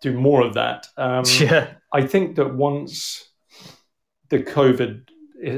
do 0.00 0.12
more 0.12 0.42
of 0.42 0.54
that. 0.54 0.86
Um, 0.96 1.24
yeah, 1.38 1.74
I 1.92 2.06
think 2.06 2.36
that 2.36 2.54
once 2.54 3.30
the 4.28 4.38
COVID 4.38 5.08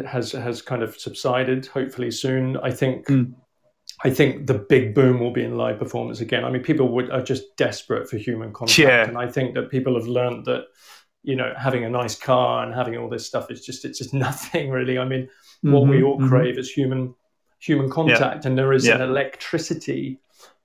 has 0.07 0.33
has 0.33 0.63
kind 0.63 0.83
of 0.83 0.99
subsided, 0.99 1.67
hopefully 1.67 2.11
soon, 2.11 2.57
I 2.59 2.71
think. 2.71 3.07
Mm 3.07 3.35
I 4.05 4.11
think 4.11 4.47
the 4.47 4.55
big 4.55 4.95
boom 4.95 5.21
will 5.21 5.33
be 5.33 5.45
in 5.45 5.57
live 5.57 5.79
performance 5.79 6.21
again. 6.21 6.45
I 6.45 6.51
mean, 6.51 6.63
people 6.63 6.89
would, 6.89 7.11
are 7.11 7.23
just 7.23 7.57
desperate 7.57 8.09
for 8.09 8.17
human 8.17 8.53
contact, 8.53 8.79
yeah. 8.79 9.05
and 9.05 9.17
I 9.17 9.29
think 9.29 9.55
that 9.55 9.71
people 9.71 9.95
have 9.95 10.09
learned 10.09 10.45
that 10.47 10.65
you 11.23 11.37
know 11.37 11.55
having 11.57 11.85
a 11.85 11.91
nice 11.91 12.17
car 12.17 12.65
and 12.65 12.75
having 12.75 12.97
all 12.97 13.09
this 13.09 13.27
stuff 13.27 13.51
is 13.51 13.65
just 13.65 13.85
it's 13.85 13.99
just 13.99 14.13
nothing 14.29 14.71
really. 14.71 14.99
I 14.99 15.05
mean, 15.05 15.23
mm-hmm, 15.23 15.73
what 15.73 15.87
we 15.87 16.03
all 16.03 16.19
mm-hmm. 16.19 16.29
crave 16.29 16.59
is 16.59 16.71
human 16.71 17.15
human 17.61 17.91
contact, 17.91 18.45
yeah. 18.45 18.49
and 18.49 18.59
there 18.59 18.73
is 18.73 18.87
yeah. 18.87 18.97
an 18.97 19.03
electricity 19.03 20.19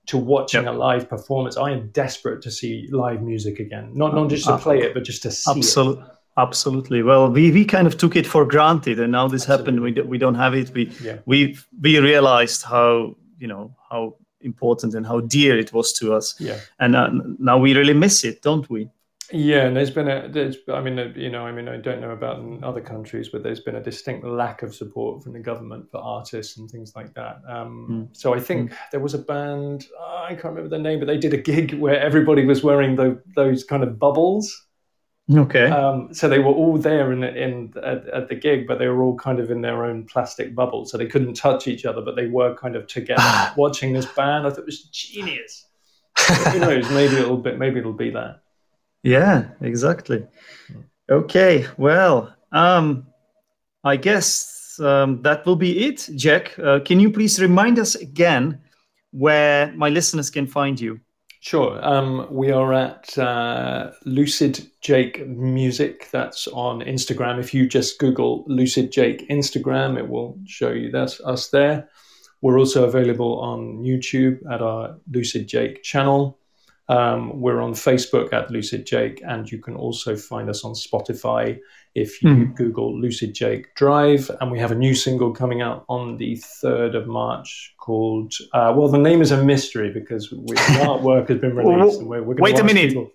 to 0.08 0.18
watching 0.18 0.64
yep. 0.64 0.74
a 0.74 0.76
live 0.76 1.08
performance. 1.08 1.56
I 1.56 1.70
am 1.70 1.88
desperate 1.90 2.42
to 2.42 2.50
see 2.50 2.88
live 2.90 3.22
music 3.22 3.60
again, 3.60 3.92
not 3.94 4.14
not 4.14 4.28
just 4.28 4.46
to 4.46 4.58
play 4.58 4.80
it, 4.80 4.94
but 4.94 5.04
just 5.04 5.22
to 5.22 5.30
see 5.30 5.50
absolutely. 5.50 6.04
it. 6.04 6.10
Absolutely. 6.38 7.02
Well, 7.02 7.30
we, 7.30 7.50
we 7.50 7.64
kind 7.64 7.88
of 7.88 7.98
took 7.98 8.14
it 8.14 8.24
for 8.24 8.44
granted, 8.44 9.00
and 9.00 9.10
now 9.10 9.26
this 9.26 9.42
Absolutely. 9.42 9.72
happened. 9.72 9.96
We, 9.96 10.02
we 10.02 10.18
don't 10.18 10.36
have 10.36 10.54
it. 10.54 10.70
We 10.70 10.92
yeah. 11.02 11.18
we 11.26 11.58
we 11.80 11.98
realized 11.98 12.62
how 12.62 13.16
you 13.38 13.48
know 13.48 13.74
how 13.90 14.14
important 14.40 14.94
and 14.94 15.04
how 15.04 15.20
dear 15.20 15.58
it 15.58 15.72
was 15.72 15.92
to 15.94 16.14
us. 16.14 16.34
Yeah. 16.38 16.60
And 16.78 16.94
uh, 16.94 17.10
now 17.38 17.58
we 17.58 17.74
really 17.74 17.94
miss 17.94 18.24
it, 18.24 18.42
don't 18.42 18.70
we? 18.70 18.88
Yeah, 19.30 19.66
and 19.66 19.76
there's 19.76 19.90
been 19.90 20.08
a, 20.08 20.28
there's, 20.28 20.56
I 20.72 20.80
mean, 20.80 20.98
uh, 20.98 21.12
you 21.14 21.28
know, 21.28 21.46
I 21.46 21.52
mean, 21.52 21.68
I 21.68 21.76
don't 21.76 22.00
know 22.00 22.10
about 22.10 22.38
in 22.38 22.64
other 22.64 22.80
countries, 22.80 23.28
but 23.28 23.42
there's 23.42 23.60
been 23.60 23.76
a 23.76 23.82
distinct 23.82 24.24
lack 24.24 24.62
of 24.62 24.74
support 24.74 25.22
from 25.22 25.34
the 25.34 25.38
government 25.38 25.90
for 25.90 25.98
artists 25.98 26.56
and 26.56 26.70
things 26.70 26.96
like 26.96 27.12
that. 27.14 27.42
Um, 27.46 27.88
mm. 27.90 28.16
So 28.16 28.32
I 28.32 28.40
think 28.40 28.70
mm. 28.70 28.76
there 28.90 29.00
was 29.00 29.14
a 29.14 29.18
band, 29.18 29.86
oh, 29.98 30.24
I 30.28 30.34
can't 30.34 30.54
remember 30.54 30.70
the 30.70 30.78
name, 30.78 30.98
but 30.98 31.06
they 31.06 31.18
did 31.18 31.34
a 31.34 31.38
gig 31.38 31.74
where 31.78 32.00
everybody 32.00 32.46
was 32.46 32.62
wearing 32.62 32.96
the, 32.96 33.22
those 33.34 33.64
kind 33.64 33.82
of 33.82 33.98
bubbles 33.98 34.66
Okay. 35.36 35.66
Um, 35.66 36.14
so 36.14 36.28
they 36.28 36.38
were 36.38 36.52
all 36.52 36.78
there 36.78 37.12
in, 37.12 37.22
in 37.22 37.72
at, 37.84 38.08
at, 38.08 38.28
the 38.28 38.34
gig, 38.34 38.66
but 38.66 38.78
they 38.78 38.88
were 38.88 39.02
all 39.02 39.14
kind 39.14 39.40
of 39.40 39.50
in 39.50 39.60
their 39.60 39.84
own 39.84 40.04
plastic 40.04 40.54
bubble, 40.54 40.86
so 40.86 40.96
they 40.96 41.06
couldn't 41.06 41.34
touch 41.34 41.68
each 41.68 41.84
other, 41.84 42.00
but 42.00 42.16
they 42.16 42.26
were 42.26 42.54
kind 42.54 42.76
of 42.76 42.86
together 42.86 43.52
watching 43.56 43.92
this 43.92 44.06
band. 44.06 44.46
I 44.46 44.50
thought 44.50 44.60
it 44.60 44.66
was 44.66 44.84
genius. 44.84 45.66
who 46.52 46.58
knows? 46.60 46.88
Maybe 46.90 47.16
it'll 47.16 47.36
be 47.36 47.52
maybe 47.52 47.78
it'll 47.78 47.92
be 47.92 48.10
that. 48.10 48.40
Yeah, 49.02 49.48
exactly. 49.60 50.26
Okay, 51.10 51.66
well, 51.76 52.34
um, 52.52 53.06
I 53.84 53.96
guess 53.96 54.78
um, 54.80 55.22
that 55.22 55.46
will 55.46 55.56
be 55.56 55.86
it. 55.86 56.08
Jack, 56.14 56.58
uh, 56.58 56.80
can 56.84 57.00
you 57.00 57.10
please 57.10 57.40
remind 57.40 57.78
us 57.78 57.94
again 57.94 58.60
where 59.12 59.72
my 59.72 59.88
listeners 59.88 60.30
can 60.30 60.46
find 60.46 60.78
you? 60.80 61.00
Sure. 61.40 61.78
Um, 61.86 62.26
we 62.30 62.50
are 62.50 62.74
at 62.74 63.16
uh, 63.16 63.92
Lucid 64.04 64.70
Jake 64.80 65.26
Music. 65.26 66.08
That's 66.10 66.48
on 66.48 66.80
Instagram. 66.80 67.38
If 67.38 67.54
you 67.54 67.68
just 67.68 67.98
Google 68.00 68.44
Lucid 68.48 68.90
Jake 68.90 69.28
Instagram, 69.28 69.96
it 69.96 70.08
will 70.08 70.38
show 70.46 70.70
you 70.70 70.90
that's 70.90 71.20
us 71.20 71.48
there. 71.48 71.88
We're 72.42 72.58
also 72.58 72.84
available 72.84 73.38
on 73.40 73.78
YouTube 73.78 74.40
at 74.50 74.62
our 74.62 74.96
Lucid 75.10 75.46
Jake 75.46 75.82
channel. 75.82 76.38
Um, 76.88 77.40
we're 77.40 77.60
on 77.60 77.72
Facebook 77.72 78.32
at 78.32 78.50
Lucid 78.50 78.86
Jake, 78.86 79.22
and 79.26 79.50
you 79.50 79.58
can 79.58 79.74
also 79.74 80.16
find 80.16 80.48
us 80.48 80.64
on 80.64 80.72
Spotify 80.72 81.58
if 81.94 82.22
you 82.22 82.30
mm. 82.30 82.54
Google 82.54 82.98
Lucid 82.98 83.34
Jake 83.34 83.74
Drive. 83.74 84.30
And 84.40 84.50
we 84.50 84.58
have 84.58 84.72
a 84.72 84.74
new 84.74 84.94
single 84.94 85.32
coming 85.32 85.60
out 85.60 85.84
on 85.88 86.16
the 86.16 86.36
3rd 86.36 86.96
of 86.96 87.06
March 87.06 87.74
called, 87.78 88.32
uh, 88.54 88.72
well, 88.74 88.88
the 88.88 88.98
name 88.98 89.20
is 89.20 89.32
a 89.32 89.42
mystery 89.42 89.90
because 89.90 90.32
we, 90.32 90.38
the 90.46 90.80
artwork 90.80 91.28
has 91.28 91.38
been 91.38 91.54
released. 91.54 92.02
we're, 92.02 92.22
we're 92.22 92.36
Wait 92.36 92.58
a 92.58 92.64
minute. 92.64 92.90
People. 92.90 93.10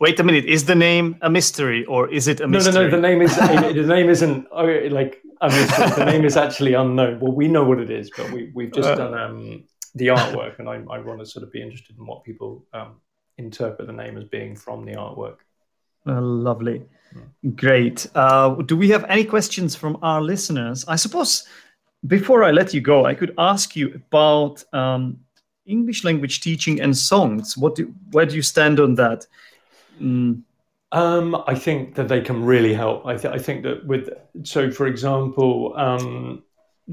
Wait 0.00 0.18
a 0.18 0.24
minute. 0.24 0.46
Is 0.46 0.64
the 0.64 0.74
name 0.74 1.16
a 1.20 1.28
mystery 1.28 1.84
or 1.84 2.08
is 2.08 2.26
it 2.26 2.40
a 2.40 2.48
mystery? 2.48 2.72
No, 2.72 2.80
no, 2.80 2.88
no. 2.88 2.96
The 2.96 3.02
name 3.02 3.20
is 3.20 3.36
the 3.76 3.86
name 3.86 4.08
isn't 4.08 4.46
oh, 4.50 4.64
like 4.64 5.20
a 5.42 5.48
mystery. 5.48 5.90
the 5.90 6.04
name 6.06 6.24
is 6.24 6.38
actually 6.38 6.72
unknown. 6.72 7.20
Well, 7.20 7.32
we 7.32 7.48
know 7.48 7.64
what 7.64 7.80
it 7.80 7.90
is, 7.90 8.10
but 8.16 8.30
we 8.30 8.50
we've 8.54 8.72
just 8.72 8.88
uh, 8.88 8.94
done 8.94 9.14
um, 9.14 9.64
the 9.94 10.08
artwork, 10.08 10.58
and 10.58 10.68
I, 10.68 10.76
I 10.90 10.98
want 10.98 11.20
to 11.20 11.26
sort 11.26 11.42
of 11.42 11.52
be 11.52 11.62
interested 11.62 11.98
in 11.98 12.06
what 12.06 12.24
people 12.24 12.64
um, 12.72 13.00
interpret 13.38 13.86
the 13.86 13.92
name 13.92 14.16
as 14.16 14.24
being 14.24 14.56
from 14.56 14.84
the 14.84 14.92
artwork. 14.92 15.38
Uh, 16.06 16.20
lovely. 16.20 16.82
Great. 17.56 18.06
Uh, 18.14 18.54
do 18.54 18.76
we 18.76 18.88
have 18.90 19.04
any 19.04 19.24
questions 19.24 19.74
from 19.74 19.98
our 20.02 20.20
listeners? 20.20 20.84
I 20.86 20.96
suppose 20.96 21.46
before 22.06 22.44
I 22.44 22.50
let 22.50 22.72
you 22.72 22.80
go, 22.80 23.04
I 23.04 23.14
could 23.14 23.34
ask 23.36 23.76
you 23.76 23.92
about 23.94 24.62
um, 24.72 25.18
English 25.66 26.04
language 26.04 26.40
teaching 26.40 26.80
and 26.80 26.96
songs. 26.96 27.56
What 27.56 27.74
do, 27.74 27.92
where 28.12 28.26
do 28.26 28.36
you 28.36 28.42
stand 28.42 28.80
on 28.80 28.94
that? 28.94 29.26
Mm. 30.00 30.42
Um, 30.92 31.44
I 31.46 31.54
think 31.54 31.94
that 31.94 32.08
they 32.08 32.20
can 32.20 32.44
really 32.44 32.74
help. 32.74 33.06
I, 33.06 33.16
th- 33.16 33.32
I 33.32 33.38
think 33.38 33.62
that 33.62 33.86
with 33.86 34.10
so, 34.42 34.70
for 34.70 34.86
example, 34.88 35.72
um, 35.76 36.42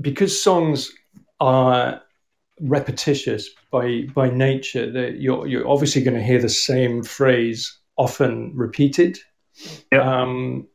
because 0.01 0.43
songs 0.43 0.91
are 1.39 2.01
repetitious 2.59 3.49
by 3.71 4.03
by 4.13 4.29
nature, 4.29 4.91
that 4.91 5.17
you're 5.19 5.47
you're 5.47 5.67
obviously 5.67 6.03
going 6.03 6.17
to 6.17 6.23
hear 6.23 6.41
the 6.41 6.49
same 6.49 7.03
phrase 7.03 7.77
often 7.97 8.51
repeated. 8.55 9.19
Yep. 9.91 10.05
Um, 10.05 10.67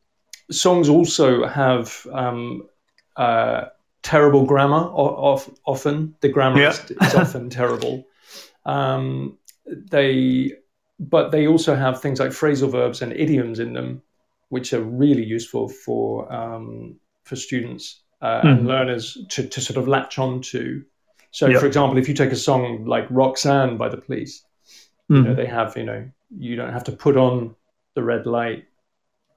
songs 0.50 0.88
also 0.88 1.46
have 1.46 2.06
um, 2.12 2.68
uh, 3.16 3.66
terrible 4.02 4.44
grammar. 4.44 4.90
Of, 4.94 5.48
often 5.64 6.14
the 6.20 6.28
grammar 6.28 6.60
yep. 6.60 6.74
is, 6.74 6.90
is, 6.90 7.14
often 7.14 7.50
terrible. 7.60 8.04
Um, 8.64 9.38
they, 9.66 10.52
but 10.98 11.30
they 11.30 11.46
also 11.46 11.74
have 11.74 12.00
things 12.00 12.20
like 12.20 12.30
phrasal 12.30 12.70
verbs 12.70 13.02
and 13.02 13.12
idioms 13.12 13.58
in 13.58 13.72
them, 13.72 14.02
which 14.48 14.72
are 14.72 14.82
really 14.82 15.24
useful 15.24 15.68
for 15.68 16.32
um, 16.32 16.96
for 17.24 17.36
students 17.36 18.02
uh, 18.20 18.40
mm. 18.42 18.48
and 18.48 18.60
hmm. 18.60 18.66
learners 18.66 19.16
to, 19.30 19.46
to 19.46 19.60
sort 19.60 19.76
of 19.76 19.88
latch 19.88 20.18
on 20.18 20.40
to. 20.42 20.84
So, 21.32 21.48
yep. 21.48 21.60
for 21.60 21.66
example, 21.66 21.98
if 21.98 22.08
you 22.08 22.14
take 22.14 22.30
a 22.30 22.36
song 22.36 22.84
like 22.84 23.06
Roxanne 23.10 23.76
by 23.76 23.88
the 23.88 23.96
Police, 23.96 24.44
mm. 25.10 25.16
you 25.16 25.22
know, 25.22 25.30
hmm. 25.30 25.36
they 25.36 25.46
have, 25.46 25.76
you 25.76 25.84
know, 25.84 26.08
you 26.38 26.56
don't 26.56 26.72
have 26.72 26.84
to 26.84 26.92
put 26.92 27.16
on 27.16 27.54
the 27.94 28.02
red 28.02 28.26
light 28.26 28.64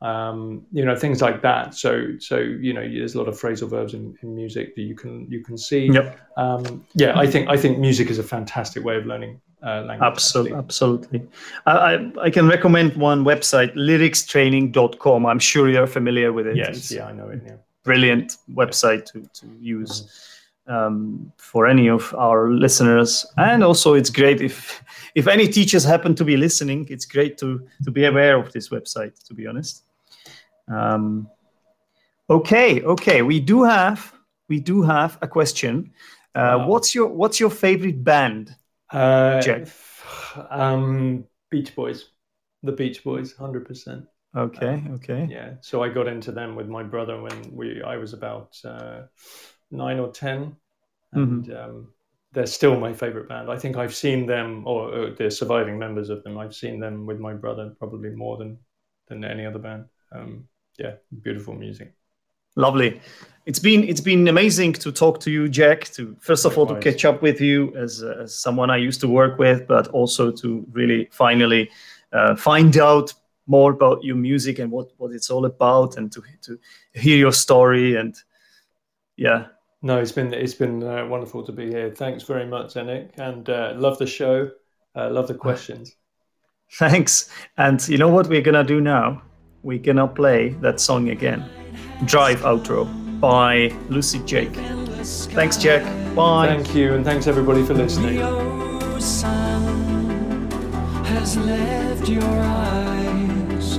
um, 0.02 0.66
you 0.72 0.86
know 0.86 0.96
things 0.96 1.22
like 1.22 1.41
that 1.41 1.74
so 1.74 2.18
so 2.20 2.38
you 2.38 2.74
know 2.74 2.82
there's 2.82 3.16
a 3.16 3.18
lot 3.18 3.28
of 3.28 3.36
phrasal 3.36 3.70
verbs 3.70 3.93
in, 3.93 4.16
in 4.22 4.36
music 4.36 4.76
that 4.76 4.82
you 4.82 4.96
can 4.96 5.26
you 5.30 5.43
can 5.43 5.58
see 5.58 5.88
yep. 5.88 6.20
Um, 6.38 6.86
yeah 6.93 7.18
i 7.18 7.26
think 7.26 7.50
i 7.50 7.58
think 7.58 7.80
music 7.80 8.10
is 8.10 8.20
a 8.20 8.24
fantastic 8.24 8.84
way 8.84 8.98
of 8.98 9.06
learning 9.06 9.41
uh, 9.64 9.82
language 9.82 10.06
absolutely 10.06 10.58
absolutely 10.58 11.28
I, 11.66 12.12
I 12.22 12.30
can 12.30 12.48
recommend 12.48 12.96
one 12.96 13.24
website 13.24 13.74
lyricstraining.com 13.76 15.26
i'm 15.26 15.39
sure 15.39 15.70
you're 15.70 15.88
familiar 15.88 16.32
with 16.32 16.46
it 16.48 16.58
yes 16.58 16.78
it's 16.78 16.91
yeah 16.91 17.08
i 17.08 17.12
know 17.12 17.30
it 17.30 17.41
yeah. 17.43 17.54
brilliant 17.84 18.38
website 18.54 19.06
to, 19.12 19.22
to 19.22 19.48
use 19.60 20.02
mm-hmm 20.02 20.32
um, 20.68 21.32
for 21.38 21.68
any 21.68 21.89
of 21.89 22.13
our 22.16 22.49
listeners. 22.49 23.26
And 23.38 23.63
also, 23.63 23.93
it's 23.93 24.09
great 24.09 24.41
if 24.41 24.84
if 25.16 25.28
any 25.28 25.47
teachers 25.47 25.84
happen 25.84 26.16
to 26.16 26.26
be 26.26 26.38
listening. 26.38 26.88
It's 26.89 27.05
great 27.05 27.38
to 27.39 27.68
to 27.84 27.91
be 27.91 28.05
aware 28.05 28.38
of 28.38 28.51
this 28.51 28.70
website. 28.70 29.24
To 29.28 29.34
be 29.34 29.47
honest. 29.47 29.84
Um, 30.68 31.30
okay, 32.30 32.82
okay. 32.82 33.22
We 33.22 33.39
do 33.39 33.63
have 33.63 34.13
we 34.49 34.59
do 34.59 34.82
have 34.82 35.18
a 35.22 35.28
question. 35.28 35.91
Uh, 36.34 36.57
wow. 36.59 36.68
What's 36.68 36.93
your 36.95 37.07
What's 37.07 37.39
your 37.39 37.49
favorite 37.49 38.03
band, 38.03 38.55
uh, 38.91 39.41
Um, 40.49 41.26
Beach 41.49 41.76
Boys, 41.76 42.09
the 42.63 42.72
Beach 42.72 43.03
Boys, 43.03 43.34
hundred 43.34 43.66
percent. 43.66 44.05
Okay, 44.36 44.84
okay. 44.95 45.28
Yeah. 45.30 45.53
So 45.61 45.82
I 45.82 45.88
got 45.88 46.07
into 46.07 46.34
them 46.34 46.55
with 46.55 46.68
my 46.68 46.84
brother 46.84 47.22
when 47.22 47.55
we 47.55 47.82
I 47.82 47.95
was 47.97 48.13
about. 48.13 48.57
Uh, 48.66 49.03
nine 49.76 49.99
or 49.99 50.11
ten, 50.11 50.55
and 51.13 51.45
mm-hmm. 51.45 51.57
um, 51.57 51.88
they're 52.32 52.45
still 52.45 52.80
my 52.80 52.93
favorite 52.93 53.30
band. 53.30 53.49
I 53.49 53.57
think 53.57 53.78
I've 53.78 53.95
seen 53.95 54.26
them, 54.26 54.63
or, 54.65 54.93
or 54.93 55.09
the 55.11 55.32
surviving 55.32 55.80
members 55.80 56.09
of 56.09 56.23
them. 56.23 56.38
I've 56.38 56.55
seen 56.55 56.80
them 56.80 57.05
with 57.05 57.19
my 57.19 57.34
brother 57.34 57.73
probably 57.80 58.09
more 58.09 58.38
than 58.38 58.57
than 59.07 59.23
any 59.23 59.45
other 59.45 59.59
band. 59.59 59.86
Um, 60.11 60.47
yeah, 60.78 60.93
beautiful 61.21 61.53
music. 61.53 61.93
Lovely. 62.55 63.01
It's 63.45 63.59
been 63.59 63.84
it's 63.84 64.01
been 64.01 64.28
amazing 64.28 64.73
to 64.73 64.91
talk 64.91 65.19
to 65.21 65.32
you, 65.32 65.49
Jack. 65.49 65.86
To 65.91 66.15
first 66.19 66.45
of 66.45 66.57
all 66.57 66.65
to 66.67 66.80
catch 66.80 67.05
up 67.05 67.21
with 67.21 67.41
you 67.41 67.76
as, 67.76 68.01
as 68.01 68.34
someone 68.34 68.69
I 68.69 68.78
used 68.78 69.01
to 69.01 69.07
work 69.07 69.38
with, 69.38 69.67
but 69.67 69.88
also 69.89 70.32
to 70.32 70.65
really 70.71 71.09
finally 71.11 71.69
uh, 72.13 72.36
find 72.36 72.78
out 72.78 73.13
more 73.47 73.71
about 73.71 74.03
your 74.03 74.15
music 74.15 74.57
and 74.57 74.71
what, 74.71 74.89
what 74.97 75.11
it's 75.11 75.30
all 75.30 75.45
about, 75.45 75.97
and 75.97 76.11
to 76.13 76.23
to 76.41 76.57
hear 76.93 77.17
your 77.17 77.34
story 77.34 77.97
and 77.97 78.15
yeah, 79.17 79.47
no, 79.86 79.99
it's 79.99 80.11
been 80.11 80.33
it's 80.33 80.55
been 80.55 80.81
uh, 80.81 81.05
wonderful 81.05 81.43
to 81.43 81.51
be 81.51 81.67
here. 81.67 81.91
Thanks 81.91 82.23
very 82.23 82.47
much, 82.47 82.73
Zdenek, 82.73 83.11
and 83.17 83.47
uh, 83.47 83.73
love 83.77 83.99
the 83.99 84.07
show. 84.07 84.49
Uh, 84.95 85.11
love 85.11 85.27
the 85.27 85.36
questions. 85.36 85.95
Thanks. 86.79 87.29
And 87.57 87.88
you 87.88 87.99
know 87.99 88.09
what 88.09 88.27
we're 88.27 88.41
gonna 88.41 88.63
do 88.63 88.81
now? 88.81 89.21
We're 89.61 89.77
gonna 89.77 90.07
play 90.07 90.49
that 90.61 90.79
song 90.79 91.09
again, 91.09 91.45
"Drive 92.05 92.41
Outro" 92.41 92.88
by 93.19 93.75
Lucid 93.89 94.25
Jake. 94.25 94.55
Thanks, 95.36 95.55
Jack. 95.55 95.83
Bye. 96.15 96.47
Thank 96.47 96.73
you, 96.73 96.95
and 96.95 97.05
thanks 97.05 97.27
everybody 97.27 97.63
for 97.63 97.75
listening. 97.75 98.17
Has 101.05 101.38
left 101.38 102.09
your 102.09 102.23
eyes. 102.23 103.77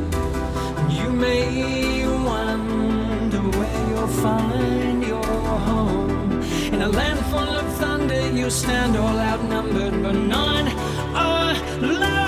You 0.89 1.11
may 1.11 2.07
wonder 2.07 3.41
where 3.59 3.89
you'll 3.91 4.07
find 4.07 4.77
in 6.77 6.83
a 6.83 6.89
land 6.91 7.19
full 7.31 7.39
of 7.39 7.67
thunder, 7.79 8.31
you 8.33 8.51
stand 8.51 8.97
all 8.99 9.19
outnumbered, 9.19 10.03
but 10.03 10.13
none 10.13 10.69
alone. 11.83 12.26